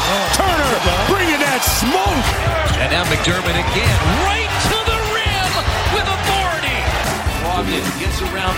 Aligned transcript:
Oh, 0.00 0.08
Miles 0.08 0.32
Turner 0.36 0.72
bringing 1.12 1.40
that 1.44 1.60
smoke. 1.60 2.26
And 2.80 2.88
now 2.88 3.04
McDermott 3.12 3.52
again, 3.52 3.98
right 4.24 4.48
to 4.72 4.78
the 4.88 4.98
rim 5.12 5.52
with 5.92 6.06
authority. 6.08 6.78
Brogdon 7.44 7.84
gets 8.00 8.18
around. 8.24 8.56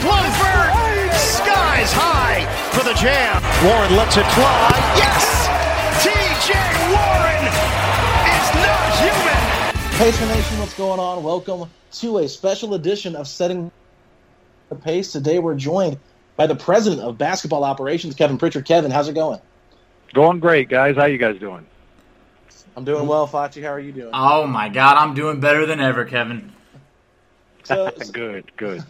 Plumford, 0.00 0.70
skies 1.12 1.92
high 1.92 2.48
for 2.72 2.84
the 2.84 2.94
jam. 2.94 3.42
Warren 3.68 3.92
lets 3.96 4.16
it 4.16 4.26
fly. 4.32 4.72
Yes! 4.96 5.46
TJ 6.00 6.56
Warren 6.88 7.44
is 8.32 8.48
not 8.64 8.88
human. 8.96 9.40
Pacer 9.98 10.26
Nation, 10.26 10.58
what's 10.58 10.74
going 10.74 11.00
on? 11.00 11.22
Welcome 11.22 11.68
to 12.00 12.18
a 12.18 12.28
special 12.28 12.74
edition 12.74 13.14
of 13.14 13.28
Setting 13.28 13.70
the 14.68 14.74
Pace. 14.74 15.12
Today 15.12 15.38
we're 15.38 15.54
joined 15.56 15.98
by 16.38 16.46
the 16.46 16.54
president 16.54 17.02
of 17.02 17.18
basketball 17.18 17.64
operations, 17.64 18.14
Kevin 18.14 18.38
Pritchard. 18.38 18.64
Kevin, 18.64 18.92
how's 18.92 19.08
it 19.08 19.14
going? 19.14 19.40
Going 20.14 20.38
great, 20.38 20.68
guys. 20.68 20.96
How 20.96 21.04
you 21.04 21.18
guys 21.18 21.38
doing? 21.38 21.66
I'm 22.76 22.84
doing 22.84 23.08
well, 23.08 23.26
Fachi. 23.26 23.60
How 23.60 23.70
are 23.70 23.80
you 23.80 23.90
doing? 23.90 24.10
Oh 24.14 24.46
my 24.46 24.68
God, 24.68 24.96
I'm 24.96 25.14
doing 25.14 25.40
better 25.40 25.66
than 25.66 25.80
ever, 25.80 26.04
Kevin. 26.04 26.52
So, 27.64 27.90
good, 28.12 28.50
good. 28.56 28.84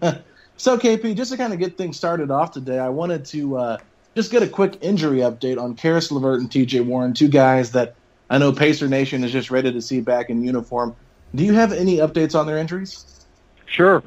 so, 0.56 0.78
KP, 0.78 1.14
just 1.14 1.30
to 1.30 1.36
kind 1.36 1.52
of 1.52 1.58
get 1.58 1.76
things 1.76 1.98
started 1.98 2.30
off 2.30 2.52
today, 2.52 2.78
I 2.78 2.88
wanted 2.88 3.26
to 3.26 3.58
uh, 3.58 3.78
just 4.14 4.32
get 4.32 4.42
a 4.42 4.48
quick 4.48 4.78
injury 4.80 5.18
update 5.18 5.60
on 5.60 5.76
Caris 5.76 6.10
LeVert 6.10 6.40
and 6.40 6.50
TJ 6.50 6.86
Warren, 6.86 7.12
two 7.12 7.28
guys 7.28 7.72
that 7.72 7.94
I 8.30 8.38
know 8.38 8.52
Pacer 8.52 8.88
Nation 8.88 9.22
is 9.22 9.32
just 9.32 9.50
ready 9.50 9.70
to 9.70 9.82
see 9.82 10.00
back 10.00 10.30
in 10.30 10.42
uniform. 10.42 10.96
Do 11.34 11.44
you 11.44 11.52
have 11.52 11.74
any 11.74 11.98
updates 11.98 12.34
on 12.34 12.46
their 12.46 12.56
injuries? 12.56 13.26
Sure. 13.66 14.02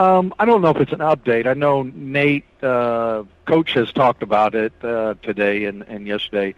Um, 0.00 0.32
I 0.38 0.46
don't 0.46 0.62
know 0.62 0.70
if 0.70 0.78
it's 0.78 0.92
an 0.92 1.00
update. 1.00 1.46
I 1.46 1.52
know 1.52 1.82
Nate, 1.82 2.46
uh, 2.62 3.24
coach, 3.44 3.74
has 3.74 3.92
talked 3.92 4.22
about 4.22 4.54
it 4.54 4.72
uh, 4.82 5.12
today 5.22 5.66
and, 5.66 5.82
and 5.82 6.06
yesterday. 6.06 6.54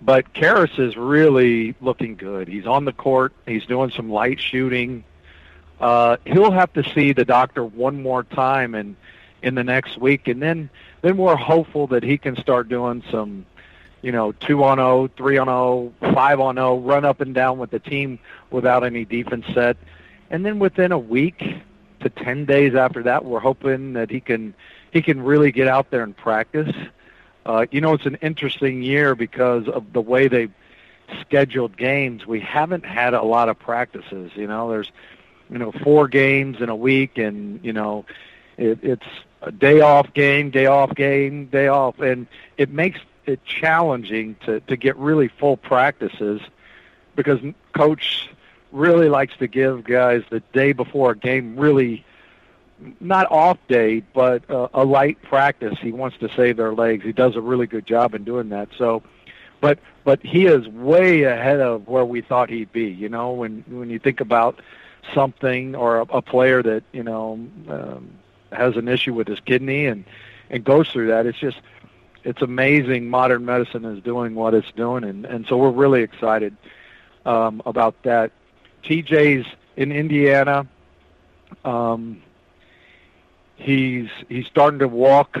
But 0.00 0.32
Caris 0.32 0.70
is 0.78 0.96
really 0.96 1.74
looking 1.82 2.16
good. 2.16 2.48
He's 2.48 2.66
on 2.66 2.86
the 2.86 2.94
court. 2.94 3.34
He's 3.44 3.66
doing 3.66 3.90
some 3.90 4.08
light 4.10 4.40
shooting. 4.40 5.04
Uh, 5.78 6.16
he'll 6.24 6.52
have 6.52 6.72
to 6.72 6.82
see 6.94 7.12
the 7.12 7.26
doctor 7.26 7.62
one 7.62 8.02
more 8.02 8.22
time 8.22 8.74
and 8.74 8.96
in 9.42 9.56
the 9.56 9.64
next 9.64 9.98
week, 9.98 10.26
and 10.26 10.40
then 10.40 10.70
then 11.02 11.18
we're 11.18 11.36
hopeful 11.36 11.86
that 11.88 12.02
he 12.02 12.16
can 12.16 12.34
start 12.36 12.70
doing 12.70 13.02
some, 13.10 13.44
you 14.00 14.12
know, 14.12 14.32
two 14.32 14.64
on 14.64 14.78
zero, 14.78 15.10
three 15.18 15.36
on 15.36 15.48
zero, 15.48 15.92
five 16.14 16.40
on 16.40 16.56
zero, 16.56 16.78
run 16.78 17.04
up 17.04 17.20
and 17.20 17.34
down 17.34 17.58
with 17.58 17.70
the 17.70 17.78
team 17.78 18.18
without 18.50 18.84
any 18.84 19.04
defense 19.04 19.44
set, 19.52 19.76
and 20.30 20.46
then 20.46 20.58
within 20.58 20.92
a 20.92 20.98
week 20.98 21.42
to 22.00 22.10
10 22.10 22.44
days 22.44 22.74
after 22.74 23.02
that, 23.04 23.24
we're 23.24 23.40
hoping 23.40 23.94
that 23.94 24.10
he 24.10 24.20
can 24.20 24.54
he 24.92 25.02
can 25.02 25.22
really 25.22 25.52
get 25.52 25.68
out 25.68 25.90
there 25.90 26.02
and 26.02 26.16
practice. 26.16 26.74
Uh, 27.46 27.66
you 27.70 27.80
know, 27.80 27.94
it's 27.94 28.06
an 28.06 28.16
interesting 28.16 28.82
year 28.82 29.14
because 29.14 29.68
of 29.68 29.92
the 29.92 30.00
way 30.00 30.28
they 30.28 30.48
scheduled 31.20 31.76
games. 31.76 32.26
We 32.26 32.40
haven't 32.40 32.84
had 32.84 33.14
a 33.14 33.22
lot 33.22 33.48
of 33.48 33.58
practices. 33.58 34.32
You 34.34 34.46
know, 34.46 34.70
there's 34.70 34.90
you 35.50 35.58
know 35.58 35.72
four 35.72 36.08
games 36.08 36.60
in 36.60 36.68
a 36.68 36.76
week, 36.76 37.18
and 37.18 37.64
you 37.64 37.72
know 37.72 38.04
it, 38.56 38.78
it's 38.82 39.06
a 39.42 39.52
day 39.52 39.80
off 39.80 40.12
game, 40.12 40.50
day 40.50 40.66
off 40.66 40.94
game, 40.94 41.46
day 41.46 41.68
off, 41.68 41.98
and 42.00 42.26
it 42.56 42.70
makes 42.70 43.00
it 43.26 43.44
challenging 43.44 44.36
to 44.46 44.60
to 44.60 44.76
get 44.76 44.96
really 44.96 45.28
full 45.28 45.56
practices 45.56 46.40
because 47.16 47.40
coach 47.74 48.28
really 48.72 49.08
likes 49.08 49.36
to 49.38 49.46
give 49.46 49.84
guys 49.84 50.22
the 50.30 50.40
day 50.52 50.72
before 50.72 51.12
a 51.12 51.16
game 51.16 51.56
really 51.58 52.04
not 52.98 53.30
off 53.30 53.58
day, 53.68 54.00
but 54.14 54.48
uh, 54.50 54.68
a 54.72 54.84
light 54.84 55.20
practice. 55.22 55.78
He 55.80 55.92
wants 55.92 56.16
to 56.18 56.28
save 56.34 56.56
their 56.56 56.72
legs. 56.72 57.04
He 57.04 57.12
does 57.12 57.36
a 57.36 57.40
really 57.40 57.66
good 57.66 57.86
job 57.86 58.14
in 58.14 58.24
doing 58.24 58.48
that. 58.50 58.68
So, 58.78 59.02
but 59.60 59.78
but 60.04 60.24
he 60.24 60.46
is 60.46 60.66
way 60.68 61.24
ahead 61.24 61.60
of 61.60 61.86
where 61.86 62.04
we 62.04 62.22
thought 62.22 62.48
he'd 62.48 62.72
be. 62.72 62.86
You 62.86 63.08
know, 63.08 63.32
when 63.32 63.64
when 63.68 63.90
you 63.90 63.98
think 63.98 64.20
about 64.20 64.60
something 65.14 65.74
or 65.74 65.98
a, 65.98 66.02
a 66.04 66.22
player 66.22 66.62
that 66.62 66.82
you 66.92 67.02
know 67.02 67.32
um, 67.68 68.10
has 68.52 68.76
an 68.76 68.88
issue 68.88 69.14
with 69.14 69.28
his 69.28 69.40
kidney 69.40 69.86
and 69.86 70.04
and 70.48 70.64
goes 70.64 70.90
through 70.90 71.08
that, 71.08 71.26
it's 71.26 71.38
just 71.38 71.58
it's 72.24 72.42
amazing. 72.42 73.08
Modern 73.08 73.44
medicine 73.44 73.84
is 73.84 74.02
doing 74.02 74.34
what 74.34 74.54
it's 74.54 74.70
doing, 74.72 75.04
and 75.04 75.26
and 75.26 75.46
so 75.46 75.56
we're 75.56 75.70
really 75.70 76.02
excited 76.02 76.56
um, 77.26 77.62
about 77.66 78.02
that. 78.04 78.32
TJ's 78.82 79.46
in 79.76 79.92
Indiana. 79.92 80.66
Um, 81.64 82.22
he's 83.56 84.08
he's 84.28 84.46
starting 84.46 84.80
to 84.80 84.88
walk. 84.88 85.38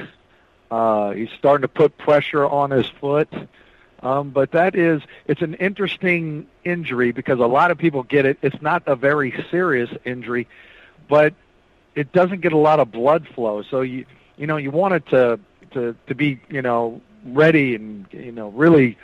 Uh, 0.70 1.12
he's 1.12 1.30
starting 1.38 1.62
to 1.62 1.68
put 1.68 1.98
pressure 1.98 2.46
on 2.46 2.70
his 2.70 2.86
foot. 2.86 3.28
Um, 4.02 4.30
but 4.30 4.52
that 4.52 4.74
is 4.74 5.02
it's 5.26 5.42
an 5.42 5.54
interesting 5.54 6.46
injury 6.64 7.12
because 7.12 7.38
a 7.38 7.46
lot 7.46 7.70
of 7.70 7.78
people 7.78 8.02
get 8.02 8.24
it. 8.24 8.38
It's 8.42 8.60
not 8.62 8.82
a 8.86 8.96
very 8.96 9.44
serious 9.50 9.90
injury, 10.04 10.48
but 11.08 11.34
it 11.94 12.12
doesn't 12.12 12.40
get 12.40 12.52
a 12.52 12.58
lot 12.58 12.80
of 12.80 12.90
blood 12.90 13.26
flow. 13.34 13.62
So 13.62 13.82
you 13.82 14.06
you 14.38 14.46
know 14.46 14.56
you 14.56 14.70
want 14.70 14.94
it 14.94 15.06
to 15.08 15.40
to 15.72 15.94
to 16.06 16.14
be 16.14 16.40
you 16.48 16.62
know 16.62 17.02
ready 17.26 17.74
and 17.74 18.06
you 18.10 18.32
know 18.32 18.48
really 18.48 18.96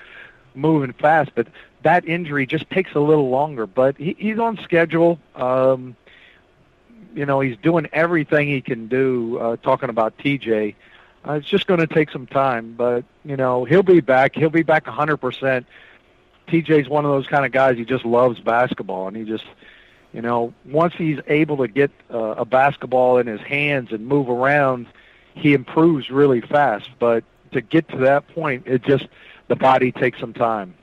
moving 0.55 0.93
fast. 0.95 1.31
But 1.35 1.49
that 1.87 2.05
injury 2.09 2.47
just 2.47 2.69
takes 2.69 2.93
a 2.97 2.99
little 2.99 3.31
longer. 3.31 3.65
But 3.65 3.97
he, 3.97 4.17
he's 4.19 4.41
on 4.41 4.59
schedule. 4.65 5.21
Um, 5.37 5.95
you 7.15 7.25
know, 7.25 7.39
he's 7.39 7.57
doing 7.59 7.87
everything 7.93 8.49
he 8.49 8.61
can 8.61 8.89
do. 8.89 9.39
Uh, 9.39 9.57
talking 9.63 9.89
about 9.89 10.19
TJ, 10.19 10.75
uh, 11.27 11.33
it's 11.35 11.47
just 11.47 11.69
going 11.69 11.79
to 11.79 11.87
take 11.87 12.11
some 12.11 12.27
time, 12.27 12.75
but 12.77 13.05
you 13.25 13.37
know, 13.37 13.65
he'll 13.65 13.85
be 13.85 14.01
back. 14.01 14.35
He'll 14.35 14.51
be 14.51 14.65
back 14.65 14.85
100%. 14.87 15.65
TJ's 16.49 16.89
one 16.89 17.05
of 17.05 17.13
those 17.13 17.29
kind 17.29 17.47
of 17.47 17.53
guys. 17.53 17.77
He 17.77 17.85
just 17.85 18.05
loves 18.05 18.41
basketball, 18.41 19.07
and 19.07 19.17
he 19.17 19.23
just, 19.23 19.45
you 20.13 20.23
know, 20.23 20.53
once 20.65 20.95
he's 20.99 21.21
able 21.29 21.59
to 21.59 21.69
get 21.69 21.93
uh, 22.13 22.35
a 22.37 22.45
basketball 22.45 23.19
in 23.19 23.29
his 23.29 23.41
hands 23.43 23.93
and 23.93 24.09
move 24.09 24.29
around, 24.29 24.89
he 25.35 25.55
improves 25.55 26.11
really 26.11 26.41
fast. 26.41 26.91
But 26.99 27.23
to 27.53 27.61
get 27.61 27.89
to 27.91 27.99
that 27.99 28.27
point, 28.29 28.65
it 28.67 28.83
just 28.83 29.07
the 29.47 29.57
body 29.57 29.93
takes 29.93 30.19
some 30.19 30.33
time. 30.33 30.75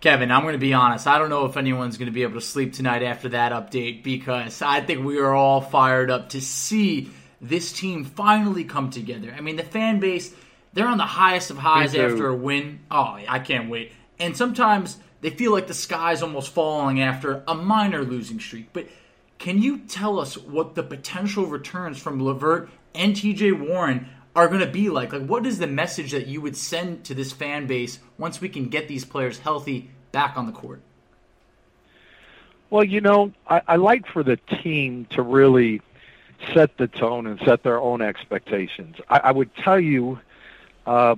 Kevin, 0.00 0.30
I'm 0.30 0.42
going 0.42 0.54
to 0.54 0.58
be 0.58 0.72
honest. 0.72 1.06
I 1.06 1.18
don't 1.18 1.28
know 1.28 1.44
if 1.44 1.58
anyone's 1.58 1.98
going 1.98 2.06
to 2.06 2.12
be 2.12 2.22
able 2.22 2.40
to 2.40 2.40
sleep 2.40 2.72
tonight 2.72 3.02
after 3.02 3.28
that 3.30 3.52
update 3.52 4.02
because 4.02 4.62
I 4.62 4.80
think 4.80 5.04
we 5.04 5.18
are 5.18 5.34
all 5.34 5.60
fired 5.60 6.10
up 6.10 6.30
to 6.30 6.40
see 6.40 7.10
this 7.38 7.70
team 7.70 8.04
finally 8.04 8.64
come 8.64 8.88
together. 8.88 9.34
I 9.36 9.42
mean, 9.42 9.56
the 9.56 9.62
fan 9.62 10.00
base, 10.00 10.34
they're 10.72 10.88
on 10.88 10.96
the 10.96 11.04
highest 11.04 11.50
of 11.50 11.58
highs 11.58 11.94
after 11.94 12.28
a 12.28 12.34
win. 12.34 12.80
Oh, 12.90 13.18
I 13.28 13.40
can't 13.40 13.68
wait. 13.68 13.92
And 14.18 14.34
sometimes 14.34 14.96
they 15.20 15.30
feel 15.30 15.52
like 15.52 15.66
the 15.66 15.74
sky's 15.74 16.22
almost 16.22 16.54
falling 16.54 17.02
after 17.02 17.42
a 17.46 17.54
minor 17.54 18.02
losing 18.02 18.40
streak. 18.40 18.72
But 18.72 18.88
can 19.38 19.60
you 19.60 19.80
tell 19.80 20.18
us 20.18 20.38
what 20.38 20.76
the 20.76 20.82
potential 20.82 21.44
returns 21.44 21.98
from 21.98 22.24
Levert 22.24 22.70
and 22.94 23.14
TJ 23.14 23.68
Warren 23.68 24.08
are 24.40 24.48
going 24.48 24.60
to 24.60 24.66
be 24.66 24.88
like? 24.88 25.12
Like, 25.12 25.26
what 25.26 25.46
is 25.46 25.58
the 25.58 25.66
message 25.66 26.12
that 26.12 26.26
you 26.26 26.40
would 26.40 26.56
send 26.56 27.04
to 27.04 27.14
this 27.14 27.32
fan 27.32 27.66
base 27.66 27.98
once 28.18 28.40
we 28.40 28.48
can 28.48 28.68
get 28.68 28.88
these 28.88 29.04
players 29.04 29.38
healthy 29.38 29.90
back 30.12 30.36
on 30.36 30.46
the 30.46 30.52
court? 30.52 30.80
Well, 32.70 32.84
you 32.84 33.00
know, 33.00 33.32
I, 33.48 33.62
I 33.68 33.76
like 33.76 34.06
for 34.06 34.22
the 34.22 34.36
team 34.62 35.06
to 35.10 35.22
really 35.22 35.82
set 36.54 36.76
the 36.78 36.86
tone 36.86 37.26
and 37.26 37.38
set 37.44 37.62
their 37.62 37.78
own 37.78 38.00
expectations. 38.00 38.96
I, 39.08 39.18
I 39.24 39.32
would 39.32 39.54
tell 39.56 39.78
you, 39.78 40.18
uh, 40.86 41.16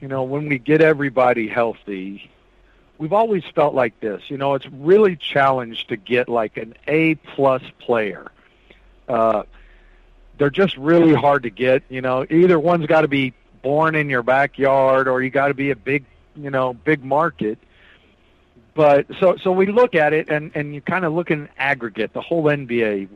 you 0.00 0.08
know, 0.08 0.22
when 0.22 0.48
we 0.48 0.58
get 0.58 0.80
everybody 0.80 1.48
healthy, 1.48 2.30
we've 2.98 3.12
always 3.12 3.44
felt 3.54 3.74
like 3.74 3.98
this. 4.00 4.22
You 4.28 4.38
know, 4.38 4.54
it's 4.54 4.66
really 4.66 5.16
challenged 5.16 5.88
to 5.90 5.96
get 5.96 6.28
like 6.28 6.56
an 6.56 6.74
A 6.86 7.16
plus 7.16 7.62
player. 7.80 8.30
Uh, 9.08 9.42
they're 10.38 10.50
just 10.50 10.76
really 10.76 11.14
hard 11.14 11.44
to 11.44 11.50
get. 11.50 11.82
You 11.88 12.00
know, 12.00 12.26
either 12.30 12.58
one's 12.58 12.86
got 12.86 13.02
to 13.02 13.08
be 13.08 13.32
born 13.62 13.94
in 13.94 14.10
your 14.10 14.22
backyard, 14.22 15.08
or 15.08 15.22
you 15.22 15.30
got 15.30 15.48
to 15.48 15.54
be 15.54 15.70
a 15.70 15.76
big, 15.76 16.04
you 16.36 16.50
know, 16.50 16.74
big 16.74 17.04
market. 17.04 17.58
But 18.74 19.06
so 19.20 19.36
so 19.36 19.52
we 19.52 19.66
look 19.66 19.94
at 19.94 20.12
it, 20.12 20.28
and 20.28 20.50
and 20.54 20.74
you 20.74 20.80
kind 20.80 21.04
of 21.04 21.12
look 21.12 21.30
in 21.30 21.48
aggregate, 21.58 22.12
the 22.12 22.20
whole 22.20 22.44
NBA. 22.44 23.08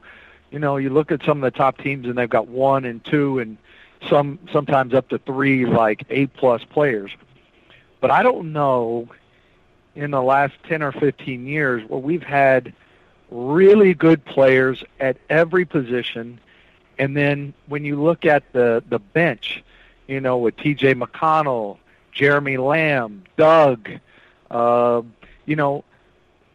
You 0.50 0.58
know, 0.58 0.76
you 0.76 0.90
look 0.90 1.12
at 1.12 1.22
some 1.24 1.42
of 1.42 1.52
the 1.52 1.56
top 1.56 1.78
teams, 1.78 2.06
and 2.06 2.16
they've 2.16 2.28
got 2.28 2.48
one 2.48 2.84
and 2.84 3.04
two, 3.04 3.38
and 3.40 3.58
some 4.08 4.38
sometimes 4.52 4.94
up 4.94 5.08
to 5.08 5.18
three, 5.18 5.66
like 5.66 6.04
eight 6.10 6.32
plus 6.34 6.62
players. 6.64 7.10
But 8.00 8.10
I 8.10 8.22
don't 8.22 8.52
know 8.52 9.08
in 9.96 10.12
the 10.12 10.22
last 10.22 10.54
ten 10.68 10.82
or 10.82 10.92
fifteen 10.92 11.46
years 11.46 11.82
where 11.88 12.00
we've 12.00 12.22
had 12.22 12.72
really 13.30 13.92
good 13.94 14.24
players 14.24 14.82
at 15.00 15.16
every 15.28 15.64
position 15.64 16.40
and 16.98 17.16
then 17.16 17.54
when 17.66 17.84
you 17.84 18.00
look 18.02 18.24
at 18.24 18.52
the 18.52 18.82
the 18.88 18.98
bench, 18.98 19.62
you 20.06 20.20
know, 20.20 20.38
with 20.38 20.56
T.J. 20.56 20.94
McConnell, 20.94 21.78
Jeremy 22.12 22.56
Lamb, 22.56 23.24
Doug, 23.36 23.88
uh, 24.50 25.02
you 25.46 25.56
know, 25.56 25.84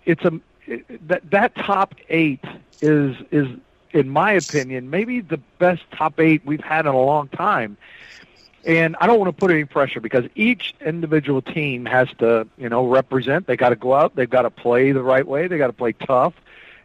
it's 0.06 0.24
a 0.26 0.40
it, 0.68 1.08
that 1.08 1.30
that 1.32 1.56
top 1.56 1.96
eight 2.10 2.44
is 2.82 3.16
is 3.32 3.48
in 3.92 4.10
my 4.10 4.32
opinion 4.32 4.90
maybe 4.90 5.22
the 5.22 5.38
best 5.60 5.84
top 5.92 6.20
eight 6.20 6.42
we've 6.46 6.64
had 6.64 6.86
in 6.86 6.94
a 6.94 7.02
long 7.02 7.28
time. 7.30 7.78
And 8.66 8.96
I 9.02 9.08
don't 9.08 9.20
want 9.20 9.28
to 9.28 9.38
put 9.38 9.52
any 9.52 9.66
pressure 9.66 10.00
because 10.00 10.24
each 10.36 10.74
individual 10.80 11.42
team 11.42 11.86
has 11.86 12.08
to, 12.20 12.48
you 12.58 12.70
know, 12.70 12.88
represent. 12.88 13.46
They 13.46 13.58
got 13.58 13.70
to 13.70 13.76
go 13.76 13.94
out. 13.94 14.16
They've 14.16 14.30
got 14.30 14.44
to 14.44 14.50
play 14.50 14.94
the 14.94 15.04
right 15.04 15.28
way. 15.28 15.48
They 15.48 15.58
got 15.58 15.68
to 15.68 15.74
play 15.74 15.92
tough, 15.92 16.34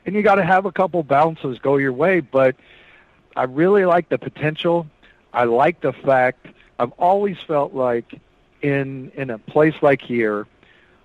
and 0.04 0.16
you 0.16 0.22
got 0.22 0.36
to 0.36 0.44
have 0.44 0.66
a 0.66 0.72
couple 0.72 1.04
bounces 1.04 1.60
go 1.60 1.76
your 1.76 1.92
way. 1.92 2.18
But 2.18 2.56
I 3.38 3.44
really 3.44 3.84
like 3.84 4.08
the 4.08 4.18
potential. 4.18 4.88
I 5.32 5.44
like 5.44 5.80
the 5.80 5.92
fact 5.92 6.48
I've 6.80 6.90
always 6.98 7.36
felt 7.46 7.72
like 7.72 8.20
in 8.62 9.12
in 9.14 9.30
a 9.30 9.38
place 9.38 9.74
like 9.80 10.02
here 10.02 10.48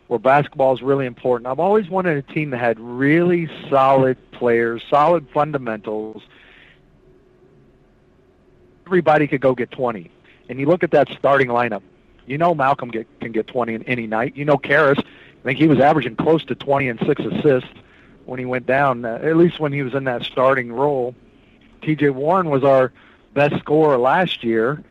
where 0.07 0.17
basketball 0.17 0.73
is 0.73 0.81
really 0.81 1.05
important. 1.05 1.45
I've 1.45 1.59
always 1.59 1.89
wanted 1.89 2.17
a 2.17 2.33
team 2.33 2.49
that 2.49 2.57
had 2.57 2.79
really 2.79 3.47
solid 3.69 4.17
players, 4.31 4.81
solid 4.89 5.27
fundamentals. 5.31 6.23
Everybody 8.87 9.27
could 9.27 9.41
go 9.41 9.53
get 9.53 9.69
20. 9.69 10.09
And 10.49 10.59
you 10.59 10.65
look 10.65 10.83
at 10.83 10.89
that 10.89 11.09
starting 11.09 11.49
lineup. 11.49 11.83
You 12.25 12.39
know 12.39 12.55
Malcolm 12.55 12.89
get, 12.89 13.07
can 13.19 13.31
get 13.31 13.45
20 13.45 13.75
in 13.75 13.83
any 13.83 14.07
night. 14.07 14.35
You 14.35 14.45
know 14.45 14.57
Caris, 14.57 14.97
I 14.99 15.43
think 15.43 15.59
he 15.59 15.67
was 15.67 15.79
averaging 15.79 16.15
close 16.15 16.43
to 16.45 16.55
20 16.55 16.89
and 16.89 16.99
6 16.99 17.21
assists 17.25 17.69
when 18.25 18.39
he 18.39 18.45
went 18.45 18.65
down, 18.65 19.05
uh, 19.05 19.19
at 19.21 19.37
least 19.37 19.59
when 19.59 19.71
he 19.71 19.83
was 19.83 19.93
in 19.93 20.05
that 20.05 20.23
starting 20.23 20.71
role. 20.71 21.13
T.J. 21.83 22.09
Warren 22.09 22.49
was 22.49 22.63
our 22.63 22.91
best 23.33 23.57
scorer 23.59 23.97
last 23.97 24.43
year. 24.43 24.83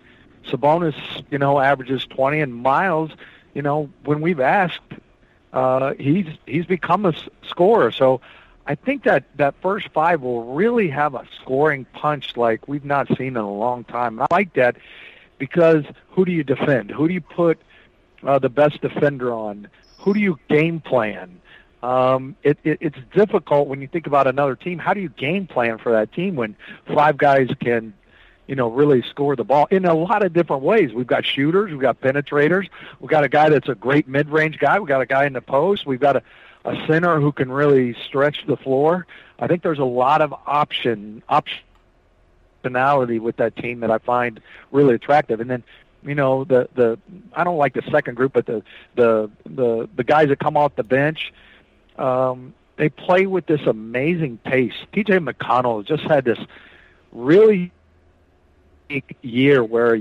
Sabonis, 0.46 0.94
you 1.30 1.38
know, 1.38 1.58
averages 1.60 2.04
20, 2.06 2.40
and 2.40 2.54
Miles, 2.54 3.10
you 3.54 3.62
know, 3.62 3.90
when 4.04 4.20
we've 4.20 4.40
asked, 4.40 4.80
uh, 5.52 5.94
he's 5.94 6.26
he's 6.46 6.66
become 6.66 7.06
a 7.06 7.14
scorer. 7.46 7.92
So 7.92 8.20
I 8.66 8.74
think 8.74 9.04
that 9.04 9.24
that 9.36 9.54
first 9.60 9.88
five 9.90 10.22
will 10.22 10.54
really 10.54 10.88
have 10.88 11.14
a 11.14 11.26
scoring 11.40 11.84
punch 11.92 12.36
like 12.36 12.66
we've 12.68 12.84
not 12.84 13.08
seen 13.08 13.28
in 13.28 13.36
a 13.36 13.52
long 13.52 13.84
time. 13.84 14.20
I 14.20 14.26
like 14.30 14.54
that 14.54 14.76
because 15.38 15.84
who 16.10 16.24
do 16.24 16.32
you 16.32 16.44
defend? 16.44 16.90
Who 16.90 17.08
do 17.08 17.14
you 17.14 17.20
put 17.20 17.58
uh, 18.22 18.38
the 18.38 18.48
best 18.48 18.80
defender 18.80 19.32
on? 19.32 19.68
Who 19.98 20.14
do 20.14 20.20
you 20.20 20.38
game 20.48 20.80
plan? 20.80 21.40
Um, 21.82 22.36
it, 22.42 22.58
it, 22.62 22.78
it's 22.80 22.98
difficult 23.12 23.68
when 23.68 23.80
you 23.80 23.88
think 23.88 24.06
about 24.06 24.26
another 24.26 24.54
team. 24.54 24.78
How 24.78 24.94
do 24.94 25.00
you 25.00 25.08
game 25.08 25.46
plan 25.46 25.78
for 25.78 25.92
that 25.92 26.12
team 26.12 26.36
when 26.36 26.56
five 26.94 27.16
guys 27.16 27.48
can, 27.60 27.92
you 28.46 28.54
know, 28.54 28.70
really 28.70 29.02
score 29.02 29.34
the 29.34 29.44
ball 29.44 29.66
in 29.70 29.84
a 29.84 29.94
lot 29.94 30.24
of 30.24 30.32
different 30.32 30.62
ways? 30.62 30.92
We've 30.92 31.06
got 31.06 31.26
shooters, 31.26 31.70
we've 31.70 31.80
got 31.80 32.00
penetrators, 32.00 32.68
we've 33.00 33.10
got 33.10 33.24
a 33.24 33.28
guy 33.28 33.48
that's 33.48 33.68
a 33.68 33.74
great 33.74 34.06
mid-range 34.06 34.58
guy, 34.58 34.78
we've 34.78 34.88
got 34.88 35.00
a 35.00 35.06
guy 35.06 35.26
in 35.26 35.32
the 35.32 35.40
post, 35.40 35.86
we've 35.86 36.00
got 36.00 36.16
a, 36.16 36.22
a 36.64 36.86
center 36.86 37.20
who 37.20 37.32
can 37.32 37.50
really 37.50 37.96
stretch 38.06 38.46
the 38.46 38.56
floor. 38.56 39.06
I 39.40 39.48
think 39.48 39.62
there's 39.62 39.80
a 39.80 39.84
lot 39.84 40.22
of 40.22 40.32
option 40.46 41.22
optionality 41.28 43.20
with 43.20 43.38
that 43.38 43.56
team 43.56 43.80
that 43.80 43.90
I 43.90 43.98
find 43.98 44.40
really 44.70 44.94
attractive. 44.94 45.40
And 45.40 45.50
then 45.50 45.64
you 46.04 46.14
know 46.14 46.44
the 46.44 46.68
the 46.74 46.98
I 47.32 47.44
don't 47.44 47.58
like 47.58 47.74
the 47.74 47.82
second 47.90 48.14
group, 48.14 48.32
but 48.32 48.46
the 48.46 48.62
the 48.94 49.30
the 49.44 49.88
the 49.96 50.04
guys 50.04 50.28
that 50.28 50.38
come 50.38 50.56
off 50.56 50.76
the 50.76 50.84
bench 50.84 51.32
um, 51.98 52.54
they 52.76 52.88
play 52.88 53.26
with 53.26 53.46
this 53.46 53.60
amazing 53.66 54.38
pace. 54.38 54.74
TJ 54.92 55.28
McConnell 55.28 55.84
just 55.86 56.02
had 56.04 56.24
this 56.24 56.38
really 57.12 57.72
year 59.22 59.62
where 59.62 60.00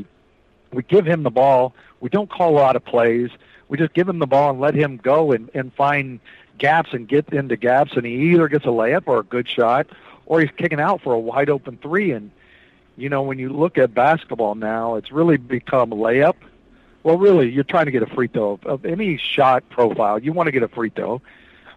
we 0.72 0.84
give 0.84 1.06
him 1.06 1.24
the 1.24 1.30
ball. 1.30 1.74
We 2.00 2.10
don't 2.10 2.30
call 2.30 2.51
a 2.51 2.58
lot 2.58 2.75
of 2.75 2.84
plays. 2.84 3.30
We 3.68 3.77
just 3.77 3.94
give 3.94 4.08
him 4.08 4.20
the 4.20 4.27
ball 4.27 4.51
and 4.51 4.60
let 4.60 4.75
him 4.75 4.98
go 4.98 5.32
and, 5.32 5.50
and 5.54 5.74
find 5.74 6.20
gaps 6.58 6.89
and 6.94 7.08
get 7.08 7.30
into 7.30 7.56
gaps. 7.56 7.94
And 7.96 8.06
he 8.06 8.34
either 8.34 8.48
gets 8.48 8.65
a 8.65 8.70
layup 8.70 9.04
or 9.06 9.20
a 9.20 9.24
good 9.24 9.48
shot, 9.48 9.88
or 10.25 10.42
he's 10.42 10.51
kicking 10.58 10.80
out 10.80 11.01
for 11.01 11.13
a 11.13 11.20
wide 11.20 11.50
open 11.50 11.77
three. 11.77 12.12
And 12.12 12.32
you 12.98 13.10
know, 13.10 13.22
when 13.22 13.39
you 13.39 13.50
look 13.50 13.77
at 13.77 13.94
basketball 13.94 14.56
now, 14.56 14.96
it's 14.96 15.12
really 15.12 15.38
become 15.38 15.92
layup. 15.92 16.36
Well, 17.04 17.18
really, 17.18 17.50
you're 17.50 17.63
trying 17.63 17.86
to 17.86 17.92
get 17.92 18.04
a 18.04 18.08
free 18.08 18.27
throw 18.27 18.60
of 18.63 18.86
any 18.86 19.18
shot 19.18 19.68
profile. 19.70 20.20
You 20.20 20.34
want 20.34 20.48
to 20.48 20.51
get 20.51 20.63
a 20.63 20.68
free 20.68 20.89
throw. 20.89 21.22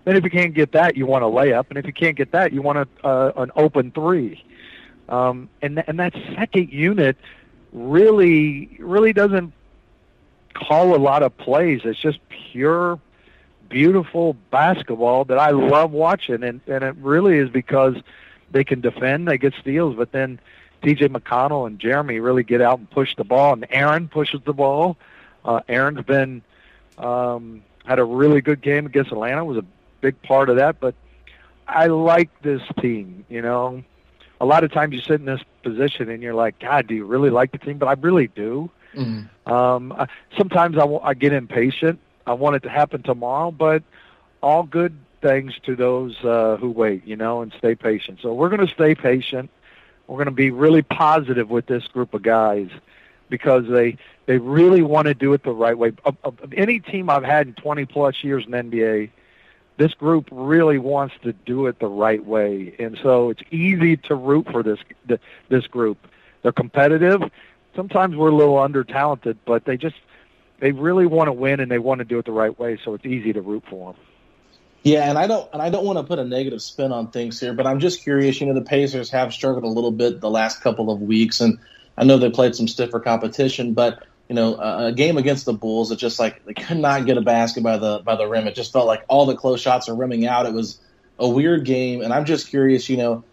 Then 0.04 0.16
if 0.16 0.24
you 0.24 0.30
can't 0.30 0.54
get 0.54 0.72
that, 0.72 0.96
you 0.96 1.06
want 1.06 1.24
a 1.24 1.26
layup, 1.26 1.66
and 1.70 1.78
if 1.78 1.86
you 1.86 1.92
can't 1.92 2.16
get 2.16 2.32
that, 2.32 2.52
you 2.52 2.62
want 2.62 2.78
a, 2.78 3.06
uh, 3.06 3.32
an 3.36 3.50
open 3.56 3.90
three. 3.90 4.44
Um, 5.08 5.48
and 5.62 5.76
th- 5.76 5.86
and 5.88 5.98
that 6.00 6.14
second 6.36 6.72
unit 6.72 7.16
really 7.72 8.76
really 8.78 9.12
doesn't 9.12 9.52
call 10.54 10.94
a 10.94 10.98
lot 10.98 11.22
of 11.22 11.36
plays. 11.36 11.80
It's 11.84 11.98
just 11.98 12.18
pure, 12.28 12.98
beautiful 13.68 14.34
basketball 14.50 15.24
that 15.26 15.38
I 15.38 15.50
love 15.50 15.90
watching, 15.90 16.42
and 16.42 16.60
and 16.66 16.84
it 16.84 16.96
really 16.96 17.38
is 17.38 17.50
because 17.50 17.96
they 18.50 18.64
can 18.64 18.80
defend, 18.80 19.26
they 19.28 19.36
get 19.36 19.52
steals, 19.60 19.96
but 19.96 20.12
then 20.12 20.38
T.J. 20.82 21.08
McConnell 21.08 21.66
and 21.66 21.78
Jeremy 21.78 22.20
really 22.20 22.44
get 22.44 22.60
out 22.60 22.78
and 22.78 22.88
push 22.88 23.16
the 23.16 23.24
ball, 23.24 23.52
and 23.52 23.66
Aaron 23.70 24.08
pushes 24.08 24.40
the 24.44 24.52
ball. 24.52 24.96
Uh, 25.44 25.60
Aaron's 25.68 26.04
been 26.04 26.42
um, 26.98 27.62
had 27.84 27.98
a 27.98 28.04
really 28.04 28.40
good 28.40 28.60
game 28.60 28.86
against 28.86 29.10
Atlanta. 29.10 29.42
It 29.42 29.46
Was 29.46 29.58
a 29.58 29.64
big 30.04 30.20
part 30.20 30.50
of 30.50 30.56
that. 30.56 30.80
But 30.80 30.94
I 31.66 31.86
like 31.86 32.30
this 32.42 32.60
team. 32.80 33.24
You 33.30 33.40
know, 33.40 33.82
a 34.38 34.44
lot 34.44 34.62
of 34.62 34.70
times 34.70 34.94
you 34.94 35.00
sit 35.00 35.18
in 35.20 35.24
this 35.24 35.40
position 35.62 36.10
and 36.10 36.22
you're 36.22 36.34
like, 36.34 36.58
God, 36.58 36.86
do 36.86 36.94
you 36.94 37.06
really 37.06 37.30
like 37.30 37.52
the 37.52 37.58
team? 37.58 37.78
But 37.78 37.88
I 37.88 37.94
really 37.94 38.28
do. 38.28 38.70
Mm-hmm. 38.94 39.52
Um, 39.52 39.92
I, 39.92 40.06
sometimes 40.36 40.76
I, 40.76 40.80
w- 40.80 41.00
I 41.02 41.14
get 41.14 41.32
impatient. 41.32 41.98
I 42.26 42.34
want 42.34 42.56
it 42.56 42.62
to 42.64 42.68
happen 42.68 43.02
tomorrow, 43.02 43.50
but 43.50 43.82
all 44.42 44.62
good 44.62 44.94
things 45.22 45.54
to 45.64 45.74
those 45.74 46.22
uh, 46.22 46.58
who 46.58 46.70
wait, 46.70 47.06
you 47.06 47.16
know, 47.16 47.40
and 47.40 47.52
stay 47.56 47.74
patient. 47.74 48.18
So 48.22 48.34
we're 48.34 48.50
going 48.50 48.66
to 48.66 48.72
stay 48.72 48.94
patient. 48.94 49.50
We're 50.06 50.16
going 50.16 50.26
to 50.26 50.32
be 50.32 50.50
really 50.50 50.82
positive 50.82 51.48
with 51.48 51.66
this 51.66 51.86
group 51.88 52.12
of 52.12 52.22
guys 52.22 52.68
because 53.30 53.64
they 53.68 53.96
they 54.26 54.36
really 54.36 54.82
want 54.82 55.06
to 55.06 55.14
do 55.14 55.32
it 55.32 55.42
the 55.42 55.50
right 55.50 55.76
way. 55.76 55.92
Of, 56.04 56.16
of, 56.24 56.38
of 56.40 56.52
any 56.52 56.80
team 56.80 57.08
I've 57.08 57.24
had 57.24 57.46
in 57.46 57.54
20 57.54 57.86
plus 57.86 58.22
years 58.22 58.44
in 58.46 58.52
NBA, 58.52 59.10
this 59.76 59.92
group 59.94 60.28
really 60.30 60.78
wants 60.78 61.14
to 61.22 61.32
do 61.32 61.66
it 61.66 61.78
the 61.78 61.88
right 61.88 62.24
way, 62.24 62.74
and 62.78 62.98
so 63.02 63.30
it's 63.30 63.42
easy 63.50 63.96
to 63.96 64.14
root 64.14 64.46
for 64.50 64.62
this 64.62 64.78
this 65.48 65.66
group. 65.66 65.98
They're 66.42 66.52
competitive. 66.52 67.22
sometimes 67.74 68.14
we're 68.16 68.28
a 68.28 68.34
little 68.34 68.58
under 68.58 68.84
talented, 68.84 69.38
but 69.44 69.64
they 69.64 69.76
just 69.76 69.96
they 70.60 70.72
really 70.72 71.06
want 71.06 71.28
to 71.28 71.32
win 71.32 71.60
and 71.60 71.70
they 71.70 71.78
want 71.78 71.98
to 71.98 72.04
do 72.04 72.18
it 72.18 72.24
the 72.24 72.32
right 72.32 72.56
way, 72.58 72.78
so 72.84 72.94
it's 72.94 73.04
easy 73.04 73.32
to 73.32 73.40
root 73.40 73.64
for 73.68 73.92
them. 73.92 74.02
Yeah, 74.84 75.08
and 75.08 75.18
I 75.18 75.26
don't 75.26 75.48
and 75.52 75.60
I 75.60 75.70
don't 75.70 75.84
want 75.84 75.98
to 75.98 76.04
put 76.04 76.18
a 76.18 76.24
negative 76.24 76.62
spin 76.62 76.92
on 76.92 77.10
things 77.10 77.40
here, 77.40 77.54
but 77.54 77.66
I'm 77.66 77.80
just 77.80 78.02
curious. 78.02 78.40
You 78.40 78.46
know, 78.46 78.54
the 78.54 78.62
Pacers 78.62 79.10
have 79.10 79.32
struggled 79.32 79.64
a 79.64 79.68
little 79.68 79.90
bit 79.90 80.20
the 80.20 80.30
last 80.30 80.60
couple 80.60 80.90
of 80.90 81.00
weeks, 81.00 81.40
and 81.40 81.58
I 81.96 82.04
know 82.04 82.18
they 82.18 82.30
played 82.30 82.54
some 82.54 82.68
stiffer 82.68 83.00
competition, 83.00 83.72
but 83.72 84.04
you 84.34 84.40
know, 84.40 84.56
a, 84.56 84.86
a 84.86 84.92
game 84.92 85.16
against 85.16 85.44
the 85.44 85.52
Bulls, 85.52 85.90
that 85.90 85.96
just 85.96 86.18
like 86.18 86.44
they 86.44 86.54
could 86.54 86.78
not 86.78 87.06
get 87.06 87.16
a 87.16 87.20
basket 87.20 87.62
by 87.62 87.78
the 87.78 88.00
by 88.00 88.16
the 88.16 88.26
rim. 88.26 88.48
It 88.48 88.56
just 88.56 88.72
felt 88.72 88.86
like 88.86 89.04
all 89.06 89.26
the 89.26 89.36
close 89.36 89.60
shots 89.60 89.88
are 89.88 89.94
rimming 89.94 90.26
out. 90.26 90.44
It 90.44 90.52
was 90.52 90.80
a 91.20 91.28
weird 91.28 91.64
game, 91.64 92.02
and 92.02 92.12
I'm 92.12 92.24
just 92.24 92.48
curious. 92.48 92.88
You 92.88 92.96
know, 92.96 93.24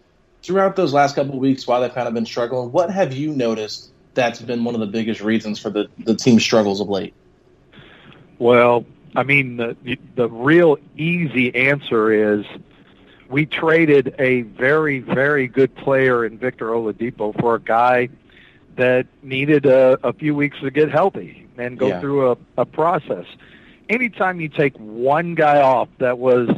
throughout 0.44 0.76
those 0.76 0.92
last 0.92 1.16
couple 1.16 1.34
of 1.34 1.40
weeks, 1.40 1.66
while 1.66 1.80
they've 1.80 1.92
kind 1.92 2.06
of 2.06 2.14
been 2.14 2.24
struggling, 2.24 2.70
what 2.70 2.88
have 2.90 3.12
you 3.12 3.32
noticed 3.32 3.90
that's 4.14 4.40
been 4.40 4.62
one 4.62 4.74
of 4.74 4.80
the 4.80 4.86
biggest 4.86 5.20
reasons 5.20 5.58
for 5.58 5.70
the 5.70 5.88
the 5.98 6.14
team's 6.14 6.44
struggles 6.44 6.80
of 6.80 6.88
late? 6.88 7.14
Well, 8.38 8.86
I 9.16 9.24
mean, 9.24 9.56
the 9.56 9.98
the 10.14 10.28
real 10.28 10.78
easy 10.96 11.52
answer 11.52 12.38
is 12.38 12.46
we 13.28 13.44
traded 13.44 14.14
a 14.20 14.42
very 14.42 15.00
very 15.00 15.48
good 15.48 15.74
player 15.74 16.24
in 16.24 16.38
Victor 16.38 16.68
Oladipo 16.68 17.36
for 17.40 17.56
a 17.56 17.60
guy 17.60 18.08
that 18.76 19.06
needed 19.22 19.66
a, 19.66 19.98
a 20.02 20.12
few 20.12 20.34
weeks 20.34 20.58
to 20.60 20.70
get 20.70 20.90
healthy 20.90 21.46
and 21.58 21.78
go 21.78 21.88
Yeah. 21.88 22.00
through 22.00 22.32
a, 22.32 22.36
a 22.58 22.64
process. 22.64 23.26
Anytime 23.88 24.40
you 24.40 24.48
take 24.48 24.74
one 24.78 25.34
guy 25.34 25.60
off 25.60 25.88
that 25.98 26.18
was 26.18 26.48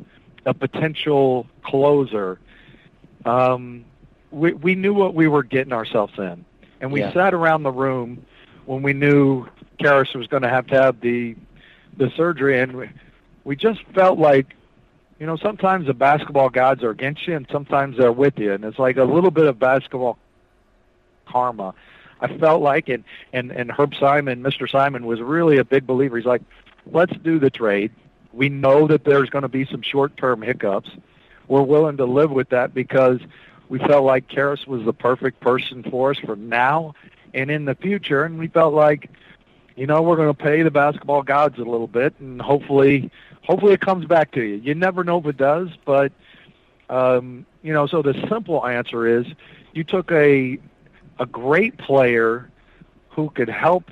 a 0.46 0.54
potential 0.54 1.46
closer, 1.62 2.38
um, 3.24 3.84
we 4.30 4.52
we 4.52 4.74
knew 4.74 4.94
what 4.94 5.14
we 5.14 5.26
were 5.28 5.42
getting 5.42 5.72
ourselves 5.72 6.12
in, 6.18 6.44
and 6.80 6.92
we 6.92 7.00
Yeah. 7.00 7.12
sat 7.12 7.34
around 7.34 7.62
the 7.62 7.72
room 7.72 8.24
when 8.66 8.82
we 8.82 8.92
knew 8.92 9.46
Caris 9.78 10.14
was 10.14 10.26
going 10.26 10.42
to 10.42 10.48
have 10.48 10.66
to 10.68 10.80
have 10.80 11.00
the 11.00 11.34
the 11.96 12.10
surgery, 12.16 12.60
and 12.60 12.76
we, 12.76 12.90
we 13.44 13.56
just 13.56 13.80
felt 13.94 14.18
like, 14.18 14.54
you 15.20 15.26
know, 15.26 15.36
sometimes 15.36 15.86
the 15.86 15.94
basketball 15.94 16.48
gods 16.50 16.82
are 16.82 16.90
against 16.90 17.26
you, 17.26 17.36
and 17.36 17.46
sometimes 17.50 17.96
they're 17.96 18.12
with 18.12 18.38
you, 18.38 18.52
and 18.52 18.64
it's 18.64 18.78
like 18.78 18.96
a 18.96 19.04
little 19.04 19.30
bit 19.30 19.46
of 19.46 19.58
basketball 19.58 20.18
karma. 21.26 21.74
I 22.20 22.38
felt 22.38 22.62
like, 22.62 22.88
and 22.88 23.04
and 23.32 23.50
and 23.50 23.70
Herb 23.70 23.94
Simon, 23.94 24.42
Mr. 24.42 24.68
Simon, 24.70 25.06
was 25.06 25.20
really 25.20 25.58
a 25.58 25.64
big 25.64 25.86
believer. 25.86 26.16
He's 26.16 26.26
like, 26.26 26.42
let's 26.90 27.16
do 27.18 27.38
the 27.38 27.50
trade. 27.50 27.92
We 28.32 28.48
know 28.48 28.86
that 28.88 29.04
there's 29.04 29.30
going 29.30 29.42
to 29.42 29.48
be 29.48 29.64
some 29.64 29.82
short-term 29.82 30.42
hiccups. 30.42 30.90
We're 31.46 31.62
willing 31.62 31.98
to 31.98 32.04
live 32.04 32.30
with 32.30 32.48
that 32.48 32.74
because 32.74 33.20
we 33.68 33.78
felt 33.78 34.04
like 34.04 34.28
Caris 34.28 34.66
was 34.66 34.84
the 34.84 34.92
perfect 34.92 35.40
person 35.40 35.84
for 35.84 36.10
us 36.10 36.18
for 36.18 36.34
now 36.34 36.94
and 37.32 37.50
in 37.50 37.64
the 37.64 37.74
future, 37.74 38.24
and 38.24 38.38
we 38.38 38.48
felt 38.48 38.74
like 38.74 39.10
you 39.76 39.86
know, 39.86 40.02
we're 40.02 40.16
going 40.16 40.28
to 40.28 40.34
pay 40.34 40.62
the 40.62 40.70
basketball 40.70 41.22
gods 41.22 41.58
a 41.58 41.62
little 41.62 41.86
bit, 41.86 42.14
and 42.20 42.40
hopefully, 42.40 43.10
hopefully 43.42 43.72
it 43.72 43.80
comes 43.80 44.06
back 44.06 44.30
to 44.32 44.42
you. 44.42 44.56
You 44.56 44.74
never 44.74 45.02
know 45.02 45.18
if 45.18 45.26
it 45.26 45.36
does, 45.36 45.68
but 45.84 46.12
um, 46.88 47.44
you 47.62 47.72
know. 47.72 47.86
So 47.86 48.02
the 48.02 48.14
simple 48.28 48.64
answer 48.66 49.06
is, 49.06 49.26
you 49.72 49.84
took 49.84 50.12
a 50.12 50.58
a 51.18 51.26
great 51.26 51.76
player 51.78 52.50
who 53.10 53.30
could 53.30 53.48
help, 53.48 53.90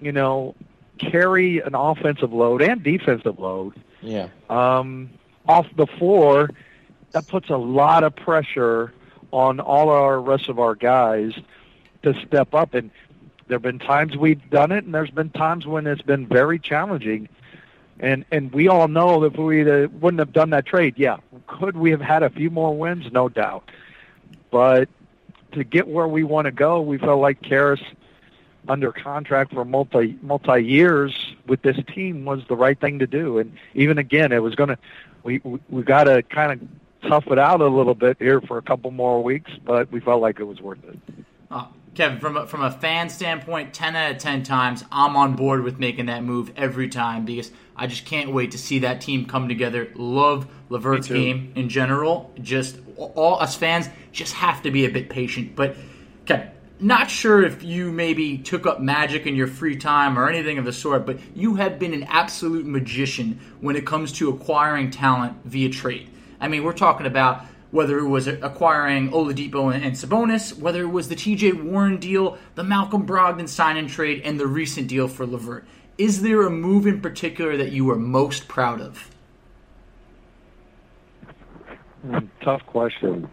you 0.00 0.12
know, 0.12 0.54
carry 0.98 1.60
an 1.60 1.74
offensive 1.74 2.32
load 2.32 2.62
and 2.62 2.82
defensive 2.82 3.38
load 3.38 3.74
Yeah, 4.00 4.28
um, 4.48 5.10
off 5.46 5.66
the 5.76 5.86
floor. 5.86 6.50
That 7.12 7.26
puts 7.26 7.50
a 7.50 7.56
lot 7.56 8.04
of 8.04 8.16
pressure 8.16 8.92
on 9.32 9.60
all 9.60 9.90
our 9.90 10.20
rest 10.20 10.48
of 10.48 10.58
our 10.58 10.74
guys 10.74 11.32
to 12.02 12.14
step 12.26 12.54
up 12.54 12.74
and 12.74 12.90
there 13.48 13.56
have 13.56 13.62
been 13.62 13.78
times 13.80 14.16
we've 14.16 14.48
done 14.50 14.72
it, 14.72 14.84
and 14.84 14.94
there's 14.94 15.10
been 15.10 15.28
times 15.28 15.66
when 15.66 15.86
it's 15.86 16.00
been 16.00 16.26
very 16.26 16.58
challenging. 16.58 17.28
And 18.00 18.24
and 18.32 18.50
we 18.52 18.68
all 18.68 18.88
know 18.88 19.20
that 19.20 19.34
if 19.34 19.36
we 19.38 19.62
wouldn't 19.86 20.20
have 20.20 20.32
done 20.32 20.50
that 20.50 20.64
trade, 20.64 20.94
yeah, 20.96 21.18
could 21.46 21.76
we 21.76 21.90
have 21.90 22.00
had 22.00 22.22
a 22.22 22.30
few 22.30 22.48
more 22.50 22.74
wins? 22.74 23.12
No 23.12 23.28
doubt. 23.28 23.70
But 24.50 24.88
to 25.52 25.64
get 25.64 25.88
where 25.88 26.08
we 26.08 26.24
want 26.24 26.46
to 26.46 26.52
go, 26.52 26.80
we 26.80 26.98
felt 26.98 27.20
like 27.20 27.42
Caris, 27.42 27.80
under 28.68 28.92
contract 28.92 29.52
for 29.52 29.64
multi 29.64 30.18
multi 30.22 30.60
years 30.60 31.14
with 31.46 31.62
this 31.62 31.76
team, 31.94 32.24
was 32.24 32.42
the 32.48 32.56
right 32.56 32.78
thing 32.78 32.98
to 33.00 33.06
do. 33.06 33.38
And 33.38 33.56
even 33.74 33.98
again, 33.98 34.32
it 34.32 34.42
was 34.42 34.54
going 34.54 34.70
to 34.70 34.78
we 35.22 35.40
we, 35.44 35.60
we 35.68 35.82
got 35.82 36.04
to 36.04 36.22
kind 36.22 36.52
of 36.52 37.08
tough 37.08 37.26
it 37.28 37.38
out 37.38 37.60
a 37.60 37.66
little 37.66 37.94
bit 37.94 38.16
here 38.18 38.40
for 38.40 38.58
a 38.58 38.62
couple 38.62 38.90
more 38.90 39.22
weeks, 39.22 39.50
but 39.64 39.90
we 39.90 40.00
felt 40.00 40.22
like 40.22 40.38
it 40.40 40.44
was 40.44 40.60
worth 40.60 40.82
it. 40.84 40.98
Uh, 41.50 41.66
Kevin, 41.94 42.20
from 42.20 42.36
a, 42.38 42.46
from 42.46 42.62
a 42.62 42.70
fan 42.70 43.10
standpoint, 43.10 43.74
10 43.74 43.96
out 43.96 44.12
of 44.12 44.18
10 44.18 44.44
times, 44.44 44.82
I'm 44.90 45.14
on 45.14 45.36
board 45.36 45.62
with 45.62 45.78
making 45.78 46.06
that 46.06 46.24
move 46.24 46.50
every 46.56 46.88
time 46.88 47.26
because 47.26 47.50
I 47.76 47.86
just 47.86 48.06
can't 48.06 48.32
wait 48.32 48.52
to 48.52 48.58
see 48.58 48.80
that 48.80 49.02
team 49.02 49.26
come 49.26 49.46
together. 49.46 49.90
Love 49.94 50.46
Levert's 50.70 51.08
game 51.08 51.52
in 51.54 51.68
general. 51.68 52.32
Just 52.40 52.78
all 52.96 53.40
us 53.40 53.56
fans 53.56 53.90
just 54.10 54.32
have 54.34 54.62
to 54.62 54.70
be 54.70 54.86
a 54.86 54.90
bit 54.90 55.10
patient. 55.10 55.54
But, 55.54 55.76
Kevin, 56.24 56.50
not 56.80 57.10
sure 57.10 57.44
if 57.44 57.62
you 57.62 57.92
maybe 57.92 58.38
took 58.38 58.66
up 58.66 58.80
magic 58.80 59.26
in 59.26 59.36
your 59.36 59.46
free 59.46 59.76
time 59.76 60.18
or 60.18 60.30
anything 60.30 60.56
of 60.56 60.64
the 60.64 60.72
sort, 60.72 61.04
but 61.04 61.18
you 61.34 61.56
have 61.56 61.78
been 61.78 61.92
an 61.92 62.04
absolute 62.04 62.64
magician 62.64 63.38
when 63.60 63.76
it 63.76 63.86
comes 63.86 64.12
to 64.12 64.30
acquiring 64.30 64.90
talent 64.90 65.36
via 65.44 65.68
trade. 65.68 66.08
I 66.40 66.48
mean, 66.48 66.64
we're 66.64 66.72
talking 66.72 67.06
about 67.06 67.44
whether 67.72 67.98
it 67.98 68.06
was 68.06 68.28
acquiring 68.28 69.10
Oladipo 69.10 69.74
and, 69.74 69.82
and 69.82 69.96
Sabonis, 69.96 70.56
whether 70.56 70.82
it 70.82 70.90
was 70.90 71.08
the 71.08 71.16
T.J. 71.16 71.52
Warren 71.52 71.96
deal, 71.96 72.38
the 72.54 72.62
Malcolm 72.62 73.04
Brogdon 73.04 73.48
sign 73.48 73.76
and 73.76 73.88
trade, 73.88 74.22
and 74.24 74.38
the 74.38 74.46
recent 74.46 74.86
deal 74.86 75.08
for 75.08 75.26
Levert. 75.26 75.64
Is 75.98 76.22
there 76.22 76.42
a 76.42 76.50
move 76.50 76.86
in 76.86 77.00
particular 77.00 77.56
that 77.56 77.72
you 77.72 77.90
are 77.90 77.96
most 77.96 78.46
proud 78.46 78.80
of? 78.80 79.10
Tough 82.42 82.64
question. 82.66 83.28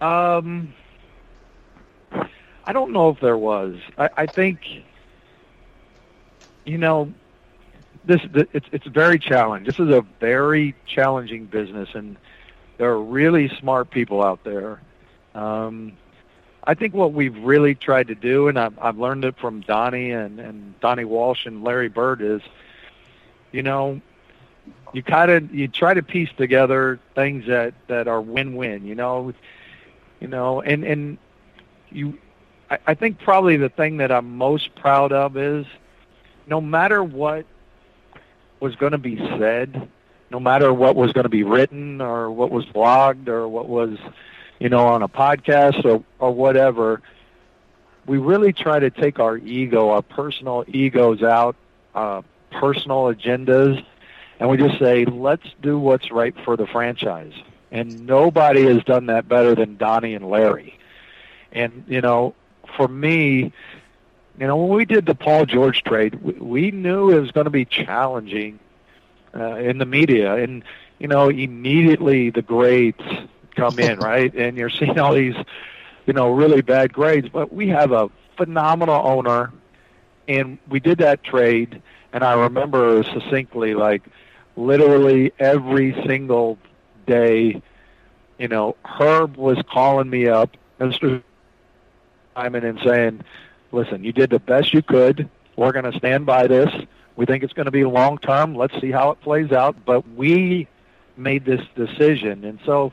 Um, 0.00 0.72
I 2.64 2.72
don't 2.72 2.92
know 2.92 3.10
if 3.10 3.20
there 3.20 3.36
was. 3.36 3.76
I, 3.98 4.08
I 4.16 4.26
think, 4.26 4.60
you 6.64 6.78
know, 6.78 7.12
this 8.04 8.20
th- 8.32 8.48
it's 8.52 8.66
it's 8.72 8.86
very 8.86 9.18
challenging. 9.18 9.66
This 9.66 9.80
is 9.80 9.92
a 9.92 10.02
very 10.20 10.74
challenging 10.86 11.46
business, 11.46 11.88
and 11.94 12.16
there 12.78 12.90
are 12.90 13.00
really 13.00 13.48
smart 13.60 13.90
people 13.90 14.22
out 14.22 14.42
there. 14.44 14.80
Um, 15.34 15.92
I 16.64 16.74
think 16.74 16.94
what 16.94 17.12
we've 17.12 17.36
really 17.38 17.74
tried 17.74 18.08
to 18.08 18.14
do, 18.14 18.48
and 18.48 18.58
I've, 18.58 18.78
I've 18.78 18.98
learned 18.98 19.24
it 19.24 19.38
from 19.38 19.60
Donnie 19.62 20.10
and, 20.10 20.40
and 20.40 20.78
Donnie 20.80 21.04
Walsh 21.04 21.46
and 21.46 21.64
Larry 21.64 21.88
Bird, 21.88 22.20
is, 22.22 22.40
you 23.52 23.62
know, 23.62 24.00
you 24.92 25.02
kind 25.02 25.30
of 25.30 25.54
you 25.54 25.68
try 25.68 25.94
to 25.94 26.02
piece 26.02 26.30
together 26.36 26.98
things 27.14 27.46
that 27.46 27.74
that 27.88 28.08
are 28.08 28.20
win-win. 28.20 28.86
You 28.86 28.94
know, 28.94 29.32
you 30.20 30.28
know, 30.28 30.60
and 30.60 30.84
and 30.84 31.18
you, 31.90 32.18
I, 32.70 32.78
I 32.88 32.94
think 32.94 33.18
probably 33.18 33.56
the 33.56 33.68
thing 33.70 33.98
that 33.98 34.12
I'm 34.12 34.36
most 34.36 34.74
proud 34.74 35.12
of 35.12 35.36
is, 35.36 35.66
no 36.46 36.60
matter 36.60 37.02
what 37.02 37.46
was 38.60 38.76
going 38.76 38.92
to 38.92 38.98
be 38.98 39.16
said, 39.16 39.88
no 40.30 40.40
matter 40.40 40.72
what 40.72 40.96
was 40.96 41.12
going 41.12 41.24
to 41.24 41.30
be 41.30 41.42
written 41.42 42.00
or 42.00 42.30
what 42.30 42.50
was 42.50 42.64
blogged 42.66 43.28
or 43.28 43.48
what 43.48 43.68
was, 43.68 43.98
you 44.58 44.68
know, 44.68 44.86
on 44.88 45.02
a 45.02 45.08
podcast 45.08 45.84
or 45.84 46.04
or 46.18 46.32
whatever, 46.32 47.00
we 48.06 48.18
really 48.18 48.52
try 48.52 48.78
to 48.78 48.90
take 48.90 49.18
our 49.18 49.36
ego, 49.36 49.90
our 49.90 50.02
personal 50.02 50.64
egos 50.66 51.22
out, 51.22 51.56
uh, 51.94 52.22
personal 52.50 53.12
agendas, 53.12 53.84
and 54.40 54.48
we 54.48 54.56
just 54.56 54.78
say, 54.78 55.04
let's 55.04 55.46
do 55.62 55.78
what's 55.78 56.10
right 56.10 56.34
for 56.44 56.56
the 56.56 56.66
franchise. 56.66 57.32
And 57.70 58.06
nobody 58.06 58.64
has 58.64 58.82
done 58.84 59.06
that 59.06 59.28
better 59.28 59.54
than 59.54 59.76
Donnie 59.76 60.14
and 60.14 60.28
Larry. 60.28 60.78
And 61.52 61.84
you 61.88 62.00
know, 62.00 62.34
for 62.76 62.88
me, 62.88 63.52
you 64.38 64.46
know, 64.46 64.56
when 64.56 64.76
we 64.76 64.84
did 64.84 65.06
the 65.06 65.14
Paul 65.14 65.46
George 65.46 65.82
trade, 65.82 66.22
we, 66.22 66.32
we 66.32 66.70
knew 66.70 67.10
it 67.10 67.20
was 67.20 67.30
going 67.30 67.46
to 67.46 67.50
be 67.50 67.64
challenging 67.64 68.58
uh, 69.34 69.56
in 69.56 69.78
the 69.78 69.86
media, 69.86 70.34
and 70.36 70.62
you 70.98 71.08
know, 71.08 71.28
immediately 71.28 72.30
the 72.30 72.42
grades 72.42 73.02
come 73.54 73.78
in, 73.78 73.98
right? 74.00 74.34
And 74.34 74.56
you're 74.56 74.70
seeing 74.70 74.98
all 74.98 75.14
these, 75.14 75.36
you 76.06 76.12
know, 76.12 76.30
really 76.30 76.62
bad 76.62 76.92
grades. 76.92 77.28
But 77.28 77.52
we 77.52 77.68
have 77.68 77.92
a 77.92 78.10
phenomenal 78.36 79.06
owner, 79.06 79.52
and 80.26 80.58
we 80.68 80.80
did 80.80 80.98
that 80.98 81.22
trade, 81.22 81.82
and 82.12 82.24
I 82.24 82.34
remember 82.34 83.02
succinctly, 83.04 83.74
like 83.74 84.02
literally 84.56 85.32
every 85.38 85.92
single 86.06 86.58
day, 87.06 87.62
you 88.38 88.48
know, 88.48 88.76
Herb 88.84 89.36
was 89.36 89.58
calling 89.70 90.08
me 90.10 90.28
up, 90.28 90.56
Mr. 90.80 91.22
Simon, 92.34 92.64
and 92.64 92.78
saying, 92.84 93.22
"Listen, 93.72 94.04
you 94.04 94.12
did 94.12 94.30
the 94.30 94.38
best 94.38 94.72
you 94.72 94.82
could. 94.82 95.28
We're 95.56 95.72
going 95.72 95.90
to 95.90 95.98
stand 95.98 96.24
by 96.24 96.46
this. 96.46 96.70
We 97.18 97.26
think 97.26 97.44
it's 97.44 97.52
going 97.52 97.66
to 97.66 97.70
be 97.70 97.84
long 97.84 98.16
term. 98.16 98.54
Let's 98.54 98.80
see 98.80 98.90
how 98.90 99.10
it 99.10 99.20
plays 99.20 99.52
out." 99.52 99.76
But 99.84 100.08
we 100.14 100.68
made 101.16 101.44
this 101.44 101.60
decision, 101.74 102.44
and 102.44 102.58
so 102.64 102.92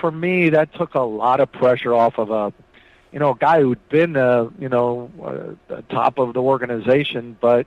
for 0.00 0.10
me, 0.10 0.48
that 0.50 0.74
took 0.74 0.94
a 0.94 1.00
lot 1.00 1.38
of 1.38 1.52
pressure 1.52 1.94
off 1.94 2.18
of 2.18 2.30
a 2.30 2.52
you 3.12 3.18
know, 3.18 3.30
a 3.30 3.36
guy 3.36 3.60
who'd 3.60 3.88
been, 3.88 4.16
uh, 4.16 4.50
you 4.58 4.68
know, 4.68 5.10
uh, 5.70 5.80
top 5.88 6.18
of 6.18 6.34
the 6.34 6.42
organization, 6.42 7.36
but 7.40 7.66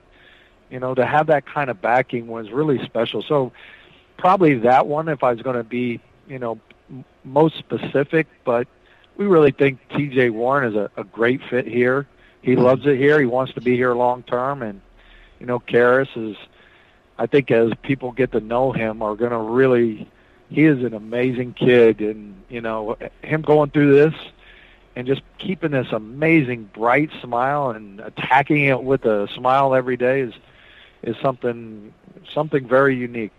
you 0.70 0.80
know, 0.80 0.94
to 0.94 1.04
have 1.04 1.26
that 1.26 1.44
kind 1.44 1.68
of 1.68 1.82
backing 1.82 2.28
was 2.28 2.50
really 2.50 2.82
special. 2.84 3.22
So 3.22 3.52
probably 4.16 4.54
that 4.60 4.86
one, 4.86 5.08
if 5.08 5.22
I 5.22 5.32
was 5.32 5.42
going 5.42 5.56
to 5.56 5.64
be, 5.64 6.00
you 6.26 6.38
know, 6.38 6.58
m- 6.88 7.04
most 7.24 7.58
specific, 7.58 8.26
but 8.44 8.66
we 9.18 9.26
really 9.26 9.50
think 9.50 9.80
T.J. 9.90 10.30
Warren 10.30 10.72
is 10.72 10.76
a, 10.76 10.90
a 10.96 11.04
great 11.04 11.42
fit 11.50 11.66
here. 11.66 12.06
He 12.40 12.56
loves 12.56 12.86
it 12.86 12.96
here. 12.96 13.20
He 13.20 13.26
wants 13.26 13.52
to 13.54 13.60
be 13.60 13.76
here 13.76 13.94
long 13.94 14.22
term, 14.22 14.62
and 14.62 14.80
you 15.42 15.46
know, 15.46 15.58
Caris 15.58 16.08
is. 16.14 16.36
I 17.18 17.26
think 17.26 17.50
as 17.50 17.72
people 17.82 18.12
get 18.12 18.30
to 18.30 18.40
know 18.40 18.70
him, 18.70 19.02
are 19.02 19.16
going 19.16 19.32
to 19.32 19.38
really. 19.38 20.08
He 20.48 20.64
is 20.64 20.84
an 20.84 20.94
amazing 20.94 21.54
kid, 21.54 22.00
and 22.00 22.36
you 22.48 22.60
know, 22.60 22.96
him 23.22 23.42
going 23.42 23.70
through 23.70 23.92
this 23.92 24.14
and 24.94 25.04
just 25.04 25.22
keeping 25.38 25.72
this 25.72 25.88
amazing 25.90 26.70
bright 26.72 27.10
smile 27.20 27.70
and 27.70 27.98
attacking 27.98 28.66
it 28.66 28.84
with 28.84 29.04
a 29.04 29.26
smile 29.34 29.74
every 29.74 29.96
day 29.96 30.20
is 30.20 30.34
is 31.02 31.16
something 31.20 31.92
something 32.32 32.68
very 32.68 32.96
unique. 32.96 33.32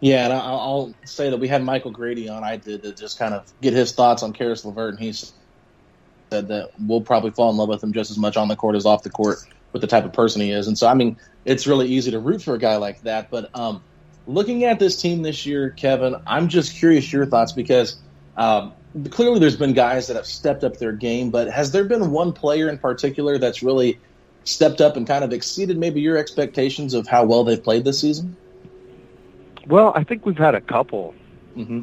Yeah, 0.00 0.24
and 0.24 0.32
I'll, 0.32 0.92
say 1.04 1.30
that 1.30 1.38
we 1.38 1.46
had 1.46 1.62
Michael 1.62 1.92
Grady 1.92 2.28
on. 2.28 2.42
I 2.42 2.56
did 2.56 2.82
to 2.82 2.92
just 2.92 3.16
kind 3.16 3.32
of 3.32 3.44
get 3.60 3.74
his 3.74 3.92
thoughts 3.92 4.24
on 4.24 4.32
Caris 4.32 4.64
LeVert, 4.64 4.94
and 4.94 4.98
he 4.98 5.12
said 5.12 6.48
that 6.48 6.70
we'll 6.80 7.02
probably 7.02 7.30
fall 7.30 7.50
in 7.50 7.56
love 7.58 7.68
with 7.68 7.80
him 7.80 7.92
just 7.92 8.10
as 8.10 8.18
much 8.18 8.36
on 8.36 8.48
the 8.48 8.56
court 8.56 8.74
as 8.74 8.86
off 8.86 9.04
the 9.04 9.10
court 9.10 9.38
with 9.72 9.82
the 9.82 9.88
type 9.88 10.04
of 10.04 10.12
person 10.12 10.40
he 10.40 10.50
is. 10.50 10.66
And 10.66 10.76
so, 10.76 10.86
I 10.86 10.94
mean, 10.94 11.16
it's 11.44 11.66
really 11.66 11.88
easy 11.88 12.10
to 12.10 12.18
root 12.18 12.42
for 12.42 12.54
a 12.54 12.58
guy 12.58 12.76
like 12.76 13.02
that. 13.02 13.30
But 13.30 13.56
um, 13.56 13.82
looking 14.26 14.64
at 14.64 14.78
this 14.78 15.00
team 15.00 15.22
this 15.22 15.46
year, 15.46 15.70
Kevin, 15.70 16.16
I'm 16.26 16.48
just 16.48 16.76
curious 16.76 17.12
your 17.12 17.26
thoughts 17.26 17.52
because 17.52 17.96
um, 18.36 18.72
clearly 19.10 19.38
there's 19.38 19.56
been 19.56 19.72
guys 19.72 20.06
that 20.08 20.16
have 20.16 20.26
stepped 20.26 20.64
up 20.64 20.78
their 20.78 20.92
game, 20.92 21.30
but 21.30 21.48
has 21.50 21.72
there 21.72 21.84
been 21.84 22.10
one 22.10 22.32
player 22.32 22.68
in 22.68 22.78
particular 22.78 23.38
that's 23.38 23.62
really 23.62 23.98
stepped 24.44 24.80
up 24.80 24.96
and 24.96 25.06
kind 25.06 25.22
of 25.22 25.32
exceeded 25.32 25.78
maybe 25.78 26.00
your 26.00 26.16
expectations 26.16 26.94
of 26.94 27.06
how 27.06 27.24
well 27.24 27.44
they've 27.44 27.62
played 27.62 27.84
this 27.84 28.00
season? 28.00 28.36
Well, 29.66 29.92
I 29.94 30.04
think 30.04 30.26
we've 30.26 30.38
had 30.38 30.54
a 30.54 30.60
couple. 30.60 31.14
Mm-hmm. 31.56 31.82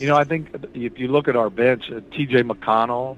You 0.00 0.08
know, 0.08 0.16
I 0.16 0.24
think 0.24 0.48
if 0.74 0.98
you 0.98 1.08
look 1.08 1.28
at 1.28 1.36
our 1.36 1.50
bench, 1.50 1.84
uh, 1.90 2.00
T.J. 2.12 2.42
McConnell, 2.42 3.16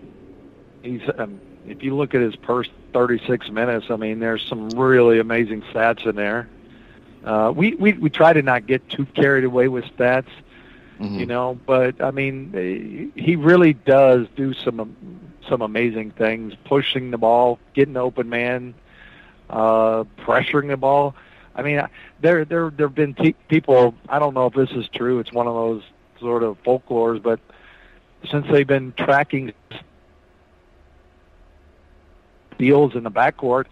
he's. 0.82 1.00
Um, 1.18 1.40
if 1.66 1.82
you 1.82 1.96
look 1.96 2.14
at 2.14 2.20
his 2.20 2.34
first 2.46 2.70
36 2.92 3.50
minutes, 3.50 3.86
I 3.90 3.96
mean, 3.96 4.20
there's 4.20 4.42
some 4.46 4.68
really 4.70 5.18
amazing 5.18 5.62
stats 5.62 6.06
in 6.06 6.16
there. 6.16 6.48
Uh, 7.24 7.52
we, 7.54 7.74
we 7.74 7.92
we 7.94 8.08
try 8.10 8.32
to 8.32 8.42
not 8.42 8.66
get 8.66 8.88
too 8.88 9.04
carried 9.06 9.44
away 9.44 9.68
with 9.68 9.84
stats, 9.96 10.28
Mm-hmm. 11.00 11.18
you 11.18 11.24
know, 11.26 11.58
but 11.66 12.02
I 12.02 12.10
mean, 12.10 12.52
eh, 13.16 13.20
he 13.20 13.34
really 13.36 13.72
does 13.72 14.26
do 14.36 14.52
some 14.52 14.94
some 15.48 15.62
amazing 15.62 16.10
things, 16.10 16.54
pushing 16.64 17.10
the 17.10 17.16
ball, 17.16 17.58
getting 17.72 17.96
open 17.96 18.28
man, 18.28 18.74
uh, 19.48 20.04
pressuring 20.18 20.68
the 20.68 20.76
ball. 20.76 21.14
I 21.54 21.62
mean, 21.62 21.80
there 22.20 22.44
there 22.44 22.68
there 22.70 22.86
have 22.88 22.94
been 22.94 23.14
te- 23.14 23.34
people. 23.48 23.94
I 24.10 24.18
don't 24.18 24.34
know 24.34 24.46
if 24.46 24.52
this 24.52 24.70
is 24.72 24.88
true. 24.88 25.20
It's 25.20 25.32
one 25.32 25.46
of 25.46 25.54
those 25.54 25.82
sort 26.20 26.42
of 26.42 26.62
folklores, 26.64 27.22
but 27.22 27.40
since 28.30 28.46
they've 28.50 28.66
been 28.66 28.92
tracking 28.98 29.52
deals 32.60 32.94
in 32.94 33.02
the 33.02 33.10
backcourt, 33.10 33.64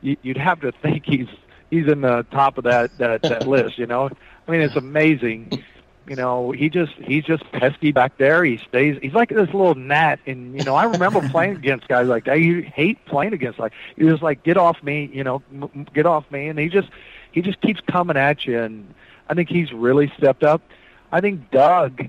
you, 0.00 0.16
you'd 0.22 0.36
have 0.36 0.60
to 0.60 0.72
think 0.72 1.04
he's 1.04 1.28
he's 1.70 1.86
in 1.88 2.00
the 2.00 2.24
top 2.30 2.56
of 2.58 2.64
that 2.64 2.96
that, 2.98 3.22
that 3.22 3.46
list. 3.48 3.78
You 3.78 3.86
know, 3.86 4.08
I 4.46 4.50
mean, 4.50 4.60
it's 4.60 4.76
amazing. 4.76 5.62
You 6.08 6.14
know, 6.14 6.52
he 6.52 6.70
just 6.70 6.92
he's 6.92 7.24
just 7.24 7.42
pesky 7.50 7.90
back 7.90 8.16
there. 8.16 8.44
He 8.44 8.58
stays. 8.68 8.96
He's 9.02 9.12
like 9.12 9.30
this 9.30 9.48
little 9.48 9.74
gnat. 9.74 10.20
And 10.26 10.56
you 10.56 10.64
know, 10.64 10.76
I 10.76 10.84
remember 10.84 11.28
playing 11.30 11.56
against 11.56 11.88
guys 11.88 12.06
like 12.06 12.26
that. 12.26 12.40
You 12.40 12.62
hate 12.62 13.04
playing 13.06 13.32
against 13.32 13.58
like 13.58 13.72
he 13.96 14.04
was 14.04 14.22
like, 14.22 14.44
get 14.44 14.56
off 14.56 14.80
me. 14.82 15.10
You 15.12 15.24
know, 15.24 15.42
m- 15.52 15.86
get 15.92 16.06
off 16.06 16.30
me. 16.30 16.46
And 16.46 16.58
he 16.58 16.68
just 16.68 16.88
he 17.32 17.42
just 17.42 17.60
keeps 17.60 17.80
coming 17.90 18.16
at 18.16 18.46
you. 18.46 18.60
And 18.60 18.94
I 19.28 19.34
think 19.34 19.48
he's 19.48 19.72
really 19.72 20.12
stepped 20.16 20.44
up. 20.44 20.62
I 21.10 21.20
think 21.20 21.50
Doug 21.50 22.08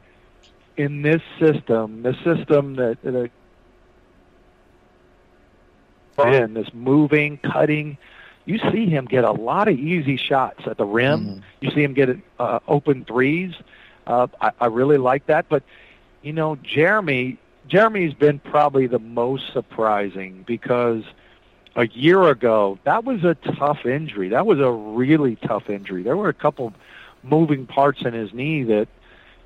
in 0.76 1.02
this 1.02 1.22
system, 1.40 2.04
the 2.04 2.14
system 2.24 2.76
that, 2.76 3.02
that 3.02 3.32
in 6.26 6.54
this 6.54 6.74
moving, 6.74 7.38
cutting. 7.38 7.98
You 8.46 8.60
see 8.72 8.88
him 8.88 9.06
get 9.06 9.24
a 9.24 9.32
lot 9.32 9.68
of 9.68 9.78
easy 9.78 10.18
shots 10.18 10.62
at 10.66 10.78
the 10.78 10.86
rim. 10.86 11.26
Mm-hmm. 11.26 11.40
You 11.62 11.72
see 11.72 11.84
him 11.84 11.94
get 11.94 12.18
uh, 12.40 12.60
open 12.68 13.06
threes. 13.06 13.54
Uh, 14.06 14.28
I, 14.40 14.52
I 14.62 14.66
really 14.68 14.98
like 14.98 15.28
that. 15.28 15.50
But 15.50 15.64
you 16.22 16.34
know, 16.34 16.56
Jeremy, 16.56 17.38
Jeremy's 17.68 18.14
been 18.14 18.40
probably 18.40 18.88
the 18.88 19.00
most 19.00 19.52
surprising 19.54 20.44
because 20.48 21.04
a 21.76 21.88
year 21.88 22.24
ago 22.24 22.80
that 22.86 23.04
was 23.04 23.24
a 23.24 23.36
tough 23.36 23.86
injury. 23.86 24.30
That 24.30 24.46
was 24.46 24.60
a 24.60 24.72
really 24.72 25.36
tough 25.36 25.70
injury. 25.70 26.04
There 26.04 26.18
were 26.18 26.30
a 26.30 26.34
couple 26.34 26.74
moving 27.24 27.66
parts 27.66 28.02
in 28.04 28.14
his 28.14 28.34
knee 28.34 28.64
that 28.64 28.88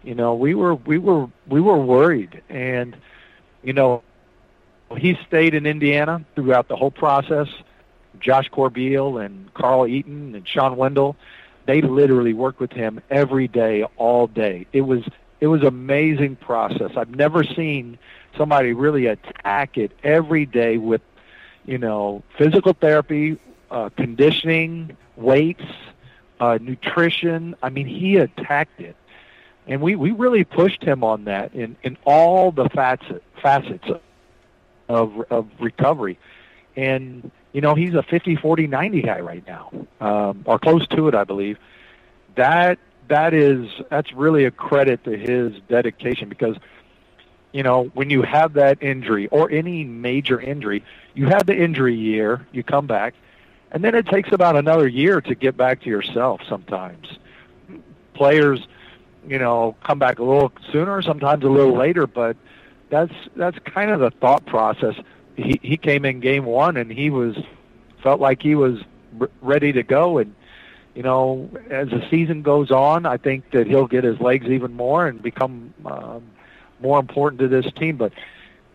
you 0.03 0.15
know 0.15 0.35
we 0.35 0.53
were 0.53 0.75
we 0.75 0.97
were 0.97 1.27
we 1.47 1.59
were 1.59 1.77
worried 1.77 2.41
and 2.49 2.95
you 3.63 3.73
know 3.73 4.03
he 4.95 5.17
stayed 5.27 5.53
in 5.53 5.65
Indiana 5.65 6.23
throughout 6.35 6.67
the 6.67 6.75
whole 6.75 6.91
process. 6.91 7.47
Josh 8.19 8.49
Corbeil 8.49 9.17
and 9.17 9.53
Carl 9.53 9.87
Eaton 9.87 10.35
and 10.35 10.47
Sean 10.47 10.77
Wendell, 10.77 11.15
they 11.65 11.81
literally 11.81 12.33
worked 12.33 12.59
with 12.59 12.71
him 12.71 13.01
every 13.09 13.47
day, 13.47 13.83
all 13.97 14.27
day. 14.27 14.67
It 14.73 14.81
was 14.81 15.03
it 15.39 15.47
was 15.47 15.63
amazing 15.63 16.35
process. 16.35 16.91
I've 16.95 17.15
never 17.15 17.43
seen 17.43 17.97
somebody 18.37 18.73
really 18.73 19.07
attack 19.07 19.77
it 19.77 19.91
every 20.03 20.45
day 20.45 20.77
with, 20.77 21.01
you 21.65 21.79
know, 21.79 22.21
physical 22.37 22.73
therapy, 22.73 23.39
uh, 23.71 23.89
conditioning, 23.97 24.95
weights, 25.15 25.63
uh, 26.39 26.59
nutrition. 26.61 27.55
I 27.63 27.69
mean, 27.69 27.87
he 27.87 28.17
attacked 28.17 28.79
it, 28.79 28.95
and 29.67 29.81
we 29.81 29.95
we 29.95 30.11
really 30.11 30.43
pushed 30.43 30.83
him 30.83 31.03
on 31.03 31.25
that 31.25 31.53
in 31.55 31.75
in 31.81 31.97
all 32.05 32.51
the 32.51 32.69
facets 32.69 33.23
facets 33.41 33.87
of 34.91 35.21
of 35.29 35.47
recovery, 35.59 36.19
and 36.75 37.31
you 37.53 37.61
know 37.61 37.75
he's 37.75 37.93
a 37.93 38.03
50 38.03 38.35
40 38.35 38.67
90 38.67 39.01
guy 39.01 39.19
right 39.19 39.45
now 39.47 39.71
um, 39.99 40.43
or 40.45 40.59
close 40.59 40.87
to 40.87 41.07
it 41.07 41.15
i 41.15 41.23
believe. 41.23 41.57
That 42.35 42.79
that 43.07 43.33
is 43.33 43.67
that's 43.89 44.13
really 44.13 44.45
a 44.45 44.51
credit 44.51 45.03
to 45.03 45.17
his 45.17 45.53
dedication 45.67 46.29
because 46.29 46.55
you 47.51 47.63
know 47.63 47.85
when 47.93 48.09
you 48.09 48.21
have 48.21 48.53
that 48.53 48.81
injury 48.81 49.27
or 49.27 49.51
any 49.51 49.83
major 49.83 50.39
injury 50.39 50.83
you 51.13 51.27
have 51.27 51.45
the 51.45 51.55
injury 51.55 51.95
year 51.95 52.47
you 52.53 52.63
come 52.63 52.87
back 52.87 53.13
and 53.71 53.83
then 53.83 53.95
it 53.95 54.05
takes 54.07 54.31
about 54.31 54.55
another 54.55 54.87
year 54.87 55.21
to 55.21 55.35
get 55.35 55.55
back 55.55 55.81
to 55.81 55.89
yourself 55.89 56.41
sometimes. 56.47 57.17
Players 58.13 58.65
you 59.27 59.39
know 59.39 59.75
come 59.83 59.99
back 59.99 60.19
a 60.19 60.23
little 60.23 60.51
sooner 60.71 61.01
sometimes 61.01 61.43
a 61.43 61.49
little 61.49 61.77
later 61.77 62.07
but 62.07 62.37
that's 62.91 63.13
that's 63.35 63.57
kind 63.59 63.89
of 63.89 63.99
the 63.99 64.11
thought 64.11 64.45
process 64.45 64.93
he 65.35 65.59
he 65.63 65.77
came 65.77 66.05
in 66.05 66.19
game 66.19 66.45
one 66.45 66.77
and 66.77 66.91
he 66.91 67.09
was 67.09 67.35
felt 68.03 68.19
like 68.19 68.41
he 68.43 68.53
was 68.53 68.79
r- 69.19 69.29
ready 69.41 69.71
to 69.71 69.81
go 69.81 70.19
and 70.19 70.35
you 70.93 71.01
know 71.01 71.49
as 71.71 71.89
the 71.89 72.05
season 72.11 72.43
goes 72.43 72.69
on 72.69 73.07
I 73.07 73.17
think 73.17 73.49
that 73.51 73.65
he'll 73.65 73.87
get 73.87 74.03
his 74.03 74.19
legs 74.19 74.45
even 74.47 74.75
more 74.75 75.07
and 75.07 75.21
become 75.23 75.73
um, 75.85 76.23
more 76.79 76.99
important 76.99 77.39
to 77.39 77.47
this 77.47 77.71
team 77.73 77.97
but 77.97 78.11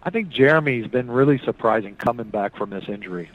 I 0.03 0.11
think 0.11 0.29
Jeremy's 0.29 0.87
been 0.87 1.11
really 1.11 1.39
surprising 1.45 1.97
coming 1.97 2.29
back 2.29 2.57
from 2.57 2.71
this 2.71 2.85
injury. 2.87 3.29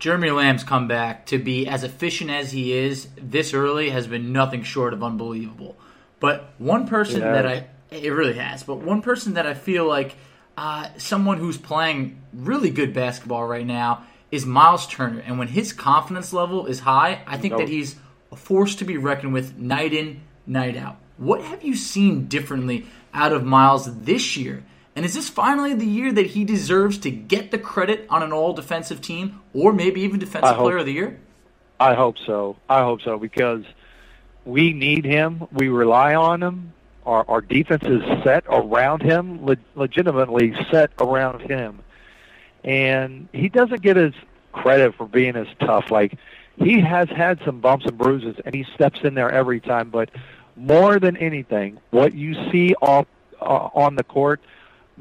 Jeremy 0.00 0.30
Lamb's 0.30 0.64
comeback 0.64 1.24
to 1.26 1.38
be 1.38 1.68
as 1.68 1.84
efficient 1.84 2.30
as 2.30 2.50
he 2.50 2.72
is 2.72 3.06
this 3.16 3.54
early 3.54 3.90
has 3.90 4.08
been 4.08 4.32
nothing 4.32 4.64
short 4.64 4.92
of 4.92 5.04
unbelievable. 5.04 5.76
But 6.18 6.52
one 6.58 6.88
person 6.88 7.22
It 7.22 7.26
that. 7.26 7.46
I 7.46 7.66
it 7.90 8.10
really 8.10 8.34
has, 8.34 8.62
but 8.62 8.76
one 8.76 9.02
person 9.02 9.34
that 9.34 9.46
I 9.46 9.54
feel 9.54 9.86
like 9.86 10.16
uh, 10.56 10.88
someone 10.96 11.38
who's 11.38 11.56
playing 11.58 12.20
really 12.32 12.70
good 12.70 12.92
basketball 12.94 13.46
right 13.46 13.66
now 13.66 14.04
is 14.30 14.46
Miles 14.46 14.86
Turner, 14.86 15.20
and 15.20 15.38
when 15.38 15.48
his 15.48 15.72
confidence 15.72 16.32
level 16.32 16.66
is 16.66 16.80
high, 16.80 17.22
I 17.26 17.36
think 17.36 17.52
No. 17.52 17.58
that 17.58 17.68
he's 17.68 17.96
a 18.30 18.36
force 18.36 18.76
to 18.76 18.84
be 18.84 18.96
reckoned 18.96 19.32
with 19.32 19.58
night 19.58 19.92
in, 19.92 20.20
night 20.46 20.76
out. 20.76 20.96
What 21.16 21.42
have 21.42 21.64
you 21.64 21.74
seen 21.74 22.26
differently 22.26 22.86
out 23.12 23.32
of 23.32 23.44
Miles 23.44 24.02
this 24.02 24.36
year? 24.36 24.62
And 24.94 25.04
is 25.04 25.14
this 25.14 25.28
finally 25.28 25.74
the 25.74 25.86
year 25.86 26.12
that 26.12 26.26
he 26.26 26.44
deserves 26.44 26.98
to 26.98 27.10
get 27.10 27.50
the 27.50 27.58
credit 27.58 28.06
on 28.08 28.22
an 28.22 28.32
all 28.32 28.52
defensive 28.52 29.00
team 29.00 29.40
or 29.52 29.72
maybe 29.72 30.00
even 30.02 30.18
defensive 30.20 30.56
hope- 30.56 30.64
player 30.64 30.78
of 30.78 30.86
the 30.86 30.92
year? 30.92 31.18
I 31.78 31.94
hope 31.94 32.16
so. 32.26 32.56
I 32.68 32.82
hope 32.82 33.00
so 33.02 33.18
because 33.18 33.64
we 34.44 34.72
need 34.72 35.04
him. 35.04 35.46
We 35.50 35.68
rely 35.68 36.14
on 36.14 36.42
him. 36.42 36.72
Our, 37.10 37.24
our 37.28 37.40
defense 37.40 37.82
is 37.82 38.02
set 38.22 38.44
around 38.48 39.02
him, 39.02 39.44
le- 39.44 39.56
legitimately 39.74 40.54
set 40.70 40.92
around 41.00 41.40
him. 41.40 41.80
And 42.62 43.28
he 43.32 43.48
doesn't 43.48 43.82
get 43.82 43.96
his 43.96 44.14
credit 44.52 44.94
for 44.94 45.06
being 45.06 45.34
as 45.34 45.48
tough. 45.58 45.90
Like, 45.90 46.18
he 46.56 46.78
has 46.80 47.08
had 47.08 47.40
some 47.44 47.60
bumps 47.60 47.86
and 47.86 47.98
bruises, 47.98 48.36
and 48.44 48.54
he 48.54 48.64
steps 48.74 49.00
in 49.02 49.14
there 49.14 49.30
every 49.30 49.58
time. 49.58 49.90
But 49.90 50.10
more 50.54 51.00
than 51.00 51.16
anything, 51.16 51.78
what 51.90 52.14
you 52.14 52.34
see 52.52 52.74
off 52.80 53.06
uh, 53.40 53.68
on 53.74 53.96
the 53.96 54.04
court 54.04 54.40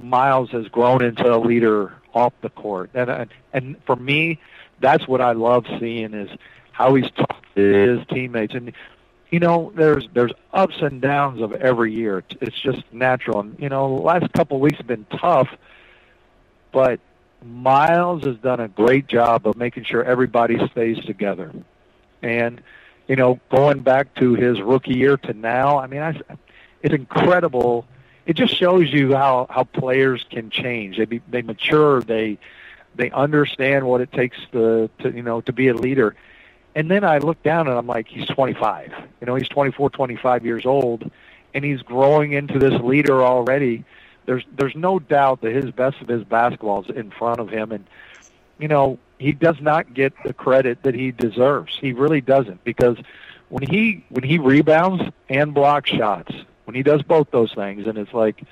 Miles 0.01 0.49
has 0.51 0.67
grown 0.67 1.03
into 1.03 1.31
a 1.31 1.37
leader 1.37 1.93
off 2.13 2.33
the 2.41 2.49
court, 2.49 2.89
and 2.93 3.09
and, 3.09 3.29
and 3.53 3.83
for 3.85 3.95
me, 3.95 4.39
that's 4.79 5.07
what 5.07 5.21
I 5.21 5.33
love 5.33 5.65
seeing 5.79 6.13
is 6.13 6.29
how 6.71 6.95
he's 6.95 7.11
talking 7.11 7.43
to 7.55 7.97
his 7.97 8.07
teammates. 8.07 8.55
And 8.55 8.71
you 9.29 9.39
know, 9.39 9.71
there's 9.75 10.07
there's 10.13 10.31
ups 10.53 10.75
and 10.81 11.01
downs 11.01 11.41
of 11.41 11.53
every 11.53 11.93
year. 11.93 12.23
It's 12.41 12.59
just 12.59 12.81
natural. 12.91 13.41
And 13.41 13.59
you 13.59 13.69
know, 13.69 13.95
the 13.95 14.01
last 14.01 14.31
couple 14.33 14.57
of 14.57 14.61
weeks 14.61 14.77
have 14.77 14.87
been 14.87 15.05
tough, 15.05 15.49
but 16.71 16.99
Miles 17.43 18.23
has 18.25 18.37
done 18.37 18.59
a 18.59 18.67
great 18.67 19.07
job 19.07 19.47
of 19.47 19.55
making 19.55 19.83
sure 19.83 20.03
everybody 20.03 20.57
stays 20.69 21.03
together. 21.05 21.51
And 22.21 22.61
you 23.07 23.15
know, 23.15 23.39
going 23.49 23.79
back 23.79 24.13
to 24.15 24.33
his 24.33 24.61
rookie 24.61 24.97
year 24.97 25.17
to 25.17 25.33
now, 25.33 25.77
I 25.77 25.87
mean, 25.87 26.01
I, 26.01 26.19
it's 26.81 26.93
incredible. 26.93 27.85
It 28.25 28.35
just 28.35 28.55
shows 28.55 28.91
you 28.91 29.15
how 29.15 29.47
how 29.49 29.63
players 29.63 30.25
can 30.29 30.49
change. 30.49 30.97
They 30.97 31.05
be, 31.05 31.21
they 31.29 31.43
mature. 31.43 32.01
They 32.01 32.39
they 32.95 33.11
understand 33.11 33.85
what 33.85 34.01
it 34.01 34.11
takes 34.11 34.37
to 34.53 34.89
to 34.99 35.11
you 35.11 35.21
know 35.21 35.41
to 35.41 35.53
be 35.53 35.67
a 35.67 35.73
leader. 35.75 36.15
And 36.75 36.89
then 36.89 37.03
I 37.03 37.17
look 37.17 37.41
down 37.43 37.67
and 37.67 37.77
I'm 37.77 37.87
like, 37.87 38.07
he's 38.07 38.27
25. 38.27 38.93
You 39.21 39.27
know, 39.27 39.35
he's 39.35 39.49
24, 39.49 39.89
25 39.89 40.45
years 40.45 40.65
old, 40.65 41.09
and 41.53 41.65
he's 41.65 41.81
growing 41.81 42.33
into 42.33 42.59
this 42.59 42.79
leader 42.81 43.23
already. 43.23 43.83
There's 44.25 44.43
there's 44.55 44.75
no 44.75 44.99
doubt 44.99 45.41
that 45.41 45.53
his 45.53 45.71
best 45.71 45.99
of 46.01 46.07
his 46.07 46.23
basketball 46.23 46.83
is 46.83 46.95
in 46.95 47.09
front 47.09 47.39
of 47.39 47.49
him, 47.49 47.71
and 47.71 47.85
you 48.59 48.67
know 48.67 48.99
he 49.17 49.31
does 49.31 49.59
not 49.59 49.93
get 49.93 50.13
the 50.23 50.33
credit 50.33 50.83
that 50.83 50.93
he 50.93 51.11
deserves. 51.11 51.77
He 51.79 51.93
really 51.93 52.21
doesn't 52.21 52.63
because 52.63 52.97
when 53.49 53.63
he 53.67 54.05
when 54.09 54.23
he 54.23 54.37
rebounds 54.37 55.03
and 55.27 55.53
blocks 55.53 55.89
shots, 55.89 56.31
when 56.65 56.75
he 56.75 56.83
does 56.83 57.01
both 57.01 57.31
those 57.31 57.53
things, 57.53 57.87
and 57.87 57.97
it's 57.97 58.13
like, 58.13 58.43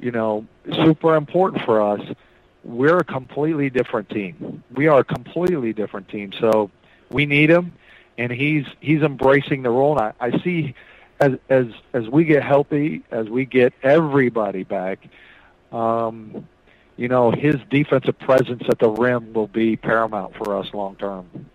you 0.00 0.10
know, 0.10 0.46
super 0.72 1.14
important 1.14 1.64
for 1.64 1.80
us. 1.80 2.00
We're 2.64 2.98
a 2.98 3.04
completely 3.04 3.70
different 3.70 4.10
team. 4.10 4.64
We 4.74 4.88
are 4.88 4.98
a 4.98 5.04
completely 5.04 5.72
different 5.72 6.08
team. 6.08 6.32
So 6.38 6.70
we 7.10 7.26
need 7.26 7.50
him, 7.50 7.72
and 8.16 8.32
he's 8.32 8.66
he's 8.80 9.02
embracing 9.02 9.62
the 9.62 9.70
role. 9.70 9.98
And 9.98 10.12
I, 10.20 10.26
I 10.26 10.42
see 10.42 10.74
as 11.20 11.32
as 11.48 11.66
as 11.92 12.08
we 12.08 12.24
get 12.24 12.42
healthy, 12.42 13.02
as 13.10 13.28
we 13.28 13.44
get 13.44 13.72
everybody 13.82 14.64
back, 14.64 14.98
um, 15.72 16.46
you 16.96 17.08
know, 17.08 17.30
his 17.30 17.56
defensive 17.70 18.18
presence 18.18 18.64
at 18.68 18.78
the 18.78 18.88
rim 18.88 19.32
will 19.32 19.46
be 19.46 19.76
paramount 19.76 20.36
for 20.36 20.56
us 20.56 20.72
long 20.72 20.96
term. 20.96 21.46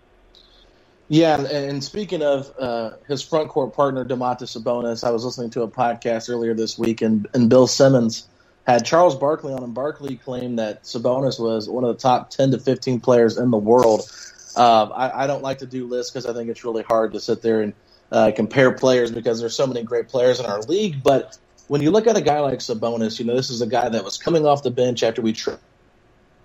Yeah, 1.08 1.38
and 1.38 1.84
speaking 1.84 2.22
of 2.22 2.50
uh, 2.58 2.92
his 3.06 3.22
front 3.22 3.50
court 3.50 3.74
partner, 3.74 4.04
Domantas 4.06 4.56
Sabonis, 4.56 5.04
I 5.04 5.10
was 5.10 5.24
listening 5.24 5.50
to 5.50 5.62
a 5.62 5.68
podcast 5.68 6.30
earlier 6.30 6.54
this 6.54 6.78
week, 6.78 7.02
and, 7.02 7.28
and 7.34 7.50
Bill 7.50 7.66
Simmons 7.66 8.26
had 8.66 8.86
Charles 8.86 9.14
Barkley 9.14 9.52
on, 9.52 9.62
and 9.62 9.74
Barkley 9.74 10.16
claimed 10.16 10.58
that 10.58 10.84
Sabonis 10.84 11.38
was 11.38 11.68
one 11.68 11.84
of 11.84 11.94
the 11.94 12.00
top 12.00 12.30
10 12.30 12.52
to 12.52 12.58
15 12.58 13.00
players 13.00 13.36
in 13.36 13.50
the 13.50 13.58
world. 13.58 14.10
Uh, 14.56 14.88
I, 14.94 15.24
I, 15.24 15.26
don't 15.26 15.42
like 15.42 15.58
to 15.58 15.66
do 15.66 15.86
lists 15.86 16.12
because 16.12 16.26
I 16.26 16.32
think 16.32 16.48
it's 16.48 16.64
really 16.64 16.82
hard 16.84 17.12
to 17.12 17.20
sit 17.20 17.42
there 17.42 17.62
and 17.62 17.72
uh, 18.12 18.30
compare 18.34 18.70
players 18.72 19.10
because 19.10 19.40
there's 19.40 19.56
so 19.56 19.66
many 19.66 19.82
great 19.82 20.08
players 20.08 20.38
in 20.38 20.46
our 20.46 20.60
league. 20.62 21.02
But 21.02 21.36
when 21.68 21.82
you 21.82 21.90
look 21.90 22.06
at 22.06 22.16
a 22.16 22.20
guy 22.20 22.38
like 22.40 22.60
Sabonis, 22.60 23.18
you 23.18 23.24
know 23.24 23.34
this 23.34 23.50
is 23.50 23.62
a 23.62 23.66
guy 23.66 23.88
that 23.88 24.04
was 24.04 24.16
coming 24.16 24.46
off 24.46 24.62
the 24.62 24.70
bench 24.70 25.02
after 25.02 25.22
we 25.22 25.32
tra- 25.32 25.58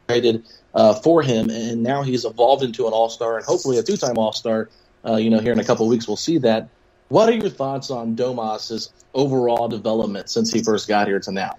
traded 0.07 0.45
uh, 0.73 0.95
for 0.95 1.21
him, 1.21 1.49
and 1.49 1.83
now 1.83 2.01
he's 2.01 2.25
evolved 2.25 2.63
into 2.63 2.87
an 2.87 2.93
All 2.93 3.09
Star 3.09 3.37
and 3.37 3.45
hopefully 3.45 3.77
a 3.77 3.83
two 3.83 3.97
time 3.97 4.17
All 4.17 4.33
Star. 4.33 4.69
Uh, 5.05 5.15
you 5.15 5.29
know, 5.29 5.39
here 5.39 5.53
in 5.53 5.59
a 5.59 5.63
couple 5.63 5.87
weeks 5.87 6.07
we'll 6.07 6.17
see 6.17 6.37
that. 6.39 6.69
What 7.09 7.29
are 7.29 7.33
your 7.33 7.49
thoughts 7.49 7.89
on 7.89 8.15
Domas's 8.15 8.91
overall 9.13 9.67
development 9.67 10.29
since 10.29 10.51
he 10.51 10.61
first 10.61 10.87
got 10.87 11.07
here 11.07 11.19
to 11.19 11.31
now? 11.31 11.57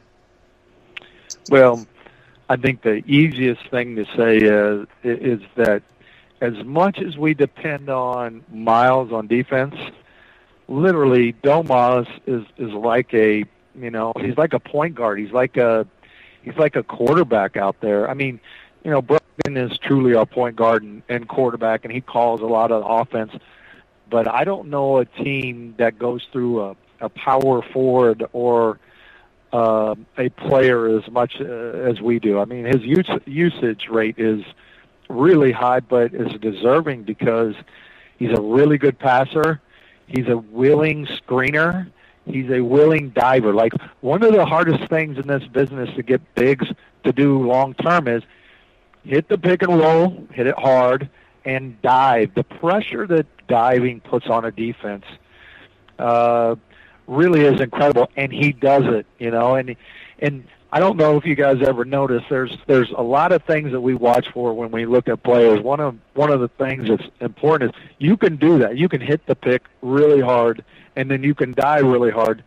Well, 1.50 1.86
I 2.48 2.56
think 2.56 2.82
the 2.82 3.02
easiest 3.06 3.68
thing 3.68 3.96
to 3.96 4.04
say 4.16 4.38
is, 4.38 4.86
is 5.02 5.40
that 5.56 5.82
as 6.40 6.54
much 6.64 6.98
as 6.98 7.16
we 7.16 7.34
depend 7.34 7.88
on 7.90 8.44
Miles 8.52 9.12
on 9.12 9.26
defense, 9.26 9.74
literally 10.68 11.34
Domas 11.44 12.08
is 12.26 12.44
is 12.56 12.72
like 12.72 13.12
a 13.14 13.44
you 13.74 13.90
know 13.90 14.12
he's 14.20 14.36
like 14.36 14.52
a 14.52 14.60
point 14.60 14.94
guard. 14.94 15.18
He's 15.18 15.32
like 15.32 15.56
a 15.56 15.86
he's 16.42 16.56
like 16.56 16.76
a 16.76 16.82
quarterback 16.82 17.56
out 17.56 17.80
there. 17.80 18.08
I 18.08 18.14
mean, 18.14 18.40
you 18.84 18.90
know, 18.90 19.02
Brogdon 19.02 19.70
is 19.70 19.76
truly 19.78 20.14
our 20.14 20.26
point 20.26 20.56
guard 20.56 20.82
and, 20.82 21.02
and 21.08 21.28
quarterback, 21.28 21.84
and 21.84 21.92
he 21.92 22.00
calls 22.00 22.40
a 22.40 22.46
lot 22.46 22.72
of 22.72 22.84
offense. 22.86 23.32
But 24.08 24.26
I 24.26 24.44
don't 24.44 24.68
know 24.68 24.98
a 24.98 25.04
team 25.04 25.74
that 25.78 25.98
goes 25.98 26.26
through 26.32 26.62
a, 26.62 26.76
a 27.00 27.08
power 27.08 27.62
forward 27.62 28.24
or 28.32 28.80
uh, 29.52 29.94
a 30.18 30.28
player 30.30 30.98
as 30.98 31.08
much 31.10 31.40
uh, 31.40 31.44
as 31.44 32.00
we 32.00 32.18
do. 32.18 32.40
I 32.40 32.44
mean, 32.44 32.64
his 32.64 32.82
use, 32.82 33.08
usage 33.26 33.86
rate 33.88 34.16
is 34.18 34.42
really 35.10 35.52
high, 35.52 35.80
but 35.80 36.14
is 36.14 36.32
deserving 36.40 37.02
because 37.02 37.54
he's 38.18 38.36
a 38.36 38.40
really 38.40 38.78
good 38.78 38.98
passer. 38.98 39.60
He's 40.06 40.28
a 40.28 40.38
willing 40.38 41.06
screener. 41.06 41.90
He's 42.24 42.50
a 42.50 42.60
willing 42.60 43.10
diver. 43.10 43.52
Like 43.52 43.72
one 44.00 44.22
of 44.22 44.32
the 44.32 44.46
hardest 44.46 44.88
things 44.88 45.18
in 45.18 45.26
this 45.26 45.46
business 45.48 45.90
to 45.96 46.02
get 46.02 46.34
bigs 46.34 46.66
to 47.04 47.12
do 47.12 47.46
long 47.46 47.74
term 47.74 48.08
is 48.08 48.22
hit 49.04 49.28
the 49.28 49.38
pick 49.38 49.62
and 49.62 49.78
roll, 49.78 50.26
hit 50.32 50.46
it 50.46 50.58
hard, 50.58 51.08
and 51.44 51.80
dive. 51.82 52.34
The 52.34 52.44
pressure 52.44 53.06
that 53.06 53.26
diving 53.48 54.00
puts 54.00 54.26
on 54.26 54.44
a 54.44 54.50
defense 54.50 55.04
uh, 55.98 56.56
really 57.06 57.42
is 57.42 57.60
incredible, 57.60 58.10
and 58.16 58.32
he 58.32 58.52
does 58.52 58.84
it. 58.86 59.06
You 59.18 59.30
know, 59.30 59.54
and 59.54 59.76
and 60.18 60.44
I 60.72 60.78
don't 60.78 60.96
know 60.96 61.16
if 61.16 61.24
you 61.26 61.34
guys 61.34 61.60
ever 61.62 61.84
noticed. 61.84 62.26
There's 62.30 62.56
there's 62.66 62.90
a 62.96 63.02
lot 63.02 63.32
of 63.32 63.42
things 63.44 63.72
that 63.72 63.80
we 63.80 63.94
watch 63.94 64.28
for 64.32 64.52
when 64.54 64.70
we 64.70 64.86
look 64.86 65.08
at 65.08 65.22
players. 65.22 65.60
One 65.60 65.80
of 65.80 65.96
one 66.14 66.30
of 66.30 66.40
the 66.40 66.48
things 66.48 66.88
that's 66.88 67.02
important 67.20 67.74
is 67.74 67.80
you 67.98 68.16
can 68.16 68.36
do 68.36 68.58
that. 68.58 68.76
You 68.78 68.88
can 68.88 69.00
hit 69.00 69.26
the 69.26 69.34
pick 69.34 69.64
really 69.82 70.20
hard, 70.20 70.64
and 70.94 71.10
then 71.10 71.24
you 71.24 71.34
can 71.34 71.52
dive 71.52 71.84
really 71.84 72.10
hard. 72.12 72.44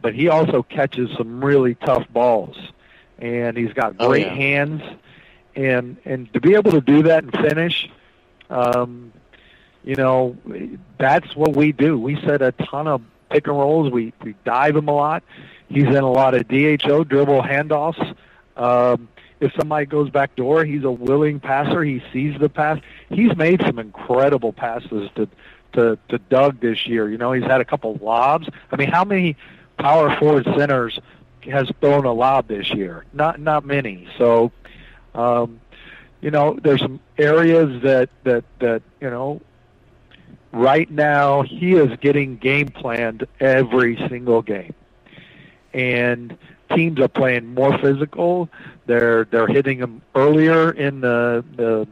But 0.00 0.14
he 0.14 0.28
also 0.28 0.62
catches 0.62 1.10
some 1.18 1.44
really 1.44 1.74
tough 1.74 2.06
balls, 2.10 2.56
and 3.18 3.56
he's 3.58 3.74
got 3.74 3.94
Oh, 4.00 4.08
great 4.08 4.26
yeah. 4.26 4.34
hands, 4.34 4.82
and 5.54 5.98
and 6.06 6.32
to 6.32 6.40
be 6.40 6.54
able 6.54 6.70
to 6.70 6.80
do 6.80 7.02
that 7.02 7.24
and 7.24 7.32
finish, 7.32 7.90
um, 8.48 9.12
you 9.84 9.96
know, 9.96 10.34
that's 10.98 11.36
what 11.36 11.54
we 11.54 11.72
do. 11.72 11.98
We 11.98 12.18
set 12.22 12.40
a 12.40 12.52
ton 12.52 12.86
of 12.88 13.02
pick 13.28 13.46
and 13.46 13.58
rolls. 13.58 13.92
We 13.92 14.14
we 14.22 14.34
dive 14.46 14.76
him 14.76 14.88
a 14.88 14.94
lot. 14.94 15.22
He's 15.70 15.86
in 15.86 15.96
a 15.96 16.10
lot 16.10 16.34
of 16.34 16.48
DHO 16.48 17.04
dribble 17.04 17.42
handoffs. 17.42 18.16
Um, 18.56 19.08
if 19.38 19.52
somebody 19.54 19.86
goes 19.86 20.10
back 20.10 20.34
door, 20.34 20.64
he's 20.64 20.82
a 20.82 20.90
willing 20.90 21.38
passer. 21.38 21.82
He 21.84 22.02
sees 22.12 22.38
the 22.38 22.48
pass. 22.48 22.80
He's 23.08 23.34
made 23.36 23.62
some 23.64 23.78
incredible 23.78 24.52
passes 24.52 25.08
to 25.14 25.28
to 25.74 25.96
to 26.08 26.18
Doug 26.18 26.60
this 26.60 26.88
year. 26.88 27.08
You 27.08 27.18
know, 27.18 27.32
he's 27.32 27.44
had 27.44 27.60
a 27.60 27.64
couple 27.64 27.94
lobs. 28.02 28.48
I 28.72 28.76
mean, 28.76 28.90
how 28.90 29.04
many 29.04 29.36
power 29.78 30.14
forward 30.18 30.44
centers 30.56 30.98
has 31.44 31.70
thrown 31.80 32.04
a 32.04 32.12
lob 32.12 32.48
this 32.48 32.74
year? 32.74 33.04
Not 33.12 33.40
not 33.40 33.64
many. 33.64 34.08
So, 34.18 34.50
um, 35.14 35.60
you 36.20 36.32
know, 36.32 36.58
there's 36.60 36.80
some 36.80 36.98
areas 37.16 37.82
that 37.82 38.10
that 38.24 38.44
that 38.58 38.82
you 39.00 39.08
know. 39.08 39.40
Right 40.52 40.90
now, 40.90 41.42
he 41.42 41.74
is 41.74 41.96
getting 42.00 42.36
game 42.36 42.70
planned 42.70 43.24
every 43.38 43.96
single 44.08 44.42
game 44.42 44.74
and 45.72 46.36
teams 46.74 47.00
are 47.00 47.08
playing 47.08 47.54
more 47.54 47.76
physical. 47.78 48.48
They're 48.86 49.24
they're 49.24 49.46
hitting 49.46 49.78
him 49.78 50.02
earlier 50.14 50.70
in 50.70 51.00
the 51.00 51.44
the 51.56 51.88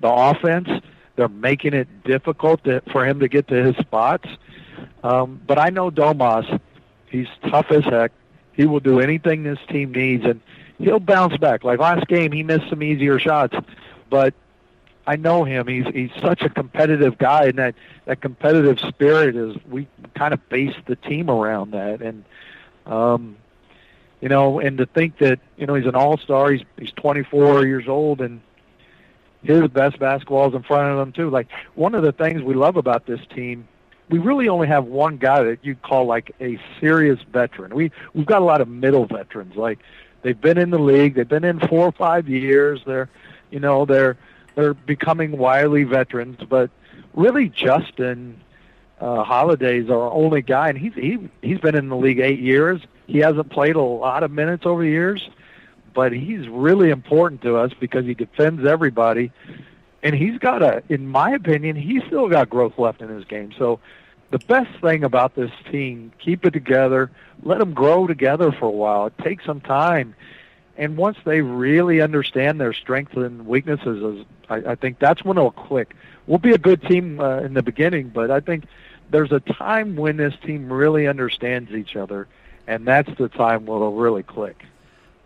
the 0.00 0.10
offense. 0.10 0.68
They're 1.16 1.28
making 1.28 1.74
it 1.74 1.88
difficult 2.04 2.64
to, 2.64 2.82
for 2.90 3.06
him 3.06 3.20
to 3.20 3.28
get 3.28 3.46
to 3.48 3.62
his 3.62 3.76
spots. 3.76 4.28
Um, 5.04 5.40
but 5.46 5.58
I 5.58 5.70
know 5.70 5.90
Domas. 5.90 6.60
He's 7.08 7.28
tough 7.48 7.70
as 7.70 7.84
heck. 7.84 8.10
He 8.54 8.66
will 8.66 8.80
do 8.80 8.98
anything 9.00 9.44
this 9.44 9.58
team 9.68 9.92
needs, 9.92 10.24
and 10.24 10.40
he'll 10.78 11.00
bounce 11.00 11.36
back. 11.36 11.62
Like 11.62 11.78
last 11.78 12.06
game, 12.08 12.32
he 12.32 12.42
missed 12.42 12.68
some 12.68 12.82
easier 12.82 13.18
shots, 13.18 13.54
but 14.10 14.34
I 15.06 15.16
know 15.16 15.44
him. 15.44 15.66
He's 15.66 15.86
he's 15.94 16.10
such 16.20 16.42
a 16.42 16.48
competitive 16.48 17.18
guy, 17.18 17.46
and 17.46 17.58
that 17.58 17.74
that 18.06 18.20
competitive 18.20 18.80
spirit 18.80 19.36
is 19.36 19.56
we 19.68 19.86
kind 20.14 20.34
of 20.34 20.48
base 20.48 20.74
the 20.86 20.96
team 20.96 21.30
around 21.30 21.72
that. 21.72 22.00
And 22.00 22.24
um, 22.86 23.36
you 24.20 24.28
know, 24.28 24.58
and 24.58 24.78
to 24.78 24.86
think 24.86 25.18
that 25.18 25.40
you 25.56 25.66
know 25.66 25.74
he's 25.74 25.86
an 25.86 25.94
all 25.94 26.16
star. 26.18 26.50
He's 26.50 26.62
he's 26.78 26.92
24 26.92 27.66
years 27.66 27.88
old, 27.88 28.20
and 28.20 28.40
his 29.42 29.68
best 29.68 29.98
basketball 29.98 30.48
is 30.48 30.54
in 30.54 30.62
front 30.62 30.92
of 30.92 30.98
him 30.98 31.12
too. 31.12 31.30
Like 31.30 31.48
one 31.74 31.94
of 31.94 32.02
the 32.02 32.12
things 32.12 32.42
we 32.42 32.54
love 32.54 32.76
about 32.76 33.06
this 33.06 33.20
team, 33.34 33.68
we 34.08 34.18
really 34.18 34.48
only 34.48 34.66
have 34.68 34.86
one 34.86 35.18
guy 35.18 35.42
that 35.42 35.58
you'd 35.62 35.82
call 35.82 36.06
like 36.06 36.34
a 36.40 36.58
serious 36.80 37.20
veteran. 37.32 37.74
We 37.74 37.90
we've 38.14 38.26
got 38.26 38.42
a 38.42 38.44
lot 38.44 38.60
of 38.60 38.68
middle 38.68 39.06
veterans. 39.06 39.56
Like 39.56 39.80
they've 40.22 40.40
been 40.40 40.58
in 40.58 40.70
the 40.70 40.78
league, 40.78 41.14
they've 41.14 41.28
been 41.28 41.44
in 41.44 41.60
four 41.60 41.86
or 41.86 41.92
five 41.92 42.28
years. 42.28 42.80
They're 42.86 43.10
you 43.50 43.60
know 43.60 43.84
they're 43.84 44.16
they're 44.54 44.74
becoming 44.74 45.36
wily 45.36 45.84
veterans, 45.84 46.38
but 46.48 46.70
really 47.14 47.48
Justin 47.48 48.40
uh, 49.00 49.24
Holiday's 49.24 49.90
our 49.90 50.10
only 50.10 50.42
guy, 50.42 50.68
and 50.68 50.78
he's 50.78 50.94
he 50.94 51.18
he's 51.42 51.58
been 51.58 51.74
in 51.74 51.88
the 51.88 51.96
league 51.96 52.20
eight 52.20 52.40
years. 52.40 52.80
He 53.06 53.18
hasn't 53.18 53.50
played 53.50 53.76
a 53.76 53.82
lot 53.82 54.22
of 54.22 54.30
minutes 54.30 54.64
over 54.66 54.82
the 54.82 54.88
years, 54.88 55.28
but 55.92 56.12
he's 56.12 56.48
really 56.48 56.90
important 56.90 57.42
to 57.42 57.56
us 57.56 57.72
because 57.78 58.04
he 58.04 58.14
defends 58.14 58.66
everybody, 58.66 59.30
and 60.02 60.14
he's 60.14 60.38
got 60.38 60.62
a, 60.62 60.82
in 60.88 61.08
my 61.08 61.32
opinion, 61.32 61.76
he's 61.76 62.02
still 62.04 62.28
got 62.28 62.48
growth 62.48 62.78
left 62.78 63.02
in 63.02 63.08
his 63.08 63.24
game. 63.24 63.52
So 63.58 63.80
the 64.30 64.38
best 64.38 64.80
thing 64.80 65.04
about 65.04 65.34
this 65.34 65.50
team, 65.70 66.12
keep 66.18 66.44
it 66.44 66.52
together, 66.52 67.10
let 67.42 67.58
them 67.58 67.72
grow 67.72 68.06
together 68.06 68.52
for 68.52 68.66
a 68.66 68.70
while. 68.70 69.06
It 69.06 69.18
takes 69.18 69.44
some 69.44 69.60
time. 69.60 70.14
And 70.76 70.96
once 70.96 71.18
they 71.24 71.40
really 71.40 72.00
understand 72.00 72.60
their 72.60 72.72
strengths 72.72 73.14
and 73.14 73.46
weaknesses, 73.46 74.26
I, 74.48 74.56
I 74.56 74.74
think 74.74 74.98
that's 74.98 75.24
when 75.24 75.38
it'll 75.38 75.52
click. 75.52 75.94
We'll 76.26 76.38
be 76.38 76.52
a 76.52 76.58
good 76.58 76.82
team 76.82 77.20
uh, 77.20 77.38
in 77.38 77.54
the 77.54 77.62
beginning, 77.62 78.08
but 78.08 78.30
I 78.30 78.40
think 78.40 78.64
there's 79.10 79.32
a 79.32 79.40
time 79.40 79.96
when 79.96 80.16
this 80.16 80.34
team 80.44 80.72
really 80.72 81.06
understands 81.06 81.72
each 81.72 81.96
other, 81.96 82.26
and 82.66 82.86
that's 82.86 83.10
the 83.18 83.28
time 83.28 83.66
when 83.66 83.76
it'll 83.76 83.94
really 83.94 84.22
click. 84.22 84.64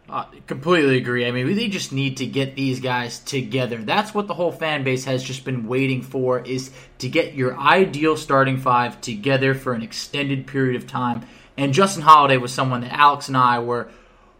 Uh, 0.08 0.24
completely 0.46 0.96
agree. 0.96 1.26
I 1.26 1.32
mean, 1.32 1.54
they 1.54 1.68
just 1.68 1.92
need 1.92 2.16
to 2.16 2.26
get 2.26 2.56
these 2.56 2.80
guys 2.80 3.18
together. 3.18 3.76
That's 3.76 4.14
what 4.14 4.26
the 4.26 4.32
whole 4.32 4.52
fan 4.52 4.82
base 4.82 5.04
has 5.04 5.22
just 5.22 5.44
been 5.44 5.68
waiting 5.68 6.00
for 6.00 6.40
is 6.40 6.70
to 6.98 7.10
get 7.10 7.34
your 7.34 7.58
ideal 7.58 8.16
starting 8.16 8.56
five 8.56 9.02
together 9.02 9.54
for 9.54 9.74
an 9.74 9.82
extended 9.82 10.46
period 10.46 10.76
of 10.76 10.86
time. 10.86 11.26
And 11.58 11.74
Justin 11.74 12.02
Holiday 12.04 12.38
was 12.38 12.54
someone 12.54 12.80
that 12.80 12.92
Alex 12.92 13.28
and 13.28 13.36
I 13.36 13.58
were 13.58 13.90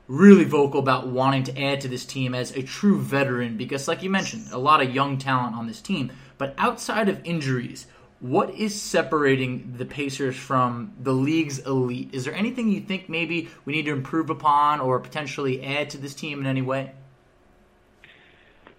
really 0.07 0.45
vocal 0.45 0.81
about 0.81 1.07
wanting 1.07 1.43
to 1.45 1.63
add 1.63 1.83
to 1.83 1.89
this 1.89 2.07
team 2.07 2.35
as 2.35 2.51
a 2.53 2.63
true 2.63 2.99
veteran 2.99 3.59
because 3.59 3.87
like 3.87 4.03
you 4.03 4.09
mentioned, 4.09 4.47
a 4.51 4.59
lot 4.59 4.83
of 4.83 4.95
young 4.95 5.19
talent 5.19 5.55
on 5.55 5.67
this 5.67 5.83
team. 5.83 6.11
But 6.39 6.55
outside 6.57 7.11
of 7.11 7.21
injuries, 7.25 7.87
what 8.21 8.51
is 8.51 8.81
separating 8.81 9.75
the 9.77 9.85
Pacers 9.85 10.37
from 10.37 10.93
the 11.01 11.13
league's 11.13 11.61
elite? 11.61 12.11
Is 12.13 12.25
there 12.25 12.35
anything 12.35 12.71
you 12.71 12.81
think 12.81 13.09
maybe 13.09 13.49
we 13.65 13.73
need 13.73 13.85
to 13.85 13.93
improve 13.93 14.31
upon 14.31 14.81
or 14.81 14.99
potentially 14.99 15.65
add 15.65 15.91
to 15.91 15.99
this 15.99 16.15
team 16.15 16.41
in 16.41 16.47
any 16.47 16.63
way? 16.63 16.93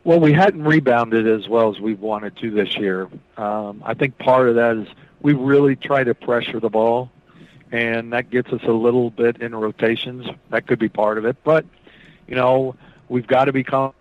Well, 0.03 0.19
we 0.19 0.33
hadn't 0.33 0.63
rebounded 0.63 1.27
as 1.27 1.47
well 1.47 1.73
as 1.73 1.79
we 1.79 1.93
wanted 1.93 2.35
to 2.37 2.51
this 2.51 2.77
year. 2.77 3.09
Um, 3.37 3.83
I 3.85 3.93
think 3.93 4.17
part 4.17 4.49
of 4.49 4.55
that 4.55 4.77
is 4.77 4.87
we 5.21 5.33
really 5.33 5.75
try 5.75 6.03
to 6.03 6.13
pressure 6.13 6.59
the 6.59 6.69
ball, 6.69 7.11
and 7.71 8.11
that 8.13 8.29
gets 8.29 8.51
us 8.51 8.61
a 8.63 8.71
little 8.71 9.09
bit 9.09 9.41
in 9.41 9.53
rotations. 9.55 10.25
That 10.49 10.67
could 10.67 10.79
be 10.79 10.89
part 10.89 11.17
of 11.17 11.25
it. 11.25 11.37
But, 11.43 11.65
you 12.27 12.35
know, 12.35 12.75
we've 13.07 13.27
got 13.27 13.45
to 13.45 13.53
become 13.53 13.93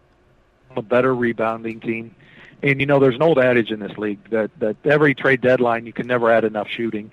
a 0.77 0.83
better 0.83 1.14
rebounding 1.14 1.81
team. 1.81 2.14
And 2.62 2.80
you 2.80 2.86
know, 2.86 2.98
there's 2.98 3.14
an 3.14 3.22
old 3.22 3.38
adage 3.38 3.70
in 3.70 3.80
this 3.80 3.96
league 3.96 4.18
that 4.30 4.50
that 4.58 4.76
every 4.84 5.14
trade 5.14 5.40
deadline 5.40 5.86
you 5.86 5.92
can 5.92 6.06
never 6.06 6.30
add 6.30 6.44
enough 6.44 6.68
shooting. 6.68 7.10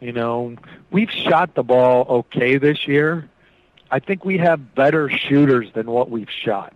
You 0.00 0.12
know, 0.12 0.56
we've 0.90 1.10
shot 1.10 1.54
the 1.54 1.62
ball 1.62 2.06
okay 2.08 2.56
this 2.56 2.86
year. 2.86 3.28
I 3.90 3.98
think 3.98 4.24
we 4.24 4.38
have 4.38 4.74
better 4.74 5.10
shooters 5.10 5.68
than 5.74 5.90
what 5.90 6.10
we've 6.10 6.30
shot. 6.30 6.74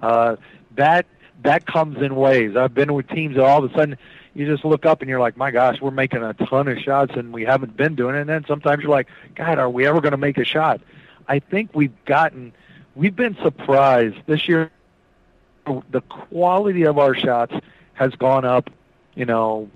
Uh, 0.00 0.36
that 0.76 1.06
that 1.42 1.66
comes 1.66 2.02
in 2.02 2.16
waves. 2.16 2.56
I've 2.56 2.74
been 2.74 2.94
with 2.94 3.08
teams 3.08 3.36
that 3.36 3.44
all 3.44 3.62
of 3.62 3.70
a 3.70 3.74
sudden 3.74 3.98
you 4.34 4.46
just 4.46 4.64
look 4.64 4.86
up 4.86 5.00
and 5.02 5.08
you're 5.08 5.20
like, 5.20 5.36
my 5.36 5.50
gosh, 5.50 5.80
we're 5.80 5.90
making 5.90 6.22
a 6.22 6.32
ton 6.34 6.68
of 6.68 6.78
shots 6.78 7.12
and 7.16 7.32
we 7.32 7.44
haven't 7.44 7.76
been 7.76 7.94
doing 7.94 8.16
it. 8.16 8.20
And 8.20 8.28
then 8.28 8.44
sometimes 8.46 8.82
you're 8.82 8.90
like, 8.90 9.08
God, 9.34 9.58
are 9.58 9.70
we 9.70 9.86
ever 9.86 10.00
going 10.00 10.12
to 10.12 10.18
make 10.18 10.38
a 10.38 10.44
shot? 10.44 10.80
I 11.28 11.38
think 11.38 11.74
we've 11.74 12.04
gotten, 12.04 12.52
we've 12.94 13.14
been 13.14 13.36
surprised 13.42 14.16
this 14.26 14.48
year 14.48 14.70
the 15.90 16.00
quality 16.02 16.84
of 16.84 16.98
our 16.98 17.14
shots 17.14 17.54
has 17.94 18.12
gone 18.14 18.44
up, 18.44 18.70
you 19.14 19.24
know, 19.24 19.70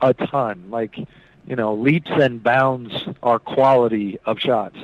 a 0.00 0.14
ton. 0.14 0.70
Like, 0.70 0.98
you 1.46 1.56
know, 1.56 1.74
leaps 1.74 2.10
and 2.10 2.42
bounds 2.42 2.92
our 3.22 3.38
quality 3.38 4.18
of 4.24 4.38
shots. 4.38 4.76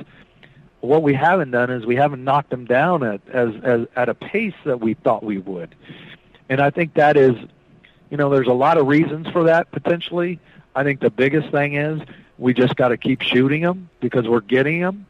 What 0.79 1.03
we 1.03 1.13
haven't 1.13 1.51
done 1.51 1.69
is 1.71 1.85
we 1.85 1.95
haven't 1.95 2.23
knocked 2.23 2.49
them 2.49 2.65
down 2.65 3.03
at 3.03 3.21
as, 3.29 3.49
as 3.63 3.87
at 3.95 4.09
a 4.09 4.13
pace 4.13 4.53
that 4.65 4.79
we 4.79 4.93
thought 4.93 5.23
we 5.23 5.37
would. 5.37 5.75
And 6.49 6.61
I 6.61 6.69
think 6.69 6.93
that 6.93 7.17
is, 7.17 7.35
you 8.09 8.17
know, 8.17 8.29
there's 8.29 8.47
a 8.47 8.53
lot 8.53 8.77
of 8.77 8.87
reasons 8.87 9.27
for 9.27 9.45
that 9.45 9.71
potentially. 9.71 10.39
I 10.75 10.83
think 10.83 10.99
the 10.99 11.09
biggest 11.09 11.49
thing 11.51 11.75
is 11.75 12.01
we 12.37 12.53
just 12.53 12.75
got 12.75 12.89
to 12.89 12.97
keep 12.97 13.21
shooting 13.21 13.61
them 13.61 13.89
because 13.99 14.27
we're 14.27 14.41
getting 14.41 14.79
them. 14.81 15.07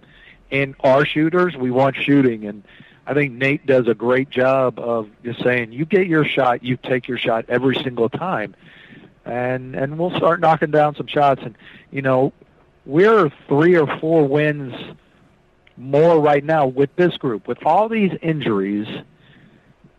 And 0.49 0.75
our 0.79 1.05
shooters, 1.05 1.57
we 1.57 1.71
want 1.71 1.97
shooting. 1.97 2.45
And 2.45 2.63
I 3.07 3.13
think 3.13 3.31
Nate 3.31 3.65
does 3.65 3.87
a 3.87 3.93
great 3.93 4.29
job 4.29 4.77
of 4.79 5.09
just 5.23 5.41
saying, 5.41 5.71
you 5.71 5.85
get 5.85 6.07
your 6.07 6.25
shot, 6.25 6.61
you 6.61 6.75
take 6.75 7.07
your 7.07 7.17
shot 7.17 7.45
every 7.47 7.75
single 7.75 8.09
time. 8.09 8.53
And 9.23 9.75
and 9.75 9.97
we'll 9.97 10.15
start 10.15 10.41
knocking 10.41 10.71
down 10.71 10.95
some 10.95 11.07
shots 11.07 11.41
and 11.43 11.57
you 11.89 12.01
know, 12.01 12.33
we're 12.85 13.31
three 13.47 13.77
or 13.77 13.87
four 13.99 14.27
wins 14.27 14.73
more 15.77 16.19
right 16.19 16.43
now 16.43 16.67
with 16.67 16.93
this 16.97 17.15
group. 17.15 17.47
With 17.47 17.65
all 17.65 17.87
these 17.87 18.11
injuries, 18.21 18.87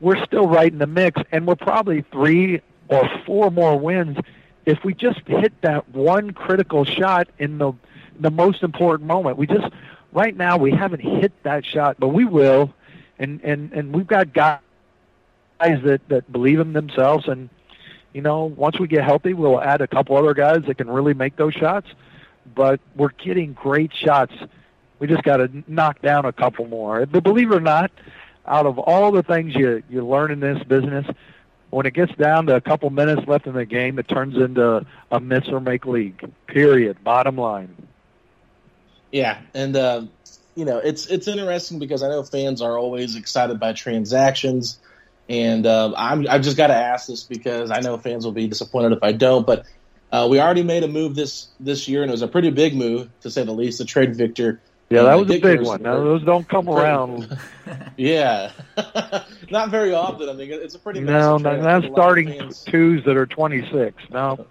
we're 0.00 0.22
still 0.26 0.46
right 0.46 0.70
in 0.70 0.78
the 0.78 0.86
mix 0.86 1.20
and 1.32 1.46
we're 1.46 1.56
probably 1.56 2.02
three 2.12 2.60
or 2.88 3.08
four 3.24 3.50
more 3.50 3.78
wins 3.78 4.18
if 4.66 4.84
we 4.84 4.92
just 4.92 5.20
hit 5.26 5.58
that 5.62 5.88
one 5.88 6.32
critical 6.32 6.84
shot 6.84 7.28
in 7.38 7.56
the 7.56 7.72
the 8.20 8.30
most 8.30 8.62
important 8.62 9.06
moment. 9.08 9.38
We 9.38 9.46
just 9.46 9.72
right 10.12 10.36
now 10.36 10.58
we 10.58 10.72
haven't 10.72 11.00
hit 11.00 11.32
that 11.44 11.64
shot, 11.64 11.96
but 11.98 12.08
we 12.08 12.26
will 12.26 12.74
and 13.18 13.40
and 13.42 13.72
and 13.72 13.94
we've 13.94 14.07
got 14.07 14.33
guys 14.33 14.61
that 15.61 16.00
that 16.09 16.31
believe 16.31 16.61
in 16.61 16.72
themselves. 16.72 17.28
And 17.28 17.48
you 18.12 18.22
know 18.22 18.44
once 18.44 18.78
we 18.78 18.88
get 18.88 19.04
healthy 19.04 19.35
we'll 19.35 19.61
add 19.61 19.81
a 19.81 19.87
couple 19.87 20.16
other 20.16 20.35
guys 20.35 20.62
that 20.66 20.78
can 20.78 20.88
really 20.90 21.14
make 21.14 21.37
those 21.37 21.54
shots. 21.54 21.88
But 22.54 22.81
we're 22.96 23.11
getting 23.11 23.52
great 23.52 23.92
shots. 23.94 24.33
We 24.98 25.07
just 25.07 25.22
got 25.22 25.37
to 25.37 25.50
knock 25.66 26.00
down 26.02 26.24
a 26.24 26.33
couple 26.33 26.66
more. 26.66 27.04
But 27.07 27.22
believe 27.22 27.52
it 27.52 27.57
or 27.57 27.61
not 27.61 27.90
out 28.46 28.66
of 28.66 28.78
all 28.78 29.12
the 29.12 29.22
things 29.22 29.54
you 29.54 29.83
you 29.88 30.07
learn 30.07 30.31
in 30.31 30.40
this 30.40 30.62
business 30.64 31.07
when 31.70 31.85
it 31.85 31.92
gets 31.92 32.14
down 32.14 32.46
to 32.46 32.57
a 32.57 32.61
couple 32.61 32.88
minutes 32.88 33.28
left 33.28 33.46
in 33.46 33.52
the 33.52 33.66
game 33.66 33.98
it 33.98 34.09
turns 34.09 34.37
into 34.37 34.85
a 35.11 35.20
miss 35.20 35.46
or 35.48 35.61
make 35.61 35.85
league 35.85 36.31
period 36.46 37.02
bottom 37.04 37.37
line. 37.37 37.74
Yeah 39.12 39.40
and 39.54 39.76
uh 39.76 40.02
you 40.58 40.64
know, 40.64 40.78
it's 40.78 41.06
it's 41.06 41.28
interesting 41.28 41.78
because 41.78 42.02
I 42.02 42.08
know 42.08 42.24
fans 42.24 42.60
are 42.60 42.76
always 42.76 43.14
excited 43.14 43.60
by 43.60 43.74
transactions, 43.74 44.80
and 45.28 45.64
uh, 45.64 45.94
I'm 45.96 46.28
I've 46.28 46.42
just 46.42 46.56
got 46.56 46.66
to 46.66 46.74
ask 46.74 47.06
this 47.06 47.22
because 47.22 47.70
I 47.70 47.78
know 47.78 47.96
fans 47.96 48.24
will 48.24 48.32
be 48.32 48.48
disappointed 48.48 48.90
if 48.90 48.98
I 49.04 49.12
don't. 49.12 49.46
But 49.46 49.66
uh, 50.10 50.26
we 50.28 50.40
already 50.40 50.64
made 50.64 50.82
a 50.82 50.88
move 50.88 51.14
this 51.14 51.46
this 51.60 51.86
year, 51.86 52.02
and 52.02 52.10
it 52.10 52.12
was 52.12 52.22
a 52.22 52.28
pretty 52.28 52.50
big 52.50 52.74
move 52.74 53.08
to 53.20 53.30
say 53.30 53.44
the 53.44 53.52
least. 53.52 53.78
The 53.78 53.84
trade 53.84 54.16
Victor. 54.16 54.60
Yeah, 54.90 55.02
that 55.02 55.14
was 55.14 55.30
a 55.30 55.38
big 55.38 55.60
one. 55.60 55.82
Now, 55.82 56.02
those 56.02 56.24
don't 56.24 56.48
come 56.48 56.68
around. 56.68 57.38
yeah, 57.96 58.50
not 59.50 59.70
very 59.70 59.94
often. 59.94 60.28
I 60.28 60.32
mean, 60.32 60.50
it's 60.50 60.74
a 60.74 60.80
pretty 60.80 61.02
no, 61.02 61.36
not 61.36 61.84
starting 61.92 62.50
twos 62.66 63.04
that 63.04 63.16
are 63.16 63.26
twenty 63.26 63.62
six. 63.70 64.02
No, 64.10 64.44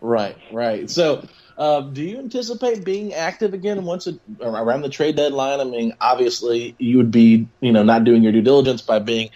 right, 0.00 0.36
right. 0.52 0.88
So 0.88 1.26
uh, 1.58 1.80
do 1.80 2.04
you 2.04 2.18
anticipate 2.18 2.84
being 2.84 3.12
active 3.12 3.52
again 3.52 3.84
once 3.84 4.06
it, 4.06 4.20
around 4.40 4.82
the 4.82 4.88
trade 4.88 5.16
deadline? 5.16 5.58
I 5.58 5.64
mean, 5.64 5.92
obviously 6.00 6.76
you 6.78 6.98
would 6.98 7.10
be, 7.10 7.48
you 7.60 7.72
know, 7.72 7.82
not 7.82 8.04
doing 8.04 8.22
your 8.22 8.30
due 8.30 8.42
diligence 8.42 8.80
by 8.80 9.00
being 9.00 9.30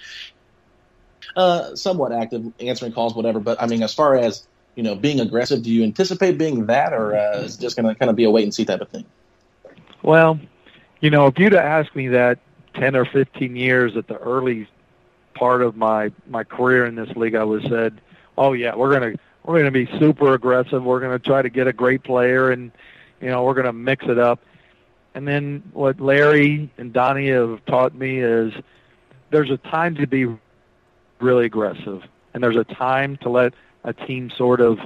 uh, 1.34 1.74
somewhat 1.74 2.12
active, 2.12 2.52
answering 2.60 2.92
calls, 2.92 3.14
whatever. 3.14 3.40
But 3.40 3.60
I 3.60 3.66
mean, 3.66 3.82
as 3.82 3.92
far 3.92 4.16
as 4.16 4.46
you 4.76 4.84
know, 4.84 4.94
being 4.94 5.18
aggressive, 5.18 5.64
do 5.64 5.70
you 5.70 5.82
anticipate 5.82 6.38
being 6.38 6.66
that, 6.66 6.92
or 6.92 7.14
uh, 7.16 7.40
is 7.40 7.56
it 7.56 7.60
just 7.60 7.76
going 7.76 7.92
to 7.92 7.98
kind 7.98 8.08
of 8.08 8.16
be 8.16 8.24
a 8.24 8.30
wait 8.30 8.44
and 8.44 8.54
see 8.54 8.64
type 8.64 8.80
of 8.80 8.88
thing? 8.88 9.04
Well, 10.02 10.38
you 11.00 11.10
know, 11.10 11.26
if 11.26 11.38
you'd 11.38 11.54
asked 11.54 11.94
me 11.96 12.08
that 12.08 12.38
ten 12.74 12.94
or 12.94 13.04
fifteen 13.04 13.56
years 13.56 13.96
at 13.96 14.06
the 14.06 14.16
early 14.16 14.68
part 15.34 15.60
of 15.62 15.76
my 15.76 16.12
my 16.28 16.44
career 16.44 16.86
in 16.86 16.94
this 16.94 17.10
league, 17.16 17.34
I 17.34 17.42
would 17.42 17.62
have 17.62 17.70
said, 17.72 18.00
"Oh 18.38 18.52
yeah, 18.52 18.76
we're 18.76 18.98
going 18.98 19.12
to 19.12 19.18
we're 19.44 19.60
going 19.60 19.72
to 19.72 19.86
be 19.86 19.98
super 19.98 20.34
aggressive. 20.34 20.82
We're 20.82 21.00
going 21.00 21.18
to 21.18 21.24
try 21.24 21.42
to 21.42 21.50
get 21.50 21.66
a 21.66 21.72
great 21.72 22.04
player, 22.04 22.50
and 22.50 22.70
you 23.20 23.28
know 23.28 23.42
we're 23.42 23.54
going 23.54 23.66
to 23.66 23.72
mix 23.72 24.04
it 24.06 24.18
up. 24.18 24.40
And 25.14 25.26
then 25.28 25.62
what 25.72 26.00
Larry 26.00 26.70
and 26.78 26.92
Donnie 26.92 27.28
have 27.28 27.64
taught 27.66 27.94
me 27.94 28.18
is 28.18 28.52
there's 29.30 29.50
a 29.50 29.58
time 29.58 29.96
to 29.96 30.06
be 30.06 30.26
really 31.20 31.46
aggressive, 31.46 32.02
and 32.32 32.42
there's 32.42 32.56
a 32.56 32.64
time 32.64 33.16
to 33.18 33.28
let 33.28 33.54
a 33.84 33.92
team 33.92 34.30
sort 34.30 34.60
of 34.60 34.78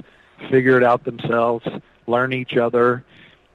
figure 0.49 0.77
it 0.77 0.83
out 0.83 1.03
themselves, 1.03 1.65
learn 2.07 2.33
each 2.33 2.57
other, 2.57 3.03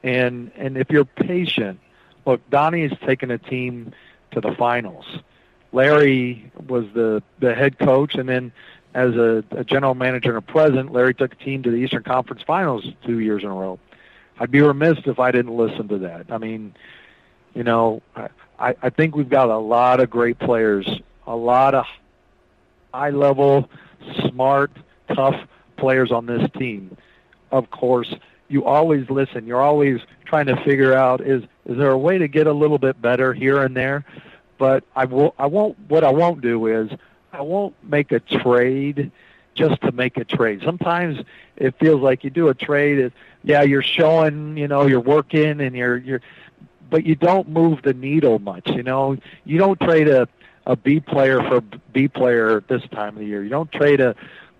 and 0.02 0.52
and 0.56 0.76
if 0.76 0.90
you're 0.90 1.04
patient, 1.04 1.80
look, 2.24 2.48
Donnie 2.48 2.86
has 2.88 2.98
taken 3.00 3.30
a 3.30 3.38
team 3.38 3.92
to 4.32 4.40
the 4.40 4.52
finals. 4.52 5.06
Larry 5.72 6.50
was 6.68 6.84
the 6.94 7.22
the 7.40 7.54
head 7.54 7.78
coach, 7.78 8.14
and 8.14 8.28
then 8.28 8.52
as 8.94 9.14
a, 9.16 9.42
a 9.52 9.64
general 9.64 9.94
manager 9.94 10.30
and 10.30 10.38
a 10.38 10.42
president, 10.42 10.92
Larry 10.92 11.14
took 11.14 11.32
a 11.32 11.36
team 11.36 11.62
to 11.62 11.70
the 11.70 11.76
Eastern 11.76 12.02
Conference 12.02 12.42
Finals 12.42 12.84
two 13.04 13.20
years 13.20 13.42
in 13.42 13.48
a 13.48 13.54
row. 13.54 13.78
I'd 14.38 14.50
be 14.50 14.60
remiss 14.60 14.98
if 15.06 15.18
I 15.18 15.30
didn't 15.30 15.56
listen 15.56 15.88
to 15.88 15.98
that. 15.98 16.26
I 16.30 16.38
mean, 16.38 16.74
you 17.54 17.62
know, 17.64 18.02
I, 18.58 18.74
I 18.82 18.90
think 18.90 19.14
we've 19.14 19.28
got 19.28 19.48
a 19.48 19.58
lot 19.58 20.00
of 20.00 20.10
great 20.10 20.38
players, 20.38 20.88
a 21.26 21.36
lot 21.36 21.74
of 21.74 21.84
high 22.92 23.10
level, 23.10 23.70
smart, 24.28 24.72
tough 25.14 25.36
players 25.76 26.10
on 26.12 26.26
this 26.26 26.48
team. 26.58 26.96
Of 27.50 27.70
course, 27.70 28.14
you 28.48 28.64
always 28.64 29.08
listen. 29.10 29.46
You're 29.46 29.62
always 29.62 30.00
trying 30.24 30.46
to 30.46 30.56
figure 30.64 30.94
out 30.94 31.20
is 31.20 31.42
is 31.64 31.78
there 31.78 31.90
a 31.90 31.98
way 31.98 32.18
to 32.18 32.28
get 32.28 32.46
a 32.46 32.52
little 32.52 32.78
bit 32.78 33.00
better 33.00 33.32
here 33.32 33.62
and 33.62 33.76
there. 33.76 34.04
but 34.58 34.84
I 34.94 35.06
will. 35.06 35.34
I 35.38 35.46
won't. 35.46 35.76
What 35.88 36.04
I 36.04 36.10
won't 36.10 36.40
do 36.40 36.66
is 36.66 36.90
I 37.32 37.40
won't 37.40 37.74
make 37.82 38.12
a 38.12 38.20
trade 38.20 39.10
just 39.54 39.80
to 39.82 39.92
make 39.92 40.16
a 40.16 40.24
trade. 40.24 40.60
Sometimes 40.64 41.18
it 41.56 41.74
feels 41.78 42.00
like 42.00 42.24
you 42.24 42.30
do 42.30 42.48
a 42.48 42.54
trade. 42.54 42.98
It, 42.98 43.12
yeah, 43.42 43.62
you're 43.62 43.82
showing, 43.82 44.56
you 44.56 44.68
know, 44.68 44.86
you're 44.86 45.00
working 45.00 45.60
and 45.60 45.74
you're 45.74 45.96
you're, 45.96 46.20
but 46.90 47.04
you 47.04 47.14
don't 47.14 47.48
move 47.48 47.80
the 47.82 47.94
needle 47.94 48.38
much. 48.38 48.68
You 48.68 48.82
know, 48.82 49.16
you 49.44 49.58
don't 49.58 49.80
trade 49.80 50.08
a 50.08 50.28
a 50.66 50.76
B 50.76 51.00
player 51.00 51.40
for 51.42 51.60
B 51.92 52.08
player 52.08 52.62
this 52.68 52.82
time 52.92 53.14
of 53.14 53.20
the 53.20 53.26
year. 53.26 53.42
You 53.42 53.50
don't 53.50 53.72
trade 53.72 54.00
a, 54.00 54.14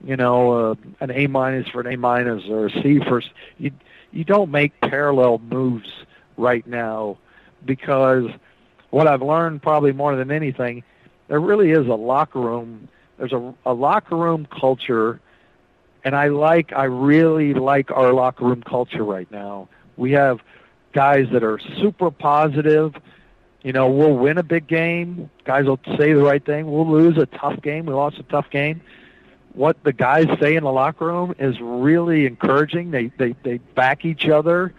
you 0.05 0.17
know, 0.17 0.71
uh, 0.73 0.75
an 1.01 1.11
A 1.11 1.27
minus 1.27 1.69
for 1.69 1.81
an 1.81 1.93
A 1.93 1.97
minus 1.97 2.45
or 2.49 2.67
a 2.67 2.71
C 2.83 2.99
for 3.01 3.23
you. 3.59 3.71
You 4.13 4.25
don't 4.25 4.51
make 4.51 4.79
parallel 4.81 5.39
moves 5.39 5.89
right 6.37 6.67
now 6.67 7.19
because 7.65 8.31
what 8.91 9.07
I've 9.07 9.23
learned 9.23 9.63
probably 9.63 9.93
more 9.93 10.17
than 10.17 10.31
anything, 10.31 10.83
there 11.33 11.41
really 11.41 11.71
is 11.71 11.87
a 11.87 11.95
locker 11.95 12.39
room. 12.39 12.89
There's 13.17 13.33
a, 13.33 13.55
a 13.65 13.73
locker 13.73 14.17
room 14.17 14.47
culture, 14.47 15.19
and 16.05 16.15
I 16.15 16.29
like, 16.29 16.75
I 16.75 16.85
really 16.85 17.55
like 17.55 17.91
our 17.91 18.13
locker 18.13 18.45
room 18.45 18.63
culture 18.63 19.03
right 19.03 19.31
now. 19.31 19.71
We 19.97 20.13
have 20.13 20.41
guys 20.93 21.29
that 21.33 21.43
are 21.43 21.59
super 21.81 22.11
positive. 22.11 22.95
You 23.63 23.73
know, 23.73 23.89
we'll 23.89 24.15
win 24.15 24.37
a 24.37 24.43
big 24.43 24.67
game. 24.67 25.31
Guys 25.45 25.65
will 25.65 25.81
say 25.97 26.13
the 26.13 26.23
right 26.23 26.45
thing. 26.45 26.71
We'll 26.71 26.87
lose 26.87 27.17
a 27.17 27.25
tough 27.25 27.63
game. 27.63 27.87
We 27.87 27.95
lost 27.95 28.19
a 28.19 28.25
tough 28.25 28.51
game. 28.51 28.83
What 29.55 29.83
the 29.85 29.95
guys 29.95 30.27
say 30.39 30.57
in 30.57 30.65
the 30.65 30.71
locker 30.71 31.07
room 31.07 31.35
is 31.39 31.59
really 31.63 32.27
encouraging. 32.27 32.91
They 32.91 33.07
they 33.07 33.35
they 33.43 33.57
back 33.57 34.05
each 34.05 34.29
other. 34.29 34.75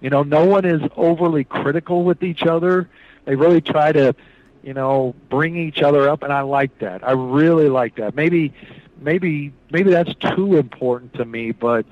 You 0.00 0.10
know, 0.10 0.24
no 0.24 0.46
one 0.46 0.64
is 0.64 0.82
overly 0.96 1.44
critical 1.44 2.02
with 2.02 2.24
each 2.24 2.42
other. 2.42 2.88
They 3.24 3.36
really 3.36 3.60
try 3.60 3.92
to, 3.92 4.16
you 4.62 4.74
know, 4.74 5.14
bring 5.28 5.56
each 5.56 5.82
other 5.82 6.08
up, 6.08 6.22
and 6.22 6.32
I 6.32 6.42
like 6.42 6.78
that. 6.78 7.06
I 7.06 7.12
really 7.12 7.68
like 7.68 7.96
that. 7.96 8.14
Maybe, 8.14 8.52
maybe, 9.00 9.52
maybe 9.70 9.90
that's 9.90 10.14
too 10.14 10.56
important 10.56 11.14
to 11.14 11.24
me, 11.24 11.52
but 11.52 11.84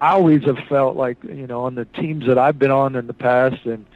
I 0.00 0.12
always 0.12 0.44
have 0.44 0.58
felt 0.68 0.96
like, 0.96 1.22
you 1.24 1.46
know, 1.46 1.64
on 1.64 1.74
the 1.74 1.84
teams 1.84 2.26
that 2.26 2.38
I've 2.38 2.58
been 2.58 2.70
on 2.70 2.96
in 2.96 3.06
the 3.06 3.14
past, 3.14 3.64
and 3.64 3.86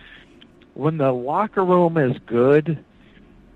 when 0.74 0.96
the 0.96 1.12
locker 1.12 1.64
room 1.64 1.96
is 1.96 2.16
good, 2.26 2.84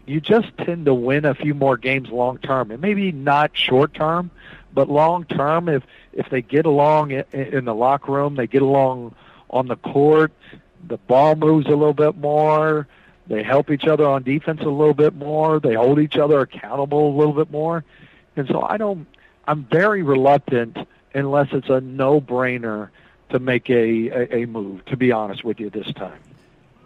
you 0.06 0.20
just 0.20 0.56
tend 0.58 0.86
to 0.86 0.94
win 0.94 1.24
a 1.24 1.34
few 1.34 1.54
more 1.54 1.76
games 1.76 2.10
long 2.10 2.38
term, 2.38 2.70
and 2.70 2.80
maybe 2.80 3.12
not 3.12 3.56
short 3.56 3.94
term, 3.94 4.30
but 4.72 4.90
long 4.90 5.24
term. 5.24 5.68
If 5.68 5.84
if 6.12 6.28
they 6.28 6.42
get 6.42 6.66
along 6.66 7.12
in 7.12 7.64
the 7.64 7.74
locker 7.74 8.12
room, 8.12 8.34
they 8.34 8.46
get 8.46 8.60
along 8.62 9.14
on 9.48 9.68
the 9.68 9.76
court, 9.76 10.32
the 10.86 10.98
ball 10.98 11.36
moves 11.36 11.66
a 11.66 11.70
little 11.70 11.94
bit 11.94 12.16
more 12.16 12.86
they 13.26 13.42
help 13.42 13.70
each 13.70 13.84
other 13.84 14.06
on 14.06 14.22
defense 14.22 14.60
a 14.60 14.68
little 14.68 14.94
bit 14.94 15.14
more. 15.14 15.60
They 15.60 15.74
hold 15.74 15.98
each 15.98 16.16
other 16.16 16.40
accountable 16.40 17.14
a 17.14 17.16
little 17.16 17.32
bit 17.32 17.50
more. 17.50 17.84
And 18.36 18.46
so 18.48 18.62
I 18.62 18.76
don't, 18.76 19.06
I'm 19.46 19.64
very 19.64 20.02
reluctant 20.02 20.76
unless 21.14 21.48
it's 21.52 21.68
a 21.68 21.80
no-brainer 21.80 22.90
to 23.30 23.38
make 23.38 23.70
a, 23.70 24.08
a, 24.08 24.42
a 24.42 24.46
move, 24.46 24.84
to 24.86 24.96
be 24.96 25.12
honest 25.12 25.44
with 25.44 25.60
you 25.60 25.70
this 25.70 25.90
time. 25.94 26.18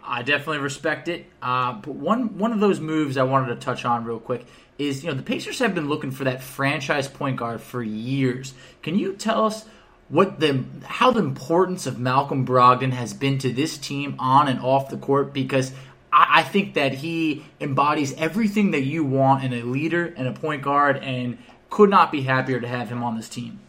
I 0.03 0.23
definitely 0.23 0.59
respect 0.59 1.07
it. 1.07 1.27
Uh, 1.41 1.73
but 1.73 1.93
one 1.93 2.39
one 2.39 2.51
of 2.51 2.59
those 2.59 2.79
moves 2.79 3.15
I 3.15 3.23
wanted 3.23 3.53
to 3.53 3.55
touch 3.57 3.85
on 3.85 4.05
real 4.05 4.19
quick 4.19 4.45
is 4.79 5.03
you 5.03 5.11
know 5.11 5.15
the 5.15 5.23
Pacers 5.23 5.59
have 5.59 5.75
been 5.75 5.87
looking 5.87 6.09
for 6.09 6.23
that 6.23 6.41
franchise 6.41 7.07
point 7.07 7.37
guard 7.37 7.61
for 7.61 7.83
years. 7.83 8.55
Can 8.81 8.97
you 8.97 9.13
tell 9.13 9.45
us 9.45 9.65
what 10.07 10.39
the 10.39 10.63
how 10.83 11.11
the 11.11 11.19
importance 11.19 11.85
of 11.85 11.99
Malcolm 11.99 12.43
Brogdon 12.43 12.91
has 12.91 13.13
been 13.13 13.37
to 13.39 13.53
this 13.53 13.77
team 13.77 14.15
on 14.17 14.47
and 14.47 14.59
off 14.61 14.89
the 14.89 14.97
court? 14.97 15.31
Because 15.31 15.73
I, 16.11 16.43
think 16.43 16.73
that 16.73 16.93
he 16.93 17.45
embodies 17.59 18.13
everything 18.13 18.71
that 18.71 18.81
you 18.81 19.03
want 19.03 19.43
in 19.43 19.53
a 19.53 19.61
leader 19.63 20.13
and 20.17 20.27
a 20.27 20.31
point 20.31 20.61
guard, 20.61 20.97
and 20.97 21.37
could 21.69 21.89
not 21.89 22.11
be 22.11 22.21
happier 22.21 22.59
to 22.59 22.67
have 22.67 22.89
him 22.89 23.03
on 23.03 23.15
this 23.15 23.29
team. 23.29 23.59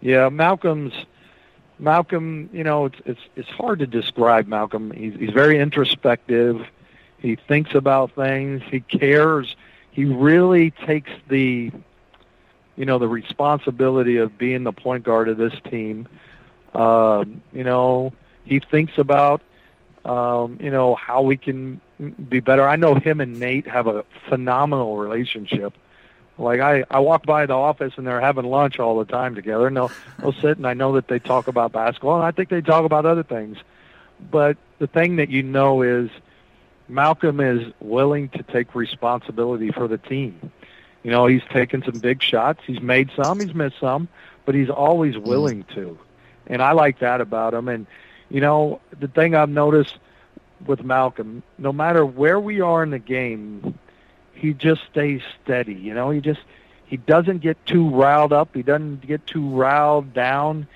Yeah, 0.00 0.28
Malcolm's 0.30 0.94
Malcolm. 1.78 2.48
You 2.52 2.64
know, 2.64 2.86
it's 2.86 2.98
it's 3.04 3.20
it's 3.36 3.48
hard 3.48 3.80
to 3.80 3.86
describe 3.86 4.46
Malcolm. 4.46 4.90
He's 4.90 5.14
he's 5.14 5.30
very 5.30 5.58
introspective. 5.58 6.66
He 7.18 7.36
thinks 7.36 7.74
about 7.74 8.12
things. 8.12 8.62
He 8.70 8.80
cares. 8.80 9.56
He 9.90 10.04
really 10.06 10.70
takes 10.70 11.10
the 11.28 11.70
you 12.76 12.86
know 12.86 12.98
the 12.98 13.08
responsibility 13.08 14.16
of 14.16 14.38
being 14.38 14.64
the 14.64 14.72
point 14.72 15.04
guard 15.04 15.28
of 15.28 15.36
this 15.36 15.54
team. 15.70 16.08
Um, 16.74 17.42
you 17.52 17.64
know, 17.64 18.12
he 18.44 18.60
thinks 18.60 18.96
about 18.96 19.42
um, 20.04 20.58
you 20.60 20.70
know, 20.70 20.94
how 20.94 21.22
we 21.22 21.36
can 21.36 21.80
be 22.28 22.40
better. 22.40 22.66
I 22.66 22.76
know 22.76 22.94
him 22.94 23.20
and 23.20 23.38
Nate 23.38 23.66
have 23.66 23.86
a 23.86 24.04
phenomenal 24.28 24.96
relationship. 24.96 25.74
Like 26.38 26.60
I, 26.60 26.84
I 26.90 27.00
walk 27.00 27.26
by 27.26 27.44
the 27.44 27.54
office 27.54 27.92
and 27.96 28.06
they're 28.06 28.20
having 28.20 28.46
lunch 28.46 28.78
all 28.78 28.98
the 28.98 29.04
time 29.04 29.34
together, 29.34 29.66
and 29.66 29.76
they'll 29.76 29.90
they'll 30.20 30.32
sit 30.32 30.56
and 30.56 30.66
I 30.66 30.74
know 30.74 30.92
that 30.94 31.08
they 31.08 31.18
talk 31.18 31.48
about 31.48 31.72
basketball, 31.72 32.16
and 32.16 32.24
I 32.24 32.30
think 32.30 32.48
they 32.48 32.62
talk 32.62 32.84
about 32.84 33.04
other 33.04 33.22
things. 33.22 33.58
But 34.30 34.56
the 34.78 34.86
thing 34.86 35.16
that 35.16 35.28
you 35.28 35.42
know 35.42 35.82
is 35.82 36.10
Malcolm 36.88 37.40
is 37.40 37.72
willing 37.80 38.30
to 38.30 38.42
take 38.42 38.74
responsibility 38.74 39.70
for 39.70 39.86
the 39.86 39.98
team. 39.98 40.50
You 41.02 41.10
know, 41.10 41.26
he's 41.26 41.42
taken 41.50 41.82
some 41.82 41.98
big 42.00 42.22
shots. 42.22 42.60
He's 42.66 42.80
made 42.80 43.10
some. 43.22 43.40
He's 43.40 43.54
missed 43.54 43.78
some, 43.80 44.08
but 44.44 44.54
he's 44.54 44.70
always 44.70 45.16
willing 45.16 45.64
to, 45.74 45.98
and 46.46 46.62
I 46.62 46.72
like 46.72 46.98
that 47.00 47.20
about 47.20 47.54
him. 47.54 47.68
And 47.68 47.86
you 48.30 48.40
know, 48.40 48.80
the 48.98 49.08
thing 49.08 49.34
I've 49.34 49.48
noticed 49.50 49.98
with 50.66 50.84
Malcolm, 50.84 51.42
no 51.58 51.72
matter 51.72 52.04
where 52.04 52.38
we 52.38 52.60
are 52.60 52.82
in 52.82 52.90
the 52.90 52.98
game, 52.98 53.78
he 54.34 54.54
just 54.54 54.82
stays 54.90 55.20
steady. 55.42 55.74
You 55.74 55.94
know, 55.94 56.10
he 56.10 56.20
just 56.20 56.40
he 56.86 56.96
doesn't 56.96 57.38
get 57.38 57.64
too 57.66 57.88
riled 57.88 58.32
up. 58.32 58.54
He 58.54 58.62
doesn't 58.62 59.06
get 59.06 59.26
too 59.26 59.48
riled 59.48 60.14
down. 60.14 60.66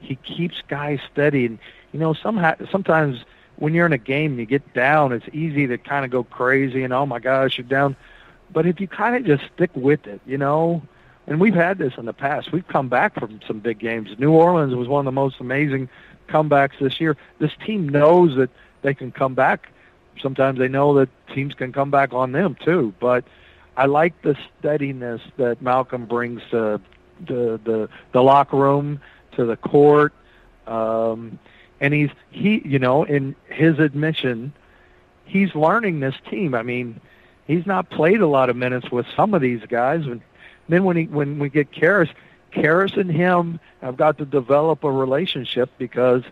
He 0.00 0.16
keeps 0.16 0.62
guys 0.68 1.00
steady. 1.12 1.46
And 1.46 1.58
you 1.92 2.00
know, 2.00 2.12
somehow 2.12 2.54
sometimes 2.70 3.24
when 3.56 3.74
you're 3.74 3.86
in 3.86 3.92
a 3.92 3.98
game, 3.98 4.32
and 4.32 4.40
you 4.40 4.46
get 4.46 4.74
down. 4.74 5.12
It's 5.12 5.28
easy 5.32 5.66
to 5.68 5.78
kind 5.78 6.04
of 6.04 6.10
go 6.10 6.24
crazy 6.24 6.82
and 6.82 6.92
oh 6.92 7.06
my 7.06 7.18
gosh, 7.18 7.58
you're 7.58 7.66
down. 7.66 7.96
But 8.52 8.66
if 8.66 8.80
you 8.80 8.88
kind 8.88 9.16
of 9.16 9.24
just 9.24 9.50
stick 9.54 9.70
with 9.74 10.06
it, 10.06 10.20
you 10.26 10.38
know, 10.38 10.82
and 11.26 11.40
we've 11.40 11.54
had 11.54 11.78
this 11.78 11.94
in 11.96 12.04
the 12.04 12.12
past. 12.12 12.52
We've 12.52 12.66
come 12.66 12.88
back 12.88 13.14
from 13.14 13.40
some 13.46 13.60
big 13.60 13.78
games. 13.78 14.10
New 14.18 14.32
Orleans 14.32 14.74
was 14.74 14.88
one 14.88 15.00
of 15.00 15.04
the 15.06 15.12
most 15.12 15.40
amazing 15.40 15.88
comebacks 16.28 16.78
this 16.80 17.00
year. 17.00 17.16
This 17.38 17.52
team 17.64 17.88
knows 17.88 18.36
that 18.36 18.50
they 18.82 18.94
can 18.94 19.10
come 19.10 19.34
back. 19.34 19.70
Sometimes 20.20 20.58
they 20.58 20.68
know 20.68 20.94
that 20.94 21.08
teams 21.34 21.54
can 21.54 21.72
come 21.72 21.90
back 21.90 22.12
on 22.12 22.32
them 22.32 22.56
too. 22.62 22.94
But 23.00 23.24
I 23.76 23.86
like 23.86 24.20
the 24.22 24.36
steadiness 24.58 25.20
that 25.36 25.60
Malcolm 25.60 26.06
brings 26.06 26.42
to 26.50 26.80
the 27.26 27.60
the, 27.62 27.88
the 28.12 28.22
locker 28.22 28.56
room, 28.56 29.00
to 29.32 29.44
the 29.44 29.56
court, 29.56 30.12
um, 30.66 31.38
and 31.80 31.94
he's 31.94 32.10
he 32.30 32.62
you 32.64 32.78
know 32.78 33.04
in 33.04 33.34
his 33.46 33.78
admission, 33.78 34.52
he's 35.24 35.54
learning 35.54 36.00
this 36.00 36.14
team. 36.30 36.54
I 36.54 36.62
mean, 36.62 37.00
he's 37.46 37.66
not 37.66 37.90
played 37.90 38.20
a 38.20 38.26
lot 38.28 38.50
of 38.50 38.56
minutes 38.56 38.90
with 38.90 39.06
some 39.16 39.34
of 39.34 39.42
these 39.42 39.62
guys, 39.68 40.04
and 40.06 40.20
then 40.68 40.84
when 40.84 40.96
he 40.96 41.04
when 41.04 41.38
we 41.38 41.48
get 41.48 41.72
Caris, 41.72 42.08
Caris 42.50 42.92
and 42.96 43.10
him 43.10 43.60
have 43.80 43.96
got 43.96 44.18
to 44.18 44.24
develop 44.24 44.84
a 44.84 44.90
relationship 44.90 45.70
because 45.78 46.22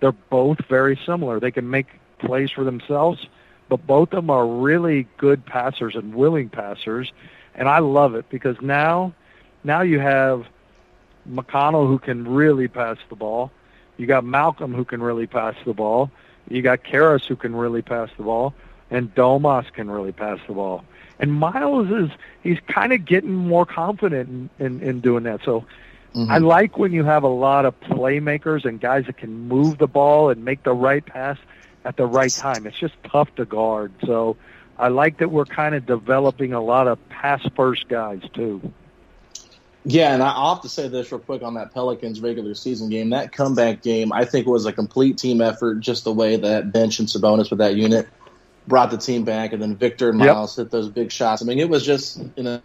they're 0.00 0.12
both 0.12 0.64
very 0.66 0.98
similar. 1.04 1.40
They 1.40 1.50
can 1.50 1.68
make 1.68 1.86
plays 2.18 2.50
for 2.50 2.64
themselves, 2.64 3.26
but 3.68 3.86
both 3.86 4.12
of 4.12 4.16
them 4.16 4.30
are 4.30 4.46
really 4.46 5.06
good 5.16 5.44
passers 5.44 5.94
and 5.94 6.14
willing 6.14 6.48
passers, 6.48 7.12
and 7.54 7.68
I 7.68 7.80
love 7.80 8.14
it 8.14 8.28
because 8.30 8.56
now, 8.60 9.12
now 9.64 9.82
you 9.82 9.98
have 9.98 10.46
McConnell 11.28 11.86
who 11.86 11.98
can 11.98 12.26
really 12.26 12.68
pass 12.68 12.96
the 13.08 13.16
ball. 13.16 13.50
You 13.96 14.06
got 14.06 14.24
Malcolm 14.24 14.74
who 14.74 14.84
can 14.84 15.02
really 15.02 15.26
pass 15.26 15.54
the 15.64 15.72
ball. 15.72 16.10
You 16.48 16.62
got 16.62 16.82
Caris 16.82 17.26
who 17.26 17.36
can 17.36 17.54
really 17.54 17.82
pass 17.82 18.10
the 18.16 18.24
ball, 18.24 18.54
and 18.90 19.14
Domas 19.14 19.72
can 19.72 19.90
really 19.90 20.12
pass 20.12 20.38
the 20.46 20.54
ball. 20.54 20.84
And 21.22 21.32
Miles 21.32 21.88
is 21.88 22.10
he's 22.42 22.58
kind 22.66 22.92
of 22.92 23.04
getting 23.04 23.32
more 23.32 23.64
confident 23.64 24.50
in, 24.58 24.66
in, 24.66 24.80
in 24.82 25.00
doing 25.00 25.22
that. 25.22 25.40
So 25.44 25.64
mm-hmm. 26.14 26.30
I 26.30 26.38
like 26.38 26.76
when 26.76 26.92
you 26.92 27.04
have 27.04 27.22
a 27.22 27.28
lot 27.28 27.64
of 27.64 27.78
playmakers 27.80 28.64
and 28.64 28.80
guys 28.80 29.06
that 29.06 29.18
can 29.18 29.48
move 29.48 29.78
the 29.78 29.86
ball 29.86 30.30
and 30.30 30.44
make 30.44 30.64
the 30.64 30.74
right 30.74 31.06
pass 31.06 31.38
at 31.84 31.96
the 31.96 32.06
right 32.06 32.30
time. 32.30 32.66
It's 32.66 32.78
just 32.78 32.94
tough 33.04 33.32
to 33.36 33.44
guard. 33.44 33.92
So 34.04 34.36
I 34.76 34.88
like 34.88 35.18
that 35.18 35.30
we're 35.30 35.44
kind 35.44 35.76
of 35.76 35.86
developing 35.86 36.54
a 36.54 36.60
lot 36.60 36.88
of 36.88 36.98
pass 37.08 37.40
first 37.54 37.88
guys 37.88 38.22
too. 38.34 38.72
Yeah, 39.84 40.14
and 40.14 40.22
I'll 40.22 40.54
have 40.54 40.62
to 40.62 40.68
say 40.68 40.88
this 40.88 41.10
real 41.10 41.20
quick 41.20 41.42
on 41.42 41.54
that 41.54 41.72
Pelicans 41.72 42.20
regular 42.20 42.54
season 42.54 42.88
game. 42.88 43.10
That 43.10 43.32
comeback 43.32 43.82
game, 43.82 44.12
I 44.12 44.24
think, 44.24 44.46
was 44.46 44.66
a 44.66 44.72
complete 44.72 45.18
team 45.18 45.40
effort. 45.40 45.80
Just 45.80 46.04
the 46.04 46.12
way 46.12 46.36
that 46.36 46.72
bench 46.72 46.98
and 46.98 47.08
Sabonis 47.08 47.50
with 47.50 47.58
that 47.60 47.76
unit 47.76 48.08
brought 48.66 48.90
the 48.90 48.98
team 48.98 49.24
back, 49.24 49.52
and 49.52 49.60
then 49.60 49.76
Victor 49.76 50.10
and 50.10 50.18
Miles 50.18 50.56
yep. 50.56 50.66
hit 50.66 50.70
those 50.70 50.88
big 50.88 51.10
shots. 51.10 51.42
I 51.42 51.44
mean, 51.44 51.58
it 51.58 51.68
was 51.68 51.84
just 51.84 52.22
you 52.36 52.42
know, 52.42 52.60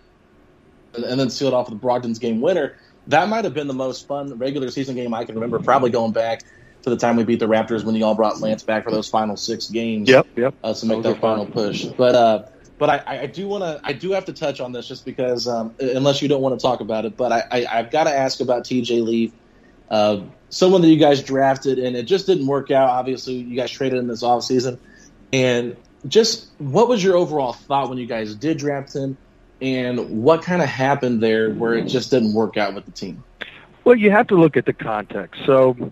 and 0.94 1.20
then 1.20 1.30
sealed 1.30 1.54
off 1.54 1.70
with 1.70 1.80
the 1.80 1.86
Brogdon's 1.86 2.20
game 2.20 2.42
winner. 2.42 2.76
That 3.08 3.30
might 3.30 3.46
have 3.46 3.54
been 3.54 3.68
the 3.68 3.74
most 3.74 4.08
fun 4.08 4.38
regular 4.38 4.70
season 4.70 4.96
game 4.96 5.14
I 5.14 5.24
can 5.24 5.36
remember. 5.36 5.60
Probably 5.60 5.90
going 5.90 6.12
back 6.12 6.42
to 6.84 6.90
the 6.90 6.98
time 6.98 7.16
we 7.16 7.24
beat 7.24 7.40
the 7.40 7.48
Raptors 7.48 7.84
when 7.84 7.96
you 7.96 8.06
all 8.06 8.16
brought 8.16 8.40
Lance 8.42 8.64
back 8.64 8.84
for 8.84 8.92
those 8.92 9.10
final 9.10 9.38
six 9.38 9.70
games. 9.70 10.10
Yep, 10.10 10.28
yep. 10.36 10.54
Uh, 10.64 10.74
to 10.74 10.86
make 10.86 11.04
Those 11.04 11.16
that 11.16 11.22
final 11.22 11.46
fun. 11.46 11.54
push. 11.54 11.86
But 11.86 12.16
uh, 12.16 12.44
but 12.78 12.90
I, 12.90 13.22
I 13.22 13.26
do 13.26 13.48
want 13.48 13.64
to 13.64 13.82
I 13.84 13.94
do 13.94 14.12
have 14.12 14.26
to 14.26 14.34
touch 14.34 14.60
on 14.60 14.72
this 14.72 14.88
just 14.88 15.06
because 15.06 15.48
um, 15.48 15.74
unless 15.80 16.22
you 16.22 16.28
don't 16.28 16.42
want 16.42 16.60
to 16.60 16.62
talk 16.62 16.80
about 16.80 17.06
it, 17.06 17.18
but 17.18 17.32
I, 17.32 17.44
I 17.52 17.80
I've 17.80 17.92
got 17.92 18.06
to 18.06 18.12
ask 18.12 18.40
about 18.40 18.66
T.J. 18.66 19.02
Leaf, 19.02 19.32
uh, 19.90 20.22
someone 20.50 20.82
that 20.82 20.90
you 20.90 20.98
guys 20.98 21.24
drafted 21.24 21.80
and 21.80 21.96
it 21.96 22.04
just 22.04 22.28
didn't 22.28 22.46
work 22.48 22.72
out. 22.72 22.90
Obviously, 22.90 23.34
you 23.34 23.56
guys 23.56 23.72
traded 23.72 24.00
in 24.00 24.08
this 24.08 24.24
offseason. 24.24 24.78
and 25.34 25.76
just 26.08 26.48
what 26.58 26.88
was 26.88 27.04
your 27.04 27.16
overall 27.16 27.54
thought 27.54 27.90
when 27.90 27.98
you 27.98 28.06
guys 28.06 28.36
did 28.36 28.58
draft 28.58 28.96
him, 28.96 29.18
and 29.62 30.24
what 30.24 30.44
kind 30.44 30.62
of 30.62 30.70
happened 30.70 31.22
there 31.22 31.52
where 31.52 31.74
it 31.74 31.86
just 31.86 32.12
didn't 32.12 32.34
work 32.34 32.58
out 32.58 32.74
with 32.76 32.86
the 32.86 32.92
team? 32.92 33.24
Well, 33.84 33.96
you 33.96 34.12
have 34.12 34.28
to 34.28 34.36
look 34.36 34.58
at 34.58 34.66
the 34.66 34.74
context. 34.74 35.42
So, 35.46 35.92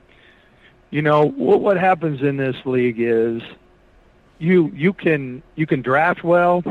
you 0.92 1.02
know, 1.02 1.26
what 1.26 1.62
what 1.62 1.78
happens 1.78 2.22
in 2.22 2.38
this 2.38 2.56
league 2.66 3.00
is 3.00 3.42
you 4.38 4.72
you 4.76 4.94
can 4.94 5.42
you 5.56 5.66
can 5.66 5.82
draft 5.82 6.24
well, 6.24 6.64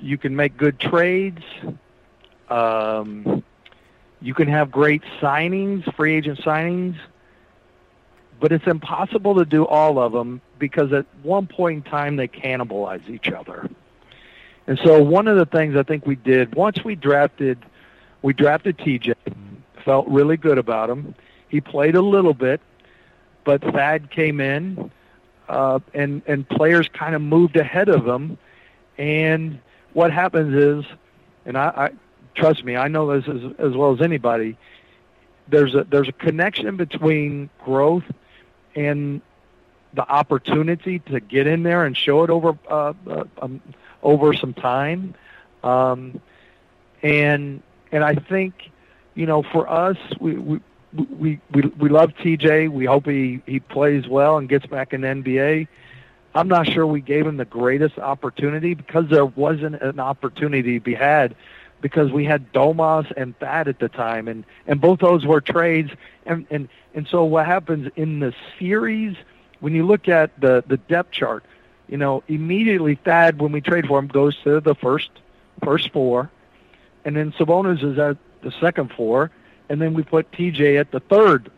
you 0.00 0.18
can 0.18 0.34
make 0.34 0.56
good 0.56 0.78
trades, 0.78 1.42
um, 2.48 3.44
you 4.20 4.34
can 4.34 4.48
have 4.48 4.70
great 4.70 5.02
signings, 5.20 5.94
free 5.94 6.14
agent 6.14 6.40
signings, 6.40 6.96
but 8.44 8.52
it's 8.52 8.66
impossible 8.66 9.36
to 9.36 9.46
do 9.46 9.64
all 9.64 9.98
of 9.98 10.12
them 10.12 10.38
because 10.58 10.92
at 10.92 11.06
one 11.22 11.46
point 11.46 11.86
in 11.86 11.90
time 11.90 12.16
they 12.16 12.28
cannibalize 12.28 13.08
each 13.08 13.30
other. 13.30 13.70
And 14.66 14.78
so 14.84 15.02
one 15.02 15.28
of 15.28 15.38
the 15.38 15.46
things 15.46 15.76
I 15.76 15.82
think 15.82 16.04
we 16.04 16.14
did 16.14 16.54
once 16.54 16.84
we 16.84 16.94
drafted 16.94 17.64
we 18.20 18.34
drafted 18.34 18.76
TJ, 18.76 19.14
felt 19.82 20.06
really 20.08 20.36
good 20.36 20.58
about 20.58 20.90
him. 20.90 21.14
He 21.48 21.62
played 21.62 21.94
a 21.94 22.02
little 22.02 22.34
bit, 22.34 22.60
but 23.44 23.62
Thad 23.62 24.10
came 24.10 24.42
in, 24.42 24.90
uh, 25.48 25.78
and 25.94 26.20
and 26.26 26.46
players 26.46 26.86
kind 26.92 27.14
of 27.14 27.22
moved 27.22 27.56
ahead 27.56 27.88
of 27.88 28.06
him. 28.06 28.36
And 28.98 29.58
what 29.94 30.12
happens 30.12 30.54
is, 30.54 30.92
and 31.46 31.56
I, 31.56 31.68
I 31.68 31.90
trust 32.34 32.62
me, 32.62 32.76
I 32.76 32.88
know 32.88 33.18
this 33.18 33.26
as, 33.26 33.52
as 33.58 33.72
well 33.74 33.94
as 33.94 34.02
anybody. 34.02 34.58
There's 35.48 35.74
a 35.74 35.84
there's 35.84 36.08
a 36.10 36.12
connection 36.12 36.76
between 36.76 37.48
growth 37.64 38.04
and 38.74 39.20
the 39.94 40.08
opportunity 40.08 40.98
to 40.98 41.20
get 41.20 41.46
in 41.46 41.62
there 41.62 41.84
and 41.84 41.96
show 41.96 42.24
it 42.24 42.30
over 42.30 42.58
uh, 42.68 42.92
uh, 43.08 43.24
um, 43.40 43.60
over 44.02 44.34
some 44.34 44.52
time, 44.54 45.14
um, 45.62 46.20
and 47.02 47.62
and 47.92 48.04
I 48.04 48.14
think 48.14 48.70
you 49.14 49.26
know 49.26 49.42
for 49.42 49.68
us 49.70 49.96
we 50.20 50.34
we 50.34 50.60
we 50.92 51.40
we, 51.52 51.62
we 51.78 51.88
love 51.88 52.10
TJ. 52.10 52.70
We 52.70 52.84
hope 52.84 53.06
he 53.06 53.40
he 53.46 53.60
plays 53.60 54.08
well 54.08 54.38
and 54.38 54.48
gets 54.48 54.66
back 54.66 54.92
in 54.92 55.02
the 55.02 55.08
NBA. 55.08 55.68
I'm 56.34 56.48
not 56.48 56.66
sure 56.66 56.84
we 56.84 57.00
gave 57.00 57.26
him 57.26 57.36
the 57.36 57.44
greatest 57.44 57.98
opportunity 57.98 58.74
because 58.74 59.08
there 59.08 59.24
wasn't 59.24 59.80
an 59.80 60.00
opportunity 60.00 60.78
to 60.78 60.84
be 60.84 60.94
had 60.94 61.36
because 61.84 62.10
we 62.10 62.24
had 62.24 62.50
Domas 62.54 63.12
and 63.14 63.38
Thad 63.38 63.68
at 63.68 63.78
the 63.78 63.90
time 63.90 64.26
and 64.26 64.46
and 64.66 64.80
both 64.80 65.00
those 65.00 65.26
were 65.26 65.42
trades. 65.42 65.90
And 66.24 66.46
and 66.48 66.70
and 66.94 67.06
so 67.06 67.24
what 67.24 67.44
happens 67.44 67.92
in 67.94 68.20
the 68.20 68.32
series 68.58 69.14
when 69.60 69.74
you 69.74 69.84
look 69.84 70.08
at 70.08 70.40
the 70.40 70.64
the 70.66 70.78
depth 70.78 71.10
chart 71.10 71.44
you 71.86 71.98
know 71.98 72.22
immediately 72.26 72.94
Thad 72.94 73.38
when 73.38 73.52
we 73.52 73.60
trade 73.60 73.86
for 73.86 73.98
him 73.98 74.06
goes 74.06 74.34
to 74.44 74.60
the 74.60 74.74
first 74.74 75.10
first 75.62 75.92
four 75.92 76.30
and 77.04 77.14
then 77.14 77.32
Sabonis 77.32 77.84
is 77.84 77.98
at 77.98 78.16
the 78.40 78.52
second 78.62 78.90
four 78.96 79.30
and 79.68 79.78
then 79.78 79.92
we 79.92 80.04
put 80.04 80.32
TJ 80.32 80.80
at 80.80 80.90
the 80.90 81.00
third 81.00 81.50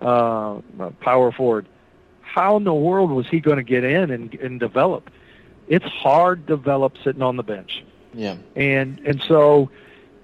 uh 0.00 0.60
power 1.00 1.30
forward. 1.30 1.66
How 2.22 2.56
in 2.56 2.64
the 2.64 2.72
world 2.72 3.10
was 3.10 3.28
he 3.28 3.38
going 3.38 3.58
to 3.58 3.62
get 3.62 3.84
in 3.84 4.10
and, 4.10 4.32
and 4.36 4.58
develop? 4.58 5.10
It's 5.68 5.84
hard 5.84 6.46
to 6.46 6.56
develop 6.56 6.94
sitting 7.04 7.20
on 7.20 7.36
the 7.36 7.42
bench 7.42 7.84
Yeah. 8.14 8.36
and 8.56 9.00
and 9.04 9.22
so, 9.22 9.70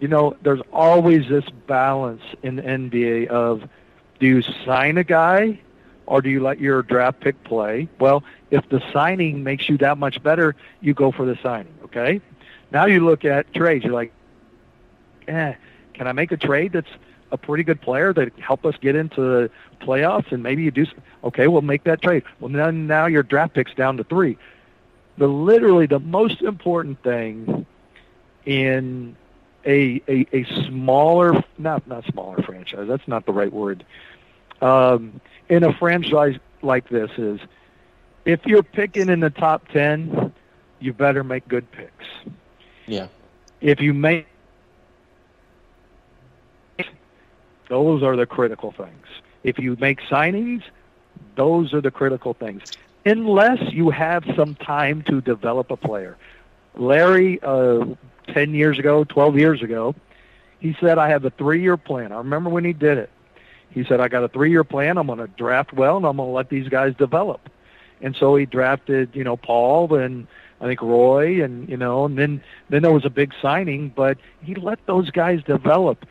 you 0.01 0.09
know, 0.09 0.37
there's 0.43 0.61
always 0.73 1.29
this 1.29 1.45
balance 1.67 2.23
in 2.43 2.57
the 2.57 2.63
NBA 2.63 3.27
of 3.29 3.69
do 4.21 4.27
you 4.27 4.43
sign 4.65 4.99
a 4.99 5.05
guy 5.05 5.61
or 6.07 6.23
do 6.23 6.31
you 6.31 6.43
let 6.43 6.61
your 6.61 6.83
draft 6.83 7.21
pick 7.21 7.43
play? 7.45 7.89
Well, 7.99 8.25
if 8.51 8.69
the 8.69 8.83
signing 8.93 9.45
makes 9.45 9.69
you 9.69 9.79
that 9.79 9.99
much 9.99 10.23
better, 10.23 10.57
you 10.81 10.95
go 10.95 11.13
for 11.13 11.25
the 11.25 11.39
signing, 11.43 11.75
okay? 11.85 12.21
Now 12.71 12.87
you 12.87 13.05
look 13.05 13.25
at 13.25 13.53
trades, 13.55 13.85
you're 13.85 13.95
like, 13.95 14.13
eh, 15.29 15.55
can 15.95 16.07
I 16.07 16.13
make 16.13 16.33
a 16.33 16.37
trade 16.37 16.73
that's 16.73 16.91
a 17.33 17.39
pretty 17.39 17.63
good 17.65 17.81
player 17.81 18.13
that 18.13 18.39
help 18.39 18.65
us 18.67 18.75
get 18.81 18.97
into 18.97 19.21
the 19.21 19.51
playoffs 19.81 20.33
and 20.33 20.43
maybe 20.43 20.63
you 20.63 20.71
do 20.71 20.87
okay, 21.25 21.47
we'll 21.47 21.63
make 21.63 21.85
that 21.85 22.03
trade. 22.03 22.25
Well 22.41 22.51
then 22.51 22.87
now 22.87 23.07
your 23.07 23.23
draft 23.23 23.55
pick's 23.55 23.75
down 23.75 23.97
to 23.99 24.05
3. 24.05 24.37
The 25.19 25.27
literally 25.29 25.87
the 25.87 26.01
most 26.01 26.43
important 26.43 27.03
thing 27.03 27.67
in 28.47 29.17
a, 29.65 30.03
a 30.09 30.27
a 30.33 30.45
smaller 30.67 31.45
not 31.59 31.87
not 31.87 32.05
smaller 32.07 32.43
franchise. 32.43 32.87
That's 32.89 33.07
not 33.07 33.27
the 33.27 33.33
right 33.33 33.53
word. 33.53 33.85
Um, 34.61 35.21
in 35.49 35.65
a 35.65 35.73
franchise 35.73 36.37
like 36.63 36.89
this 36.89 37.11
is 37.17 37.41
if 38.25 38.45
you're 38.47 38.63
picking 38.63 39.09
in 39.09 39.21
the 39.21 39.31
top 39.31 39.67
10 39.69 40.33
you 40.79 40.93
better 40.93 41.25
make 41.25 41.47
good 41.49 41.71
picks. 41.73 42.05
Yeah. 42.87 43.09
if 43.61 43.81
you 43.81 43.95
make 43.95 44.27
those 47.69 48.03
are 48.03 48.17
the 48.17 48.27
critical 48.27 48.73
things. 48.73 49.07
If 49.45 49.59
you 49.59 49.77
make 49.81 50.01
signings 50.03 50.63
those 51.37 51.73
are 51.73 51.81
the 51.81 51.91
critical 51.91 52.35
things. 52.35 52.63
Unless 53.07 53.73
you 53.73 53.91
have 53.91 54.25
some 54.37 54.55
time 54.57 55.03
to 55.03 55.21
develop 55.21 55.71
a 55.71 55.77
player. 55.77 56.17
Larry 56.75 57.41
uh, 57.43 57.85
10 58.33 58.55
years 58.55 58.79
ago 58.79 59.05
12 59.05 59.39
years 59.39 59.63
ago 59.63 59.95
he 60.59 60.77
said 60.81 60.99
i 60.99 61.09
have 61.09 61.25
a 61.25 61.31
three 61.31 61.63
year 61.63 61.77
plan 61.77 62.13
i 62.13 62.17
remember 62.17 62.51
when 62.51 62.65
he 62.65 62.73
did 62.73 62.99
it 62.99 63.11
he 63.71 63.85
said 63.85 64.01
i 64.01 64.09
got 64.09 64.25
a 64.25 64.29
three 64.29 64.51
year 64.51 64.65
plan 64.65 64.99
i'm 64.99 65.07
going 65.07 65.19
to 65.19 65.27
draft 65.29 65.73
well 65.73 65.97
and 65.97 66.07
i'm 66.07 66.17
going 66.17 66.29
to 66.29 66.33
let 66.33 66.49
these 66.49 66.69
guys 66.69 66.95
develop 66.97 67.49
and 68.01 68.17
so 68.17 68.37
he 68.37 68.47
drafted 68.47 69.15
you 69.15 69.25
know 69.25 69.37
paul 69.37 69.95
and 69.95 70.27
I 70.61 70.67
think 70.67 70.83
Roy 70.83 71.43
and 71.43 71.69
you 71.69 71.77
know, 71.77 72.05
and 72.05 72.19
then 72.19 72.43
then 72.69 72.83
there 72.83 72.93
was 72.93 73.05
a 73.05 73.11
big 73.11 73.33
signing, 73.41 73.89
but 73.89 74.19
he 74.43 74.55
let 74.55 74.85
those 74.87 75.11
guys 75.11 75.43
develop. 75.43 76.05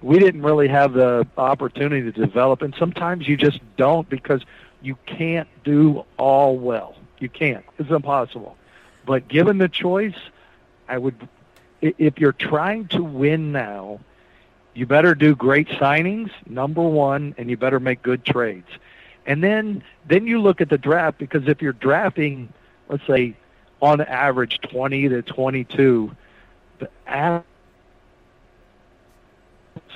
We 0.00 0.18
didn't 0.18 0.42
really 0.42 0.68
have 0.68 0.94
the 0.94 1.26
opportunity 1.36 2.10
to 2.10 2.12
develop, 2.12 2.62
and 2.62 2.74
sometimes 2.78 3.28
you 3.28 3.36
just 3.36 3.60
don't 3.76 4.08
because 4.08 4.42
you 4.80 4.96
can't 5.06 5.48
do 5.64 6.04
all 6.16 6.56
well. 6.56 6.94
You 7.18 7.28
can't. 7.28 7.64
It's 7.78 7.90
impossible. 7.90 8.56
But 9.04 9.28
given 9.28 9.58
the 9.58 9.68
choice, 9.68 10.16
I 10.88 10.98
would 10.98 11.28
if 11.80 12.18
you're 12.18 12.32
trying 12.32 12.88
to 12.88 13.02
win 13.02 13.52
now, 13.52 14.00
you 14.74 14.86
better 14.86 15.14
do 15.14 15.34
great 15.34 15.68
signings, 15.68 16.30
number 16.46 16.82
1, 16.82 17.36
and 17.38 17.48
you 17.50 17.56
better 17.56 17.78
make 17.78 18.02
good 18.02 18.24
trades. 18.24 18.68
And 19.26 19.42
then 19.42 19.84
then 20.06 20.26
you 20.26 20.40
look 20.40 20.60
at 20.60 20.70
the 20.70 20.78
draft 20.78 21.18
because 21.18 21.46
if 21.46 21.60
you're 21.60 21.72
drafting, 21.72 22.52
let's 22.88 23.06
say 23.06 23.36
on 23.80 24.00
average 24.00 24.60
20 24.62 25.08
to 25.10 25.22
22, 25.22 26.16
the 26.78 26.88
a- 27.06 27.42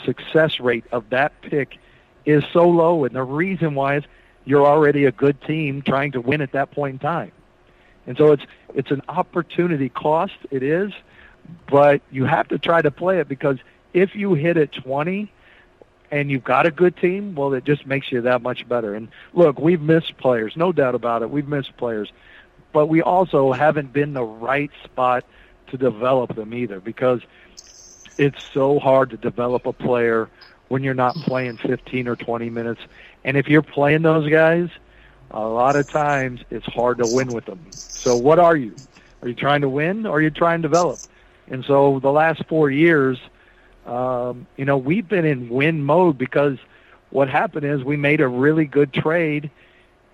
success 0.05 0.61
rate 0.61 0.85
of 0.93 1.09
that 1.11 1.33
pick 1.43 1.79
is 2.25 2.45
so 2.53 2.69
low, 2.69 3.05
and 3.05 3.15
the 3.15 3.23
reason 3.23 3.75
why 3.75 3.97
is 3.97 4.05
you're 4.45 4.67
already 4.67 5.07
a 5.07 5.13
good 5.13 5.41
team 5.43 5.83
trying 5.83 6.13
to 6.13 6.21
win 6.21 6.41
at 6.41 6.53
that 6.53 6.71
point 6.71 6.95
in 6.95 6.99
time. 6.99 7.33
And 8.07 8.17
so 8.17 8.33
it's 8.33 8.45
it's 8.75 8.91
an 8.91 9.03
opportunity 9.09 9.89
cost. 9.89 10.35
It 10.51 10.63
is, 10.63 10.93
but 11.71 12.01
you 12.11 12.25
have 12.25 12.49
to 12.49 12.59
try 12.59 12.83
to 12.83 12.91
play 12.91 13.19
it 13.21 13.29
because 13.29 13.59
if 13.93 14.15
you 14.15 14.35
hit 14.35 14.57
at 14.57 14.73
20 14.73 15.31
and 16.11 16.31
you've 16.31 16.45
got 16.45 16.67
a 16.67 16.71
good 16.71 16.97
team, 16.97 17.35
well, 17.35 17.55
it 17.55 17.65
just 17.65 17.87
makes 17.87 18.11
you 18.11 18.23
that 18.23 18.43
much 18.43 18.69
better. 18.69 18.95
And 18.95 19.09
look, 19.33 19.59
we've 19.59 19.81
missed 19.81 20.17
players, 20.17 20.57
no 20.57 20.73
doubt 20.73 20.95
about 20.95 21.23
it. 21.23 21.31
We've 21.31 21.49
missed 21.49 21.77
players, 21.77 22.11
but 22.73 22.87
we 22.87 23.03
also 23.03 23.53
haven't 23.53 23.93
been 23.93 24.13
the 24.13 24.25
right 24.25 24.71
spot 24.85 25.25
to 25.69 25.77
develop 25.77 26.35
them 26.35 26.55
either 26.55 26.81
because 26.81 27.21
it's 28.19 28.43
so 28.53 28.79
hard 28.79 29.11
to 29.11 29.17
develop 29.17 29.67
a 29.67 29.73
player 29.73 30.29
when 30.69 30.83
you're 30.83 30.95
not 30.95 31.15
playing 31.17 31.57
15 31.59 32.09
or 32.09 32.17
20 32.17 32.51
minutes. 32.51 32.81
And 33.25 33.37
if 33.37 33.49
you're 33.49 33.63
playing 33.63 34.03
those 34.03 34.29
guys, 34.31 34.69
a 35.33 35.41
lot 35.41 35.77
of 35.77 35.89
times 35.89 36.41
it's 36.51 36.67
hard 36.67 36.99
to 36.99 37.07
win 37.07 37.33
with 37.33 37.47
them. 37.47 37.59
So 38.03 38.17
what 38.17 38.39
are 38.39 38.57
you? 38.57 38.77
Are 39.23 39.29
you 39.29 39.35
trying 39.35 39.63
to 39.63 39.69
win 39.69 40.07
or 40.07 40.19
are 40.19 40.21
you 40.21 40.31
trying 40.31 40.63
to 40.63 40.69
develop? 40.69 41.01
And 41.49 41.65
so 41.65 42.01
the 42.01 42.11
last 42.11 42.45
four 42.49 42.71
years, 42.71 43.19
um, 43.87 44.47
you 44.57 44.65
know, 44.65 44.77
we've 44.77 45.09
been 45.09 45.25
in 45.25 45.49
win 45.49 45.85
mode 45.85 46.19
because 46.19 46.59
what 47.11 47.29
happened 47.29 47.65
is 47.65 47.83
we 47.83 47.97
made 47.97 48.21
a 48.21 48.29
really 48.29 48.65
good 48.65 48.93
trade 48.93 49.51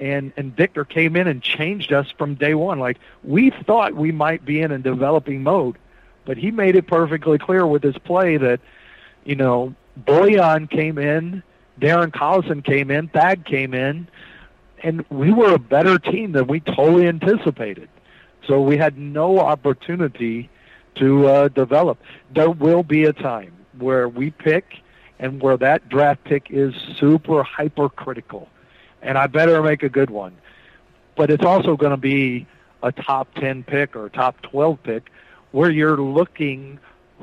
and 0.00 0.32
and 0.36 0.54
Victor 0.54 0.84
came 0.84 1.16
in 1.16 1.26
and 1.26 1.42
changed 1.42 1.92
us 1.92 2.08
from 2.16 2.36
day 2.36 2.54
one. 2.54 2.78
Like 2.78 2.98
we 3.24 3.50
thought 3.50 3.94
we 3.94 4.12
might 4.12 4.44
be 4.44 4.60
in 4.60 4.70
a 4.70 4.78
developing 4.78 5.42
mode, 5.42 5.76
but 6.24 6.36
he 6.36 6.50
made 6.50 6.76
it 6.76 6.86
perfectly 6.86 7.38
clear 7.38 7.66
with 7.66 7.82
his 7.82 7.98
play 7.98 8.36
that, 8.36 8.60
you 9.24 9.34
know, 9.34 9.74
Boyan 10.06 10.70
came 10.70 10.98
in 10.98 11.42
Darren 11.80 12.10
Collison 12.10 12.64
came 12.64 12.90
in, 12.90 13.08
Thad 13.08 13.44
came 13.44 13.74
in, 13.74 14.08
and 14.82 15.04
we 15.10 15.32
were 15.32 15.54
a 15.54 15.58
better 15.58 15.98
team 15.98 16.32
than 16.32 16.46
we 16.46 16.60
totally 16.60 17.06
anticipated. 17.06 17.88
So 18.46 18.60
we 18.60 18.76
had 18.76 18.96
no 18.96 19.40
opportunity 19.40 20.48
to 20.96 21.28
uh, 21.28 21.48
develop. 21.48 22.00
There 22.34 22.50
will 22.50 22.82
be 22.82 23.04
a 23.04 23.12
time 23.12 23.52
where 23.78 24.08
we 24.08 24.30
pick 24.30 24.76
and 25.18 25.40
where 25.42 25.56
that 25.56 25.88
draft 25.88 26.24
pick 26.24 26.46
is 26.50 26.74
super 26.98 27.42
hypercritical, 27.42 28.48
and 29.02 29.18
I 29.18 29.26
better 29.26 29.62
make 29.62 29.82
a 29.82 29.88
good 29.88 30.10
one. 30.10 30.36
But 31.16 31.30
it's 31.30 31.44
also 31.44 31.76
going 31.76 31.90
to 31.90 31.96
be 31.96 32.46
a 32.82 32.92
top 32.92 33.34
10 33.34 33.64
pick 33.64 33.96
or 33.96 34.08
top 34.08 34.40
12 34.42 34.82
pick 34.82 35.10
where 35.50 35.70
you're 35.70 35.96
looking 35.96 36.78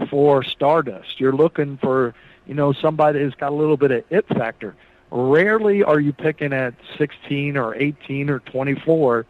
for 0.10 0.43
stardust. 0.43 1.20
You're 1.20 1.34
looking 1.34 1.78
for, 1.78 2.14
you 2.45 2.53
know, 2.53 2.74
somebody 2.74 3.20
who's 3.20 3.36
got 3.36 3.51
a 3.51 3.56
little 3.56 3.78
bit 3.78 3.91
of 3.91 4.03
it 4.10 4.28
factor. 4.28 4.76
Rarely 5.18 5.82
are 5.82 6.01
you 6.01 6.11
picking 6.11 6.51
at 6.51 6.74
16 6.97 7.55
or 7.55 7.74
18 7.74 8.30
or 8.30 8.39
24 8.39 9.26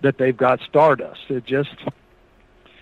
that 0.00 0.16
they've 0.16 0.36
got 0.36 0.60
stardust. 0.60 1.20
It 1.28 1.44
just 1.44 1.74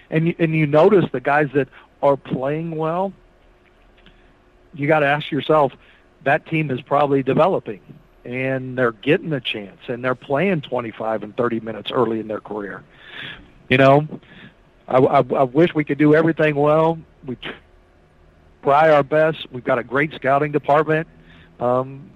and 0.09 0.29
you, 0.29 0.35
and 0.39 0.55
you 0.55 0.65
notice 0.65 1.05
the 1.11 1.21
guys 1.21 1.49
that 1.55 1.69
are 2.01 2.17
playing 2.17 2.77
well. 2.77 3.13
You 4.73 4.87
got 4.87 5.01
to 5.01 5.07
ask 5.07 5.33
yourself, 5.33 5.73
that 6.23 6.47
team 6.47 6.71
is 6.71 6.81
probably 6.81 7.25
developing, 7.25 7.81
and 8.25 8.79
they're 8.79 8.93
getting 8.93 9.33
a 9.33 9.41
chance, 9.41 9.81
and 9.89 10.05
they're 10.05 10.15
playing 10.15 10.61
25 10.61 11.25
and 11.25 11.37
30 11.37 11.59
minutes 11.59 11.91
early 11.91 12.21
in 12.21 12.29
their 12.29 12.41
career. 12.41 12.85
You 13.69 13.79
know, 13.79 14.07
I, 14.87 14.99
I, 14.99 15.19
I 15.19 15.43
wish 15.43 15.75
we 15.75 15.83
could 15.83 15.99
do 15.99 16.15
everything 16.15 16.55
well. 16.55 16.99
We 17.27 17.37
try 18.63 18.91
our 18.91 19.03
best. 19.03 19.51
We've 19.51 19.65
got 19.65 19.81
a 19.81 19.85
great 19.85 20.13
scouting 20.15 20.53
department, 20.53 21.09
um, 21.59 22.11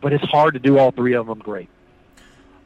but 0.00 0.12
it's 0.12 0.24
hard 0.24 0.54
to 0.54 0.60
do 0.60 0.78
all 0.78 0.90
three 0.90 1.14
of 1.14 1.26
them 1.26 1.38
great. 1.38 1.68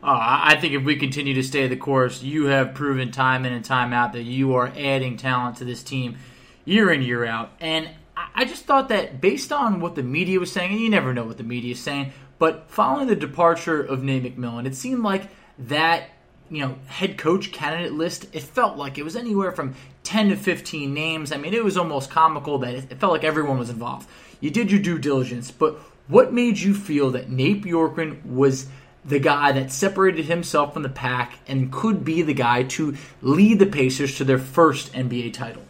Uh, 0.02 0.18
I 0.42 0.56
think 0.56 0.74
if 0.74 0.84
we 0.84 0.96
continue 0.96 1.32
to 1.34 1.42
stay 1.42 1.66
the 1.66 1.76
course, 1.76 2.22
you 2.22 2.46
have 2.46 2.74
proven 2.74 3.10
time 3.10 3.46
in 3.46 3.54
and 3.54 3.64
time 3.64 3.94
out 3.94 4.12
that 4.12 4.24
you 4.24 4.54
are 4.54 4.70
adding 4.76 5.16
talent 5.16 5.56
to 5.58 5.64
this 5.64 5.82
team 5.82 6.18
year 6.66 6.92
in, 6.92 7.00
year 7.00 7.24
out. 7.24 7.52
And 7.58 7.88
I 8.34 8.44
just 8.44 8.64
thought 8.64 8.90
that 8.90 9.20
based 9.20 9.50
on 9.50 9.80
what 9.80 9.94
the 9.94 10.02
media 10.02 10.38
was 10.38 10.52
saying, 10.52 10.72
and 10.72 10.80
you 10.80 10.90
never 10.90 11.14
know 11.14 11.24
what 11.24 11.38
the 11.38 11.42
media 11.42 11.72
is 11.72 11.80
saying, 11.80 12.12
but 12.38 12.70
following 12.70 13.06
the 13.06 13.16
departure 13.16 13.82
of 13.82 14.02
Nate 14.02 14.36
McMillan, 14.36 14.66
it 14.66 14.74
seemed 14.74 15.02
like 15.02 15.30
that 15.58 16.10
you 16.50 16.60
know 16.60 16.76
head 16.86 17.16
coach 17.16 17.52
candidate 17.52 17.92
list. 17.92 18.26
It 18.32 18.42
felt 18.42 18.76
like 18.76 18.98
it 18.98 19.04
was 19.04 19.16
anywhere 19.16 19.52
from 19.52 19.74
ten 20.02 20.28
to 20.28 20.36
fifteen 20.36 20.92
names. 20.92 21.32
I 21.32 21.36
mean, 21.36 21.54
it 21.54 21.64
was 21.64 21.76
almost 21.76 22.10
comical 22.10 22.58
that 22.58 22.74
it 22.74 23.00
felt 23.00 23.12
like 23.12 23.24
everyone 23.24 23.58
was 23.58 23.70
involved. 23.70 24.08
You 24.40 24.50
did 24.50 24.70
your 24.70 24.80
due 24.80 24.98
diligence, 24.98 25.50
but 25.50 25.80
what 26.08 26.32
made 26.32 26.58
you 26.58 26.74
feel 26.74 27.10
that 27.12 27.30
Nate 27.30 27.62
Bjorkgren 27.62 28.24
was 28.24 28.66
the 29.04 29.18
guy 29.18 29.52
that 29.52 29.70
separated 29.70 30.24
himself 30.24 30.72
from 30.72 30.82
the 30.82 30.88
pack 30.88 31.38
and 31.46 31.70
could 31.70 32.04
be 32.04 32.22
the 32.22 32.34
guy 32.34 32.62
to 32.62 32.96
lead 33.20 33.58
the 33.58 33.66
Pacers 33.66 34.16
to 34.16 34.24
their 34.24 34.38
first 34.38 34.92
NBA 34.92 35.32
title? 35.34 35.62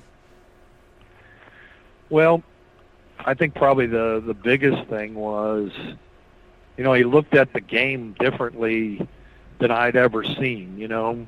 Well, 2.10 2.42
I 3.18 3.34
think 3.34 3.54
probably 3.54 3.86
the 3.86 4.22
the 4.24 4.34
biggest 4.34 4.88
thing 4.88 5.14
was, 5.14 5.72
you 6.76 6.84
know, 6.84 6.92
he 6.92 7.04
looked 7.04 7.34
at 7.34 7.52
the 7.52 7.60
game 7.60 8.14
differently 8.18 9.06
than 9.58 9.70
I'd 9.70 9.96
ever 9.96 10.22
seen. 10.22 10.78
You 10.78 10.88
know, 10.88 11.26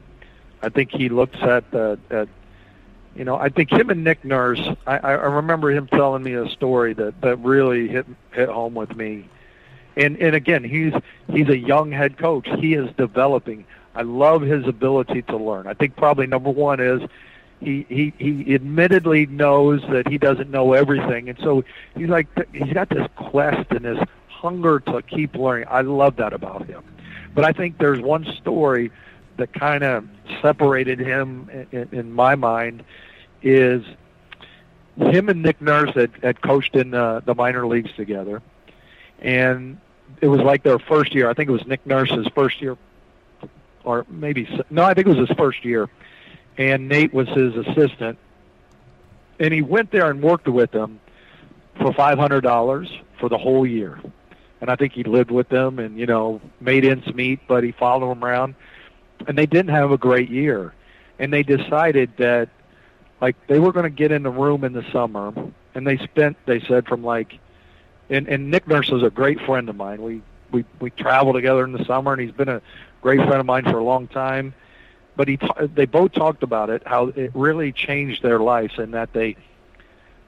I 0.63 0.69
think 0.69 0.91
he 0.91 1.09
looks 1.09 1.39
at 1.41 1.71
the 1.71 1.99
at, 2.11 2.29
you 3.17 3.25
know, 3.25 3.37
I 3.37 3.49
think 3.49 3.71
him 3.71 3.91
and 3.91 4.05
Nick 4.05 4.25
Nurse. 4.25 4.61
I, 4.87 4.99
I 4.99 5.13
remember 5.13 5.71
him 5.71 5.87
telling 5.87 6.23
me 6.23 6.35
a 6.35 6.49
story 6.51 6.93
that 6.95 7.21
that 7.23 7.37
really 7.37 7.89
hit 7.89 8.07
hit 8.33 8.49
home 8.49 8.75
with 8.75 8.95
me 8.95 9.29
and 9.97 10.17
and 10.19 10.35
again, 10.37 10.63
he's 10.63 10.93
he's 11.33 11.49
a 11.49 11.57
young 11.57 11.91
head 11.91 12.19
coach. 12.19 12.49
He 12.61 12.75
is 12.75 12.91
developing. 12.97 13.65
I 13.95 14.03
love 14.03 14.43
his 14.43 14.67
ability 14.67 15.23
to 15.23 15.37
learn. 15.37 15.67
I 15.67 15.75
think 15.75 15.97
probably 15.97 16.27
number 16.27 16.51
one 16.51 16.81
is 16.81 17.03
he 17.61 17.87
he 17.89 18.13
he 18.19 18.55
admittedly 18.55 19.27
knows 19.27 19.81
that 19.91 20.07
he 20.09 20.19
doesn't 20.19 20.51
know 20.51 20.75
everything, 20.75 21.29
and 21.31 21.39
so 21.39 21.65
he's 21.97 22.09
like 22.09 22.29
he's 22.53 22.73
got 22.73 22.91
this 22.91 23.09
quest 23.17 23.71
and 23.71 23.85
this 23.85 23.99
hunger 24.29 24.81
to 24.81 25.01
keep 25.03 25.35
learning. 25.35 25.67
I 25.71 25.81
love 25.81 26.17
that 26.17 26.35
about 26.35 26.67
him. 26.67 26.83
But 27.35 27.45
I 27.45 27.53
think 27.53 27.79
there's 27.79 28.01
one 28.01 28.25
story 28.39 28.91
that 29.39 29.53
kind 29.53 29.83
of 29.83 30.07
separated 30.43 30.99
him 30.99 31.67
in, 31.73 31.89
in 31.93 32.13
my 32.13 32.35
mind 32.35 32.83
is 33.47 33.85
him 34.97 35.29
and 35.29 35.43
Nick 35.43 35.63
Nurse 35.63 35.95
had, 35.95 36.11
had 36.21 36.43
coached 36.43 36.75
in 36.75 36.93
uh, 36.93 37.21
the 37.21 37.35
minor 37.35 37.67
leagues 37.67 37.93
together, 37.95 38.43
and 39.21 39.79
it 40.21 40.27
was 40.27 40.41
like 40.41 40.65
their 40.65 40.81
first 40.81 41.15
year. 41.15 41.31
I 41.31 41.35
think 41.35 41.49
it 41.49 41.53
was 41.53 41.67
Nick 41.67 41.87
Nurse's 41.87 42.27
first 42.35 42.61
year, 42.61 42.77
or 43.85 44.05
maybe 44.09 44.49
no, 44.69 44.83
I 44.83 44.95
think 44.95 45.07
it 45.07 45.17
was 45.17 45.29
his 45.29 45.37
first 45.37 45.65
year, 45.65 45.89
and 46.59 46.89
Nate 46.89 47.15
was 47.15 47.29
his 47.29 47.55
assistant, 47.55 48.19
and 49.39 49.55
he 49.55 49.63
went 49.63 49.93
there 49.93 50.11
and 50.11 50.21
worked 50.21 50.49
with 50.49 50.73
them 50.73 50.99
for 51.81 51.93
five 51.93 52.19
hundred 52.19 52.41
dollars 52.41 52.91
for 53.21 53.29
the 53.29 53.39
whole 53.39 53.65
year, 53.65 54.01
and 54.61 54.71
I 54.71 54.75
think 54.75 54.93
he 54.93 55.05
lived 55.05 55.31
with 55.31 55.49
them 55.51 55.79
and 55.79 55.97
you 55.97 56.07
know 56.07 56.41
made 56.61 56.85
ends 56.85 57.07
meet, 57.15 57.41
but 57.47 57.63
he 57.63 57.71
followed 57.71 58.11
them 58.11 58.25
around, 58.25 58.57
and 59.29 59.39
they 59.39 59.47
didn't 59.47 59.73
have 59.73 59.93
a 59.93 59.99
great 59.99 60.31
year, 60.31 60.75
and 61.21 61.33
they 61.33 61.45
decided 61.45 62.11
that 62.17 62.49
like 63.21 63.37
they 63.47 63.59
were 63.59 63.73
going 63.73 63.85
to 63.85 63.91
get 63.91 64.13
in 64.13 64.23
the 64.23 64.31
room 64.31 64.65
in 64.65 64.73
the 64.73 64.85
summer, 64.93 65.33
and 65.75 65.87
they 65.87 65.97
spent 65.99 66.37
they 66.47 66.61
said 66.61 66.87
from 66.87 67.03
like 67.03 67.39
and, 68.09 68.29
and 68.29 68.51
Nick 68.51 68.69
Nurse 68.69 68.91
is 68.91 69.03
a 69.03 69.11
great 69.11 69.41
friend 69.41 69.69
of 69.69 69.77
mine. 69.77 70.03
We 70.03 70.23
we 70.51 70.65
we 70.81 70.91
travel 70.91 71.33
together 71.33 71.65
in 71.65 71.73
the 71.73 71.85
summer, 71.85 72.13
and 72.13 72.21
he's 72.21 72.33
been 72.33 72.49
a 72.49 72.63
great 73.03 73.19
friend 73.19 73.41
of 73.41 73.47
mine 73.47 73.65
for 73.65 73.79
a 73.79 73.85
long 73.85 74.09
time. 74.09 74.55
But 75.17 75.29
he 75.29 75.39
they 75.75 75.87
both 75.87 76.13
talked 76.13 76.43
about 76.43 76.71
it 76.71 76.83
how 76.87 77.09
it 77.09 77.33
really 77.35 77.73
changed 77.73 78.23
their 78.23 78.39
lives, 78.39 78.79
and 78.79 78.95
that 78.95 79.13
they 79.13 79.37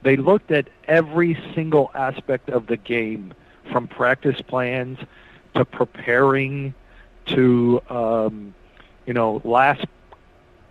they 0.01 0.15
looked 0.17 0.51
at 0.51 0.67
every 0.87 1.37
single 1.53 1.91
aspect 1.93 2.49
of 2.49 2.67
the 2.67 2.77
game, 2.77 3.33
from 3.71 3.87
practice 3.87 4.41
plans 4.41 4.97
to 5.53 5.63
preparing 5.63 6.73
to 7.27 7.81
um, 7.89 8.53
you 9.05 9.13
know 9.13 9.41
last 9.43 9.85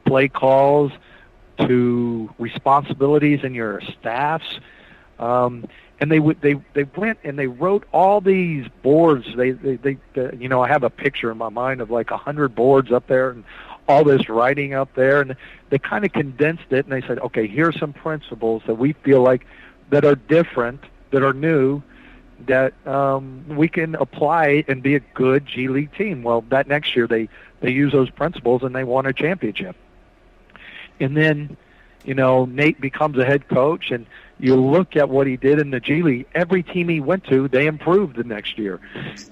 play 0.05 0.29
calls 0.29 0.93
to 1.59 2.33
responsibilities 2.39 3.41
in 3.43 3.55
your 3.55 3.81
staffs. 3.81 4.59
Um, 5.19 5.67
and 6.01 6.13
they 6.13 6.21
would 6.21 6.41
they 6.41 6.55
they 6.75 6.85
went 6.85 7.19
and 7.25 7.39
they 7.39 7.49
wrote 7.49 7.85
all 7.93 8.21
these 8.21 8.67
boards. 8.83 9.27
They 9.37 9.51
they, 9.51 9.77
they, 9.77 9.97
you 10.39 10.49
know 10.49 10.63
I 10.63 10.69
have 10.69 10.85
a 10.85 10.91
picture 10.91 11.31
in 11.33 11.39
my 11.39 11.49
mind 11.49 11.81
of 11.81 11.91
like 11.91 12.11
a 12.13 12.17
hundred 12.17 12.55
boards 12.55 12.93
up 12.93 13.09
there 13.09 13.31
and 13.31 13.45
all 13.89 14.05
this 14.05 14.29
writing 14.29 14.75
up 14.75 14.95
there, 14.95 15.21
and 15.21 15.35
they 15.71 15.79
kind 15.79 16.05
of 16.05 16.13
condensed 16.13 16.71
it 16.71 16.85
and 16.85 16.93
they 16.93 17.07
said, 17.07 17.19
okay, 17.21 17.47
here's 17.47 17.79
some 17.81 17.93
principles 17.93 18.63
that 18.67 18.75
we 18.75 18.93
feel 18.93 19.23
like 19.23 19.47
that 19.91 20.05
are 20.05 20.15
different, 20.15 20.85
that 21.11 21.23
are 21.23 21.33
new, 21.33 21.83
that 22.47 22.75
um, 22.87 23.45
we 23.49 23.67
can 23.67 23.95
apply 23.95 24.65
and 24.69 24.83
be 24.83 24.95
a 24.95 25.01
good 25.01 25.47
G 25.47 25.69
League 25.69 25.93
team. 25.95 26.23
Well, 26.23 26.43
that 26.51 26.69
next 26.69 26.95
year 26.95 27.07
they 27.07 27.29
they 27.61 27.71
use 27.71 27.93
those 27.93 28.11
principles 28.11 28.63
and 28.63 28.75
they 28.75 28.85
won 28.85 29.07
a 29.07 29.13
championship, 29.13 29.75
and 31.01 31.17
then 31.17 31.57
you 32.05 32.15
know 32.15 32.45
Nate 32.45 32.81
becomes 32.81 33.19
a 33.19 33.25
head 33.25 33.49
coach 33.49 33.91
and 33.91 34.07
you 34.41 34.57
look 34.57 34.97
at 34.97 35.09
what 35.09 35.27
he 35.27 35.37
did 35.37 35.59
in 35.59 35.71
the 35.71 35.81
G 35.81 36.03
League, 36.03 36.27
every 36.35 36.63
team 36.63 36.89
he 36.89 37.01
went 37.01 37.25
to, 37.25 37.49
they 37.49 37.67
improved 37.67 38.17
the 38.17 38.25
next 38.25 38.57
year. 38.57 38.81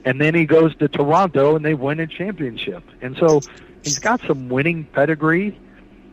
And 0.05 0.21
then 0.21 0.35
he 0.35 0.47
goes 0.47 0.75
to 0.77 0.89
Toronto 0.89 1.55
and 1.55 1.65
they 1.65 1.75
win 1.75 2.01
a 2.01 2.07
championship. 2.07 2.83
And 3.01 3.17
so 3.17 3.41
he's 3.85 3.99
got 3.99 4.21
some 4.27 4.49
winning 4.49 4.85
pedigree 4.85 5.59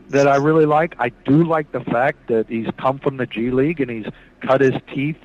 that 0.10 0.28
I 0.28 0.36
really 0.36 0.66
like. 0.66 0.96
I 1.00 1.10
do 1.10 1.44
like 1.44 1.72
the 1.72 1.80
fact 1.80 2.28
that 2.28 2.48
he's 2.48 2.68
come 2.78 3.00
from 3.00 3.18
the 3.18 3.26
G 3.26 3.50
League 3.50 3.82
and 3.82 3.90
he's 3.90 4.06
cut 4.42 4.62
his 4.62 4.76
teeth 4.94 5.18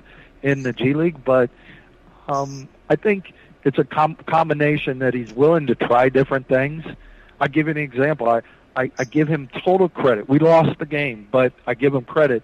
in 0.43 0.63
the 0.63 0.73
G 0.73 0.95
League, 0.95 1.25
but 1.25 1.51
um, 2.29 2.69
I 2.89 2.97
think 2.97 3.33
it's 3.65 3.79
a 3.79 3.85
com- 3.85 4.17
combination 4.27 5.01
that 5.01 5.15
he's 5.15 5.33
willing 5.33 5.67
to 5.67 5.75
try 5.75 6.09
different 6.09 6.49
things. 6.49 6.85
I'll 7.41 7.49
give 7.49 7.67
you 7.67 7.73
an 7.73 7.77
example. 7.77 8.29
I, 8.29 8.43
I, 8.77 8.91
I 8.99 9.05
give 9.05 9.29
him 9.29 9.49
total 9.65 9.89
credit. 9.89 10.29
We 10.29 10.39
lost 10.39 10.79
the 10.79 10.87
game, 10.87 11.29
but 11.31 11.53
I 11.67 11.75
give 11.75 11.95
him 11.95 12.05
credit 12.05 12.43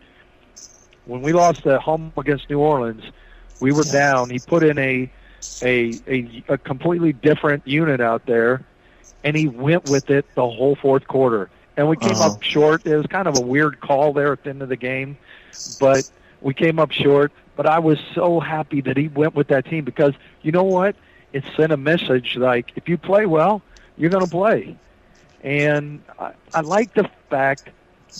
when 1.06 1.22
we 1.22 1.32
lost 1.32 1.66
at 1.66 1.80
home 1.80 2.12
against 2.16 2.48
New 2.48 2.60
Orleans, 2.60 3.04
we 3.60 3.72
were 3.72 3.84
down. 3.84 4.30
He 4.30 4.38
put 4.38 4.62
in 4.62 4.78
a 4.78 5.10
a 5.62 5.94
a, 6.06 6.44
a 6.48 6.58
completely 6.58 7.12
different 7.12 7.66
unit 7.66 8.00
out 8.00 8.26
there, 8.26 8.64
and 9.22 9.36
he 9.36 9.48
went 9.48 9.88
with 9.90 10.10
it 10.10 10.26
the 10.34 10.48
whole 10.48 10.76
fourth 10.76 11.06
quarter. 11.06 11.50
And 11.76 11.88
we 11.88 11.96
came 11.96 12.12
uh-huh. 12.12 12.34
up 12.34 12.42
short. 12.42 12.86
It 12.86 12.96
was 12.96 13.06
kind 13.06 13.26
of 13.26 13.36
a 13.36 13.40
weird 13.40 13.80
call 13.80 14.12
there 14.12 14.32
at 14.32 14.44
the 14.44 14.50
end 14.50 14.62
of 14.62 14.68
the 14.68 14.76
game, 14.76 15.18
but 15.80 16.08
we 16.40 16.54
came 16.54 16.78
up 16.78 16.92
short. 16.92 17.32
But 17.56 17.66
I 17.66 17.78
was 17.80 17.98
so 18.14 18.40
happy 18.40 18.80
that 18.82 18.96
he 18.96 19.08
went 19.08 19.34
with 19.34 19.48
that 19.48 19.66
team 19.66 19.84
because 19.84 20.14
you 20.42 20.52
know 20.52 20.64
what? 20.64 20.96
It 21.32 21.44
sent 21.56 21.72
a 21.72 21.76
message 21.76 22.36
like 22.36 22.72
if 22.76 22.88
you 22.88 22.96
play 22.96 23.26
well, 23.26 23.60
you're 23.96 24.10
going 24.10 24.24
to 24.24 24.30
play. 24.30 24.76
And 25.44 26.02
I, 26.18 26.32
I 26.54 26.62
like 26.62 26.94
the 26.94 27.08
fact 27.28 27.68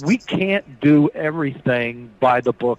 we 0.05 0.19
can't 0.19 0.81
do 0.81 1.09
everything 1.15 2.11
by 2.21 2.43
the 2.43 2.53
book 2.53 2.79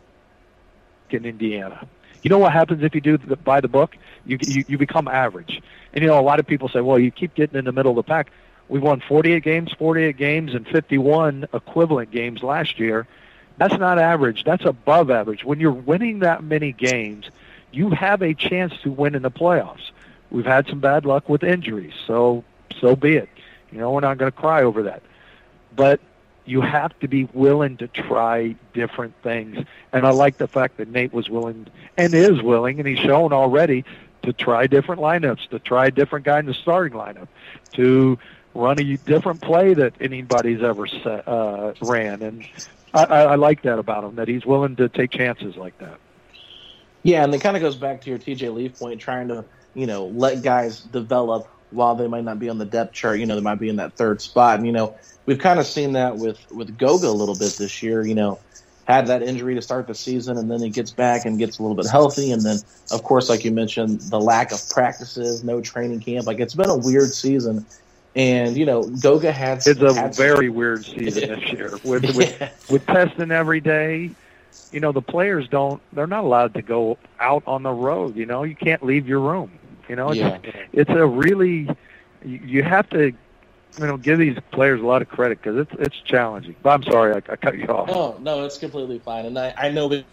in 1.09 1.25
Indiana. 1.25 1.87
You 2.21 2.29
know 2.29 2.37
what 2.37 2.53
happens 2.53 2.83
if 2.83 2.93
you 2.93 3.01
do 3.01 3.17
the, 3.17 3.35
by 3.35 3.59
the 3.59 3.67
book? 3.67 3.97
You, 4.25 4.37
you 4.41 4.63
you 4.67 4.77
become 4.77 5.07
average. 5.07 5.61
And 5.93 6.01
you 6.01 6.07
know, 6.07 6.19
a 6.19 6.21
lot 6.21 6.39
of 6.39 6.47
people 6.47 6.69
say, 6.69 6.81
"Well, 6.81 6.99
you 6.99 7.11
keep 7.11 7.33
getting 7.35 7.57
in 7.57 7.65
the 7.65 7.71
middle 7.71 7.91
of 7.91 7.95
the 7.97 8.03
pack." 8.03 8.31
We 8.67 8.79
won 8.79 8.99
48 8.99 9.43
games, 9.43 9.71
48 9.77 10.17
games, 10.17 10.55
and 10.55 10.67
51 10.67 11.47
equivalent 11.53 12.09
games 12.09 12.41
last 12.41 12.79
year. 12.79 13.05
That's 13.57 13.77
not 13.77 13.99
average. 13.99 14.43
That's 14.43 14.65
above 14.65 15.11
average. 15.11 15.43
When 15.43 15.59
you're 15.59 15.71
winning 15.71 16.19
that 16.19 16.43
many 16.43 16.71
games, 16.71 17.29
you 17.71 17.91
have 17.91 18.23
a 18.23 18.33
chance 18.33 18.73
to 18.81 18.91
win 18.91 19.13
in 19.13 19.21
the 19.21 19.31
playoffs. 19.31 19.91
We've 20.31 20.45
had 20.45 20.67
some 20.67 20.79
bad 20.79 21.05
luck 21.05 21.29
with 21.29 21.43
injuries, 21.43 21.93
so 22.07 22.43
so 22.79 22.95
be 22.95 23.15
it. 23.17 23.29
You 23.71 23.79
know, 23.79 23.91
we're 23.91 24.01
not 24.01 24.17
going 24.17 24.31
to 24.31 24.37
cry 24.37 24.63
over 24.63 24.83
that. 24.83 25.01
But 25.75 25.99
you 26.45 26.61
have 26.61 26.97
to 26.99 27.07
be 27.07 27.27
willing 27.33 27.77
to 27.77 27.87
try 27.87 28.55
different 28.73 29.15
things. 29.23 29.65
And 29.91 30.05
I 30.05 30.11
like 30.11 30.37
the 30.37 30.47
fact 30.47 30.77
that 30.77 30.87
Nate 30.87 31.13
was 31.13 31.29
willing 31.29 31.67
and 31.97 32.13
is 32.13 32.41
willing, 32.41 32.79
and 32.79 32.87
he's 32.87 32.99
shown 32.99 33.33
already 33.33 33.83
to 34.23 34.33
try 34.33 34.67
different 34.67 35.01
lineups, 35.01 35.49
to 35.49 35.59
try 35.59 35.87
a 35.87 35.91
different 35.91 36.25
guy 36.25 36.39
in 36.39 36.45
the 36.45 36.53
starting 36.53 36.97
lineup, 36.97 37.27
to 37.73 38.17
run 38.53 38.79
a 38.79 38.97
different 38.97 39.41
play 39.41 39.73
that 39.73 39.93
anybody's 39.99 40.61
ever 40.63 40.87
set, 40.87 41.27
uh, 41.27 41.73
ran. 41.81 42.21
And 42.21 42.47
I, 42.93 43.03
I 43.03 43.35
like 43.35 43.63
that 43.63 43.79
about 43.79 44.03
him, 44.03 44.15
that 44.15 44.27
he's 44.27 44.45
willing 44.45 44.75
to 44.77 44.87
take 44.87 45.11
chances 45.11 45.55
like 45.55 45.77
that. 45.79 45.99
Yeah, 47.03 47.23
and 47.23 47.33
it 47.35 47.41
kind 47.41 47.55
of 47.55 47.61
goes 47.61 47.75
back 47.75 48.01
to 48.01 48.09
your 48.09 48.17
TJ 48.17 48.53
Leaf 48.53 48.79
point, 48.79 48.99
trying 48.99 49.27
to, 49.27 49.45
you 49.75 49.85
know, 49.85 50.07
let 50.07 50.41
guys 50.41 50.79
develop 50.79 51.47
while 51.71 51.95
they 51.95 52.07
might 52.07 52.23
not 52.23 52.39
be 52.39 52.49
on 52.49 52.57
the 52.57 52.65
depth 52.65 52.93
chart. 52.93 53.19
You 53.19 53.25
know, 53.25 53.35
they 53.35 53.41
might 53.41 53.59
be 53.59 53.69
in 53.69 53.77
that 53.77 53.93
third 53.93 54.21
spot. 54.21 54.57
And, 54.57 54.65
you 54.65 54.71
know, 54.71 54.95
we've 55.25 55.39
kind 55.39 55.59
of 55.59 55.65
seen 55.65 55.93
that 55.93 56.17
with 56.17 56.39
with 56.51 56.77
Goga 56.77 57.07
a 57.07 57.09
little 57.09 57.35
bit 57.35 57.53
this 57.53 57.81
year. 57.83 58.05
You 58.05 58.15
know, 58.15 58.39
had 58.87 59.07
that 59.07 59.23
injury 59.23 59.55
to 59.55 59.61
start 59.61 59.87
the 59.87 59.95
season, 59.95 60.37
and 60.37 60.49
then 60.49 60.61
he 60.61 60.69
gets 60.69 60.91
back 60.91 61.25
and 61.25 61.39
gets 61.39 61.59
a 61.59 61.61
little 61.63 61.75
bit 61.75 61.87
healthy, 61.89 62.31
and 62.31 62.41
then 62.41 62.57
of 62.91 63.03
course, 63.03 63.29
like 63.29 63.43
you 63.43 63.51
mentioned, 63.51 63.99
the 64.01 64.19
lack 64.19 64.51
of 64.51 64.61
practices, 64.69 65.43
no 65.43 65.61
training 65.61 65.99
camp. 66.01 66.27
Like 66.27 66.39
it's 66.39 66.55
been 66.55 66.69
a 66.69 66.77
weird 66.77 67.09
season. 67.11 67.65
And 68.15 68.55
you 68.55 68.65
know, 68.65 68.83
Goga 68.83 69.31
had. 69.31 69.57
It's 69.65 69.67
a 69.81 69.93
had 69.93 70.15
very 70.15 70.49
weird 70.49 70.85
season 70.85 71.29
this 71.39 71.51
year 71.51 71.71
with 71.83 72.15
with, 72.15 72.39
Yeah. 72.39 72.49
with 72.69 72.85
testing 72.85 73.31
every 73.31 73.59
day. 73.59 74.11
You 74.71 74.79
know, 74.79 74.93
the 74.93 75.01
players 75.01 75.49
don't. 75.49 75.81
They're 75.91 76.07
not 76.07 76.23
allowed 76.23 76.53
to 76.53 76.61
go 76.61 76.97
out 77.19 77.43
on 77.45 77.63
the 77.63 77.71
road. 77.71 78.15
You 78.15 78.25
know, 78.25 78.43
you 78.43 78.55
can't 78.55 78.83
leave 78.83 79.07
your 79.07 79.19
room. 79.19 79.51
You 79.89 79.95
know, 79.95 80.09
it's, 80.09 80.19
Yeah. 80.19 80.37
it's 80.73 80.89
a 80.89 81.05
really. 81.05 81.69
You 82.23 82.39
you 82.43 82.63
have 82.63 82.89
to, 82.89 83.07
you 83.07 83.15
know, 83.87 83.97
give 83.97 84.17
these 84.17 84.37
players 84.51 84.81
a 84.81 84.85
lot 84.85 85.01
of 85.01 85.09
credit 85.09 85.39
because 85.41 85.57
it's 85.57 85.71
it's 85.79 85.97
challenging. 86.05 86.55
But 86.63 86.69
I'm 86.71 86.83
sorry, 86.83 87.13
I, 87.13 87.17
I 87.31 87.35
cut 87.35 87.57
you 87.57 87.67
off. 87.67 87.89
Oh 87.91 88.17
no, 88.19 88.45
it's 88.45 88.57
completely 88.57 88.99
fine, 88.99 89.25
and 89.25 89.37
I, 89.37 89.53
I 89.57 89.69
know 89.69 89.87
we, 89.87 90.05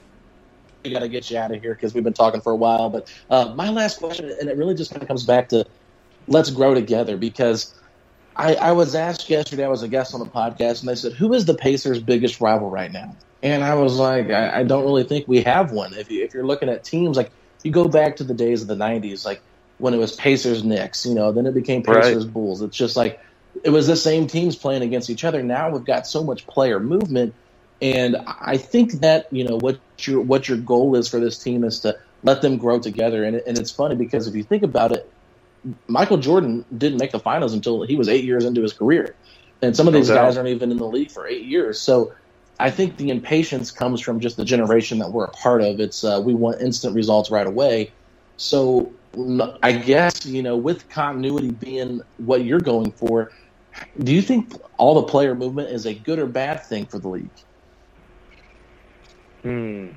we 0.85 0.91
got 0.91 1.01
to 1.01 1.09
get 1.09 1.31
you 1.31 1.39
out 1.39 1.55
of 1.55 1.63
here 1.63 1.75
because 1.75 1.95
we've 1.95 2.05
been 2.05 2.13
talking 2.13 2.41
for 2.41 2.53
a 2.53 2.57
while. 2.57 2.91
But 2.91 3.13
uh, 3.31 3.55
my 3.55 3.71
last 3.71 3.99
question, 3.99 4.35
and 4.41 4.49
it 4.51 4.57
really 4.57 4.75
just 4.75 4.91
kind 4.91 5.03
of 5.03 5.09
comes 5.09 5.25
back 5.25 5.49
to 5.51 5.67
let's 6.27 6.51
grow 6.51 6.75
together 6.75 7.17
because 7.17 7.75
I, 8.37 8.55
I 8.57 8.73
was 8.73 8.95
asked 8.95 9.29
yesterday. 9.31 9.65
I 9.65 9.69
was 9.69 9.83
a 9.83 9.89
guest 9.89 10.15
on 10.15 10.21
the 10.21 10.27
podcast, 10.27 10.81
and 10.81 10.89
they 10.89 10.95
said, 10.95 11.13
"Who 11.13 11.33
is 11.33 11.47
the 11.47 11.55
Pacers' 11.55 12.01
biggest 12.01 12.41
rival 12.41 12.69
right 12.71 12.93
now?" 12.93 13.17
And 13.43 13.65
I 13.65 13.75
was 13.75 13.97
like, 13.97 14.31
I, 14.31 14.61
I 14.61 14.63
don't 14.65 14.85
really 14.85 15.05
think 15.05 15.27
we 15.27 15.43
have 15.43 15.73
one. 15.73 15.95
If 15.95 16.11
you 16.11 16.25
if 16.25 16.35
you're 16.35 16.47
looking 16.47 16.69
at 16.69 16.85
teams 16.85 17.17
like 17.17 17.31
you 17.63 17.71
go 17.71 17.89
back 17.89 18.17
to 18.17 18.25
the 18.25 18.35
days 18.35 18.63
of 18.63 18.69
the 18.69 18.77
'90s, 18.77 19.25
like 19.25 19.43
when 19.83 19.95
it 19.95 19.99
was 19.99 20.15
Pacers 20.15 20.63
Knicks, 20.63 21.05
you 21.05 21.13
know, 21.13 21.33
then 21.33 21.45
it 21.45 21.55
became 21.55 21.83
Right. 21.83 22.05
Pacers 22.05 22.25
Bulls. 22.25 22.63
It's 22.63 22.77
just 22.77 22.97
like 22.97 23.21
it 23.65 23.71
was 23.71 23.89
the 23.89 23.97
same 23.97 24.29
teams 24.29 24.55
playing 24.55 24.83
against 24.83 25.11
each 25.11 25.25
other. 25.25 25.43
Now 25.43 25.71
we've 25.71 25.85
got 25.85 26.07
so 26.07 26.23
much 26.23 26.47
player 26.47 26.79
movement, 26.79 27.35
and 27.83 28.17
I 28.41 28.59
think 28.59 28.93
that 29.01 29.27
you 29.33 29.43
know 29.43 29.57
what 29.57 29.81
your 29.99 30.21
what 30.21 30.49
your 30.49 30.59
goal 30.59 30.95
is 30.95 31.09
for 31.09 31.19
this 31.19 31.37
team 31.37 31.65
is 31.65 31.81
to 31.81 31.99
let 32.23 32.43
them 32.43 32.59
grow 32.59 32.79
together. 32.79 33.25
And 33.25 33.35
and 33.45 33.59
it's 33.59 33.73
funny 33.73 33.97
because 33.97 34.29
if 34.29 34.37
you 34.37 34.45
think 34.45 34.63
about 34.63 34.93
it, 34.93 35.11
Michael 35.89 36.19
Jordan 36.19 36.65
didn't 36.79 36.99
make 36.99 37.11
the 37.11 37.19
finals 37.19 37.53
until 37.53 37.83
he 37.83 37.97
was 37.97 38.09
eight 38.09 38.23
years 38.23 38.45
into 38.45 38.63
his 38.63 38.73
career, 38.73 39.17
and 39.63 39.77
some 39.77 39.89
of 39.89 39.95
these 39.95 40.07
doubt. 40.07 40.15
guys 40.15 40.37
aren't 40.37 40.49
even 40.51 40.71
in 40.71 40.77
the 40.77 40.87
league 40.87 41.11
for 41.11 41.27
eight 41.27 41.45
years. 41.45 41.81
So 41.81 42.13
I 42.61 42.71
think 42.71 42.99
the 42.99 43.11
impatience 43.11 43.73
comes 43.73 44.01
from 44.01 44.21
just 44.21 44.37
the 44.37 44.45
generation 44.45 45.01
that 45.01 45.11
we're 45.11 45.25
a 45.25 45.31
part 45.33 45.61
of. 45.61 45.81
It's 45.81 46.05
uh, 46.05 46.23
we 46.25 46.35
want 46.35 46.61
instant 46.63 46.95
results 46.95 47.33
right 47.33 47.49
away. 47.49 47.91
So 48.37 48.93
I 49.63 49.73
guess 49.73 50.25
you 50.25 50.43
know 50.43 50.57
with 50.57 50.89
continuity 50.89 51.51
being 51.51 52.01
what 52.17 52.45
you're 52.45 52.61
going 52.61 52.93
for, 52.93 53.31
do 53.99 54.13
you 54.13 54.23
think 54.23 54.55
all 54.79 54.95
the 54.95 55.03
player 55.03 55.35
movement 55.35 55.69
is 55.71 55.87
a 55.87 55.95
good 55.95 56.19
or 56.19 56.27
bad 56.27 56.65
thing 56.65 56.87
for 56.87 56.99
the 56.99 57.09
league? 57.09 57.31
Hmm. 59.43 59.89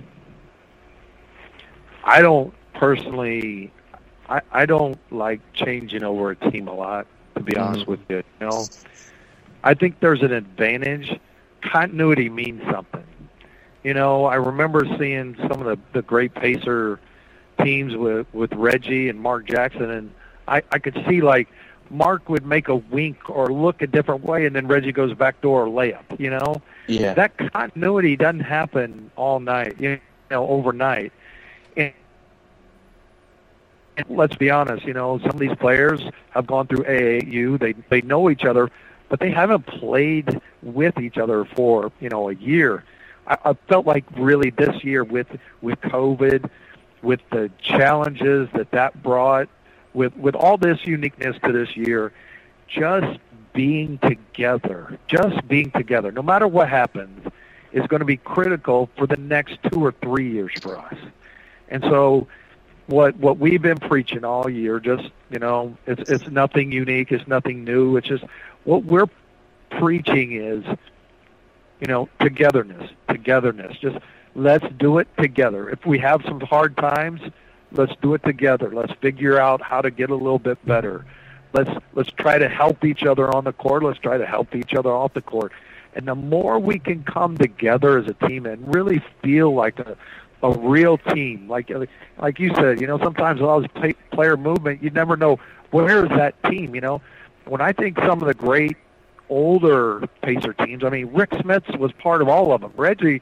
I 2.03 2.21
don't 2.21 2.53
personally. 2.73 3.71
I 4.27 4.41
I 4.51 4.65
don't 4.65 4.97
like 5.11 5.41
changing 5.53 6.03
over 6.03 6.31
a 6.31 6.35
team 6.35 6.67
a 6.67 6.73
lot. 6.73 7.07
To 7.35 7.41
be 7.41 7.57
honest 7.57 7.87
with 7.87 7.99
you, 8.09 8.17
you 8.17 8.47
know, 8.47 8.65
I 9.63 9.73
think 9.73 9.99
there's 9.99 10.21
an 10.21 10.31
advantage. 10.31 11.19
Continuity 11.61 12.29
means 12.29 12.61
something. 12.71 13.03
You 13.83 13.93
know, 13.93 14.25
I 14.25 14.35
remember 14.35 14.85
seeing 14.97 15.35
some 15.37 15.61
of 15.61 15.65
the 15.65 15.77
the 15.93 16.01
great 16.01 16.33
Pacer 16.33 16.99
teams 17.65 17.95
with 17.95 18.27
with 18.31 18.53
Reggie 18.53 19.09
and 19.09 19.19
Mark 19.19 19.45
Jackson, 19.45 19.89
and 19.89 20.11
I 20.47 20.61
I 20.71 20.79
could 20.79 21.03
see 21.07 21.21
like 21.21 21.47
Mark 21.89 22.29
would 22.29 22.45
make 22.45 22.67
a 22.67 22.75
wink 22.75 23.29
or 23.29 23.51
look 23.51 23.81
a 23.81 23.87
different 23.87 24.23
way, 24.23 24.45
and 24.45 24.55
then 24.55 24.67
Reggie 24.67 24.91
goes 24.91 25.13
back 25.13 25.41
door 25.41 25.65
layup. 25.65 26.19
You 26.19 26.29
know, 26.29 26.61
Yeah, 26.87 27.15
that 27.15 27.37
continuity 27.51 28.15
doesn't 28.15 28.41
happen 28.41 29.09
all 29.15 29.39
night, 29.39 29.75
you 29.79 29.99
know, 30.29 30.47
overnight. 30.47 31.11
And, 31.75 31.91
and 33.97 34.05
let's 34.09 34.35
be 34.35 34.51
honest, 34.51 34.85
you 34.85 34.93
know, 34.93 35.17
some 35.19 35.31
of 35.31 35.39
these 35.39 35.55
players 35.55 36.01
have 36.29 36.45
gone 36.45 36.67
through 36.67 36.83
AAU. 36.83 37.59
They 37.59 37.73
they 37.89 38.01
know 38.01 38.29
each 38.29 38.45
other, 38.45 38.69
but 39.09 39.19
they 39.19 39.31
haven't 39.31 39.65
played 39.65 40.39
with 40.61 40.99
each 40.99 41.17
other 41.17 41.45
for 41.45 41.91
you 41.99 42.09
know 42.09 42.29
a 42.29 42.35
year. 42.35 42.83
I, 43.27 43.37
I 43.43 43.53
felt 43.67 43.87
like 43.87 44.05
really 44.15 44.51
this 44.51 44.83
year 44.83 45.03
with 45.03 45.27
with 45.61 45.81
COVID, 45.81 46.47
with 47.05 47.21
the 47.29 47.51
challenges 47.61 48.49
that 48.53 48.71
that 48.71 49.01
brought, 49.01 49.47
with 49.93 50.15
with 50.17 50.35
all 50.35 50.57
this 50.57 50.85
uniqueness 50.85 51.37
to 51.43 51.51
this 51.51 51.77
year, 51.77 52.11
just 52.67 53.19
being 53.53 53.97
together, 53.99 54.99
just 55.07 55.47
being 55.47 55.71
together, 55.71 56.11
no 56.11 56.21
matter 56.21 56.47
what 56.47 56.67
happens, 56.67 57.31
is 57.71 57.85
going 57.87 58.01
to 58.01 58.05
be 58.05 58.17
critical 58.17 58.89
for 58.97 59.07
the 59.07 59.17
next 59.17 59.57
two 59.71 59.83
or 59.83 59.93
three 59.93 60.31
years 60.31 60.51
for 60.61 60.77
us. 60.77 60.95
And 61.69 61.83
so, 61.83 62.27
what 62.87 63.15
what 63.17 63.37
we've 63.37 63.61
been 63.61 63.79
preaching 63.79 64.23
all 64.25 64.49
year, 64.49 64.79
just 64.79 65.09
you 65.29 65.39
know, 65.39 65.77
it's 65.87 66.09
it's 66.09 66.27
nothing 66.27 66.71
unique, 66.71 67.11
it's 67.11 67.27
nothing 67.27 67.63
new. 67.63 67.97
It's 67.97 68.07
just 68.07 68.23
what 68.63 68.83
we're 68.83 69.09
preaching 69.71 70.33
is, 70.33 70.63
you 71.79 71.87
know, 71.87 72.09
togetherness, 72.19 72.91
togetherness. 73.07 73.77
Just 73.77 73.97
let's 74.35 74.65
do 74.77 74.99
it 74.99 75.07
together. 75.17 75.69
If 75.69 75.85
we 75.85 75.97
have 75.99 76.21
some 76.25 76.41
hard 76.41 76.77
times, 76.77 77.21
let's 77.71 77.93
do 78.01 78.13
it 78.13 78.23
together. 78.23 78.71
Let's 78.73 78.93
figure 79.01 79.39
out 79.39 79.61
how 79.61 79.81
to 79.81 79.89
get 79.89 80.09
a 80.09 80.15
little 80.15 80.39
bit 80.39 80.63
better. 80.65 81.05
Let's 81.53 81.71
let's 81.93 82.11
try 82.11 82.37
to 82.37 82.49
help 82.49 82.83
each 82.83 83.03
other 83.03 83.33
on 83.33 83.45
the 83.45 83.53
court. 83.53 83.83
Let's 83.83 83.99
try 83.99 84.17
to 84.17 84.25
help 84.25 84.55
each 84.55 84.73
other 84.73 84.91
off 84.91 85.13
the 85.13 85.21
court. 85.21 85.53
And 85.95 86.07
the 86.07 86.15
more 86.15 86.59
we 86.59 86.77
can 86.79 87.03
come 87.03 87.37
together 87.37 87.97
as 87.97 88.07
a 88.07 88.27
team 88.27 88.45
and 88.45 88.73
really 88.73 89.01
feel 89.23 89.53
like 89.53 89.79
a 89.79 89.97
a 90.43 90.51
real 90.51 90.97
team, 90.97 91.47
like 91.47 91.71
like 92.17 92.39
you 92.39 92.53
said, 92.55 92.81
you 92.81 92.87
know, 92.87 92.99
sometimes 92.99 93.39
with 93.39 93.49
all 93.49 93.61
this 93.61 93.71
play, 93.73 93.93
player 94.11 94.35
movement, 94.35 94.83
you 94.83 94.89
never 94.89 95.15
know 95.15 95.39
where 95.71 96.03
is 96.03 96.09
that 96.09 96.35
team. 96.43 96.75
You 96.75 96.81
know, 96.81 97.01
when 97.45 97.61
I 97.61 97.71
think 97.71 97.97
some 97.99 98.21
of 98.21 98.27
the 98.27 98.33
great 98.33 98.75
older 99.29 100.07
Pacer 100.21 100.53
teams, 100.53 100.83
I 100.83 100.89
mean, 100.89 101.07
Rik 101.07 101.31
Smits 101.31 101.77
was 101.79 101.91
part 101.93 102.21
of 102.21 102.27
all 102.27 102.51
of 102.51 102.61
them. 102.61 102.73
Reggie 102.75 103.21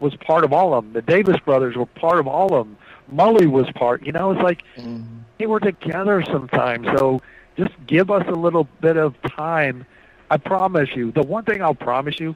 was 0.00 0.14
part 0.16 0.44
of 0.44 0.52
all 0.52 0.74
of 0.74 0.84
them. 0.84 0.92
The 0.92 1.02
Davis 1.02 1.38
brothers 1.44 1.76
were 1.76 1.86
part 1.86 2.18
of 2.18 2.26
all 2.26 2.54
of 2.54 2.66
them. 2.66 2.76
Mully 3.12 3.46
was 3.46 3.70
part. 3.74 4.04
You 4.04 4.12
know, 4.12 4.32
it's 4.32 4.42
like 4.42 4.62
they 5.38 5.46
were 5.46 5.60
together 5.60 6.22
sometimes. 6.26 6.86
So 6.98 7.20
just 7.56 7.72
give 7.86 8.10
us 8.10 8.24
a 8.28 8.32
little 8.32 8.68
bit 8.80 8.96
of 8.96 9.14
time. 9.22 9.86
I 10.30 10.38
promise 10.38 10.90
you. 10.94 11.12
The 11.12 11.22
one 11.22 11.44
thing 11.44 11.62
I'll 11.62 11.74
promise 11.74 12.18
you, 12.18 12.34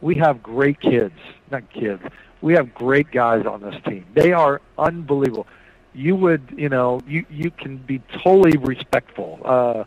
we 0.00 0.14
have 0.16 0.42
great 0.42 0.80
kids. 0.80 1.14
Not 1.50 1.70
kids. 1.72 2.02
We 2.40 2.54
have 2.54 2.74
great 2.74 3.10
guys 3.10 3.46
on 3.46 3.60
this 3.62 3.74
team. 3.84 4.04
They 4.14 4.32
are 4.32 4.60
unbelievable. 4.78 5.46
You 5.94 6.16
would, 6.16 6.54
you 6.56 6.68
know, 6.68 7.00
you 7.06 7.24
you 7.30 7.50
can 7.50 7.76
be 7.76 8.00
totally 8.22 8.56
respectful. 8.56 9.40
Uh, 9.44 9.84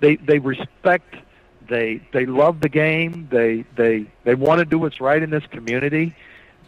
they 0.00 0.16
they 0.16 0.38
respect. 0.38 1.16
They 1.68 2.00
they 2.12 2.26
love 2.26 2.60
the 2.60 2.68
game. 2.68 3.28
They 3.30 3.64
they 3.76 4.06
they 4.24 4.34
want 4.34 4.60
to 4.60 4.64
do 4.64 4.78
what's 4.78 5.00
right 5.00 5.22
in 5.22 5.30
this 5.30 5.44
community. 5.50 6.14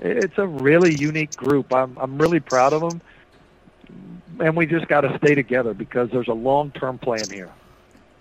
It's 0.01 0.39
a 0.39 0.47
really 0.47 0.95
unique 0.95 1.37
group. 1.37 1.75
I'm 1.75 1.97
I'm 1.99 2.19
really 2.19 2.41
proud 2.41 2.73
of 2.73 2.81
them, 2.81 3.01
and 4.41 4.57
we 4.57 4.67
just 4.67 4.89
got 4.89 5.03
to 5.03 5.17
stay 5.19 5.35
together 5.35 5.75
because 5.75 6.11
there's 6.11 6.29
a 6.29 6.35
long 6.35 6.71
term 6.71 6.99
plan 6.99 7.29
here. 7.31 7.51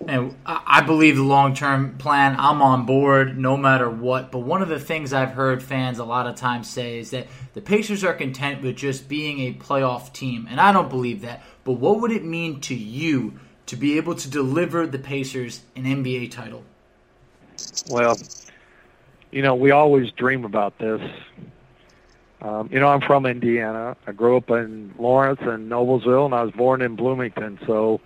And 0.08 0.36
I 0.46 0.82
believe 0.82 1.18
the 1.18 1.24
long 1.24 1.54
term 1.54 1.98
plan, 1.98 2.36
I'm 2.40 2.62
on 2.62 2.86
board 2.86 3.38
no 3.38 3.58
matter 3.58 3.90
what. 3.90 4.32
But 4.32 4.40
one 4.40 4.62
of 4.62 4.70
the 4.70 4.80
things 4.80 5.12
I've 5.12 5.32
heard 5.32 5.62
fans 5.62 6.00
a 6.00 6.06
lot 6.06 6.26
of 6.26 6.36
times 6.36 6.70
say 6.70 7.00
is 7.00 7.12
that 7.12 7.28
the 7.54 7.62
Pacers 7.62 8.04
are 8.04 8.14
content 8.14 8.62
with 8.62 8.78
just 8.78 9.10
being 9.10 9.40
a 9.42 9.54
playoff 9.54 10.14
team. 10.14 10.48
And 10.50 10.62
I 10.62 10.72
don't 10.72 10.90
believe 10.90 11.22
that. 11.22 11.44
But 11.66 11.74
what 11.74 12.00
would 12.00 12.12
it 12.12 12.24
mean 12.24 12.62
to 12.62 12.76
you 12.76 13.40
to 13.66 13.76
be 13.76 13.98
able 13.98 14.16
to 14.16 14.30
deliver 14.30 14.88
the 14.88 15.00
Pacers 15.00 15.64
an 15.76 15.84
NBA 15.84 16.32
title? 16.32 16.64
Well, 17.90 18.18
you 19.32 19.42
know, 19.42 19.56
we 19.56 19.72
always 19.72 20.12
dream 20.12 20.46
about 20.46 20.78
this. 20.78 21.02
Um, 22.42 22.70
you 22.72 22.80
know, 22.80 22.88
I'm 22.88 23.02
from 23.02 23.26
Indiana. 23.26 23.98
I 24.08 24.12
grew 24.14 24.38
up 24.38 24.50
in 24.50 24.94
Lawrence 24.98 25.42
and 25.42 25.70
Noblesville, 25.70 26.26
and 26.26 26.34
I 26.34 26.44
was 26.44 26.52
born 26.54 26.82
in 26.82 26.96
Bloomington. 26.96 27.60
So 27.68 28.00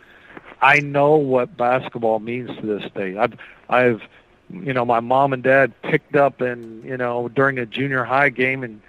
I 0.61 0.79
know 0.79 1.15
what 1.15 1.55
basketball 1.55 2.19
means 2.19 2.49
to 2.59 2.65
this 2.65 2.89
state. 2.89 3.17
I've, 3.17 3.33
I've, 3.69 4.01
you 4.49 4.73
know, 4.73 4.85
my 4.85 4.99
mom 5.01 5.33
and 5.33 5.43
dad 5.43 5.79
picked 5.83 6.15
up 6.15 6.41
and 6.41 6.83
you 6.83 6.97
know 6.97 7.29
during 7.29 7.59
a 7.59 7.65
junior 7.65 8.03
high 8.03 8.29
game, 8.29 8.63
and 8.63 8.81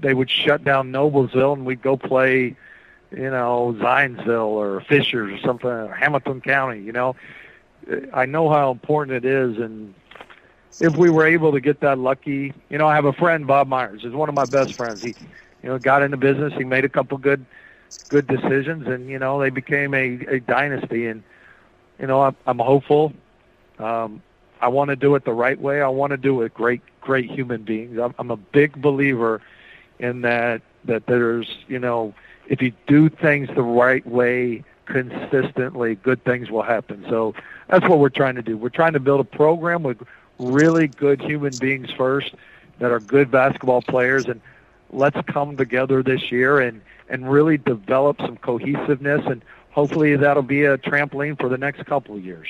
they 0.00 0.14
would 0.14 0.30
shut 0.30 0.62
down 0.62 0.92
Noblesville, 0.92 1.54
and 1.54 1.64
we'd 1.64 1.82
go 1.82 1.96
play, 1.96 2.56
you 3.10 3.30
know, 3.30 3.74
Zionsville 3.78 4.46
or 4.46 4.80
Fishers 4.82 5.38
or 5.38 5.46
something, 5.46 5.70
or 5.70 5.94
Hamilton 5.94 6.40
County. 6.40 6.80
You 6.82 6.92
know, 6.92 7.16
I 8.12 8.26
know 8.26 8.50
how 8.50 8.70
important 8.70 9.24
it 9.24 9.28
is, 9.28 9.58
and 9.58 9.94
if 10.80 10.96
we 10.96 11.10
were 11.10 11.26
able 11.26 11.52
to 11.52 11.60
get 11.60 11.80
that 11.80 11.98
lucky, 11.98 12.52
you 12.68 12.78
know, 12.78 12.86
I 12.86 12.94
have 12.94 13.04
a 13.04 13.12
friend, 13.12 13.46
Bob 13.46 13.68
Myers, 13.68 14.04
is 14.04 14.12
one 14.12 14.28
of 14.28 14.34
my 14.34 14.46
best 14.46 14.74
friends. 14.74 15.02
He, 15.02 15.14
you 15.62 15.68
know, 15.68 15.78
got 15.78 16.02
into 16.02 16.16
business. 16.16 16.52
He 16.54 16.64
made 16.64 16.84
a 16.84 16.88
couple 16.88 17.18
good, 17.18 17.44
good 18.08 18.26
decisions, 18.26 18.86
and 18.88 19.08
you 19.08 19.18
know, 19.18 19.40
they 19.40 19.50
became 19.50 19.94
a, 19.94 20.18
a 20.26 20.40
dynasty. 20.40 21.06
And 21.06 21.22
you 21.98 22.06
know, 22.06 22.22
I'm, 22.22 22.36
I'm 22.46 22.58
hopeful. 22.58 23.12
Um, 23.78 24.22
I 24.60 24.68
want 24.68 24.90
to 24.90 24.96
do 24.96 25.14
it 25.14 25.24
the 25.24 25.32
right 25.32 25.60
way. 25.60 25.82
I 25.82 25.88
want 25.88 26.10
to 26.10 26.16
do 26.16 26.34
it 26.34 26.44
with 26.44 26.54
great, 26.54 26.82
great 27.00 27.30
human 27.30 27.62
beings. 27.62 27.98
I'm, 27.98 28.14
I'm 28.18 28.30
a 28.30 28.36
big 28.36 28.80
believer 28.80 29.40
in 29.98 30.22
that. 30.22 30.62
That 30.84 31.06
there's, 31.06 31.48
you 31.68 31.78
know, 31.78 32.12
if 32.48 32.60
you 32.60 32.72
do 32.88 33.08
things 33.08 33.48
the 33.54 33.62
right 33.62 34.04
way 34.04 34.64
consistently, 34.86 35.94
good 35.94 36.24
things 36.24 36.50
will 36.50 36.62
happen. 36.62 37.06
So 37.08 37.34
that's 37.68 37.88
what 37.88 38.00
we're 38.00 38.08
trying 38.08 38.34
to 38.34 38.42
do. 38.42 38.56
We're 38.56 38.68
trying 38.68 38.94
to 38.94 39.00
build 39.00 39.20
a 39.20 39.24
program 39.24 39.84
with 39.84 39.98
really 40.42 40.88
good 40.88 41.20
human 41.20 41.56
beings 41.56 41.90
first 41.96 42.34
that 42.78 42.90
are 42.90 43.00
good 43.00 43.30
basketball 43.30 43.82
players 43.82 44.26
and 44.26 44.40
let's 44.90 45.18
come 45.28 45.56
together 45.56 46.02
this 46.02 46.30
year 46.30 46.60
and 46.60 46.80
and 47.08 47.30
really 47.30 47.58
develop 47.58 48.20
some 48.20 48.36
cohesiveness 48.36 49.22
and 49.26 49.42
hopefully 49.70 50.16
that'll 50.16 50.42
be 50.42 50.64
a 50.64 50.78
trampoline 50.78 51.38
for 51.38 51.48
the 51.48 51.58
next 51.58 51.84
couple 51.86 52.14
of 52.16 52.24
years. 52.24 52.48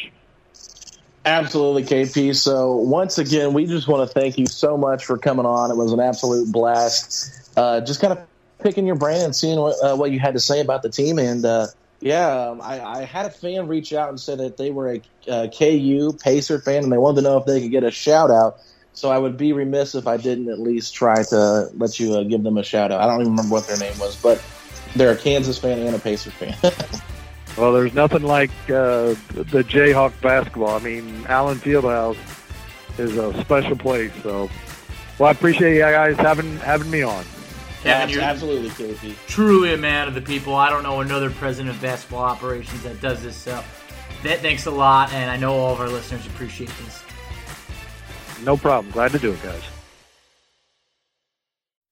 Absolutely, 1.24 1.84
KP. 1.84 2.34
So 2.34 2.76
once 2.76 3.18
again, 3.18 3.52
we 3.52 3.66
just 3.66 3.86
want 3.86 4.08
to 4.08 4.12
thank 4.12 4.38
you 4.38 4.46
so 4.46 4.76
much 4.76 5.04
for 5.04 5.18
coming 5.18 5.46
on. 5.46 5.70
It 5.70 5.76
was 5.76 5.92
an 5.92 6.00
absolute 6.00 6.50
blast. 6.50 7.52
Uh, 7.56 7.80
just 7.80 8.00
kind 8.00 8.12
of 8.12 8.26
picking 8.60 8.86
your 8.86 8.96
brain 8.96 9.20
and 9.20 9.34
seeing 9.34 9.58
what, 9.58 9.76
uh, 9.82 9.94
what 9.94 10.10
you 10.10 10.18
had 10.18 10.34
to 10.34 10.40
say 10.40 10.60
about 10.60 10.82
the 10.82 10.90
team. 10.90 11.20
And 11.20 11.44
uh, 11.44 11.68
yeah, 12.02 12.48
um, 12.48 12.60
I, 12.60 12.80
I, 12.80 13.04
had 13.04 13.26
a 13.26 13.30
fan 13.30 13.68
reach 13.68 13.92
out 13.92 14.08
and 14.08 14.18
said 14.18 14.38
that 14.38 14.56
they 14.56 14.70
were 14.70 14.94
a, 14.94 15.02
a 15.28 15.48
KU 15.48 16.12
Pacer 16.12 16.58
fan 16.58 16.82
and 16.82 16.92
they 16.92 16.98
wanted 16.98 17.22
to 17.22 17.22
know 17.22 17.38
if 17.38 17.46
they 17.46 17.60
could 17.60 17.70
get 17.70 17.84
a 17.84 17.92
shout 17.92 18.30
out. 18.30 18.58
So 18.92 19.10
I 19.10 19.18
would 19.18 19.36
be 19.36 19.52
remiss 19.52 19.94
if 19.94 20.08
I 20.08 20.16
didn't 20.16 20.50
at 20.50 20.58
least 20.58 20.94
try 20.94 21.22
to 21.22 21.70
let 21.74 22.00
you 22.00 22.14
uh, 22.14 22.24
give 22.24 22.42
them 22.42 22.58
a 22.58 22.64
shout 22.64 22.90
out. 22.90 23.00
I 23.00 23.06
don't 23.06 23.20
even 23.20 23.32
remember 23.32 23.52
what 23.52 23.68
their 23.68 23.78
name 23.78 23.96
was, 24.00 24.16
but 24.16 24.42
they're 24.96 25.12
a 25.12 25.16
Kansas 25.16 25.58
fan 25.58 25.78
and 25.78 25.94
a 25.94 25.98
Pacer 26.00 26.32
fan. 26.32 26.56
well, 27.56 27.72
there's 27.72 27.94
nothing 27.94 28.24
like 28.24 28.50
uh, 28.64 29.14
the 29.30 29.62
Jayhawk 29.62 30.20
basketball. 30.20 30.70
I 30.70 30.80
mean, 30.80 31.24
Allen 31.28 31.58
Fieldhouse 31.58 32.18
is 32.98 33.16
a 33.16 33.32
special 33.42 33.76
place. 33.76 34.12
So, 34.24 34.50
well, 35.18 35.28
I 35.28 35.32
appreciate 35.32 35.74
you 35.74 35.80
guys 35.80 36.16
having 36.16 36.56
having 36.58 36.90
me 36.90 37.02
on. 37.02 37.24
Kevin, 37.82 38.14
you're 38.14 38.22
absolutely, 38.22 38.68
KP. 38.70 39.16
Truly 39.26 39.74
a 39.74 39.76
man 39.76 40.06
of 40.06 40.14
the 40.14 40.22
people. 40.22 40.54
I 40.54 40.70
don't 40.70 40.84
know 40.84 41.00
another 41.00 41.30
president 41.30 41.74
of 41.74 41.82
basketball 41.82 42.22
operations 42.22 42.80
that 42.84 43.00
does 43.00 43.22
this. 43.24 43.36
So, 43.36 43.62
that 44.22 44.38
thanks 44.38 44.66
a 44.66 44.70
lot, 44.70 45.12
and 45.12 45.28
I 45.28 45.36
know 45.36 45.54
all 45.54 45.72
of 45.72 45.80
our 45.80 45.88
listeners 45.88 46.24
appreciate 46.26 46.70
this. 46.84 47.02
No 48.44 48.56
problem. 48.56 48.92
Glad 48.92 49.10
to 49.12 49.18
do 49.18 49.32
it, 49.32 49.42
guys. 49.42 49.62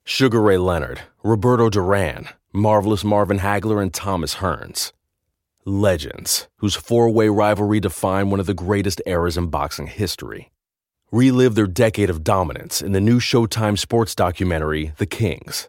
Sugar 0.05 0.41
Ray 0.41 0.59
Leonard, 0.59 1.01
Roberto 1.25 1.69
Duran, 1.69 2.29
Marvelous 2.53 3.03
Marvin 3.03 3.41
Hagler, 3.41 3.83
and 3.83 3.93
Thomas 3.93 4.37
Hearns. 4.37 4.93
Legends, 5.65 6.49
whose 6.59 6.77
four 6.77 7.11
way 7.11 7.29
rivalry 7.29 7.81
defined 7.81 8.31
one 8.31 8.39
of 8.39 8.47
the 8.47 8.55
greatest 8.55 9.03
eras 9.07 9.37
in 9.37 9.49
boxing 9.49 9.89
history. 9.89 10.53
Relive 11.11 11.57
their 11.57 11.67
decade 11.67 12.11
of 12.11 12.23
dominance 12.23 12.81
in 12.81 12.93
the 12.93 13.01
new 13.01 13.19
Showtime 13.19 13.77
sports 13.77 14.15
documentary, 14.15 14.93
The 14.99 15.07
Kings 15.07 15.69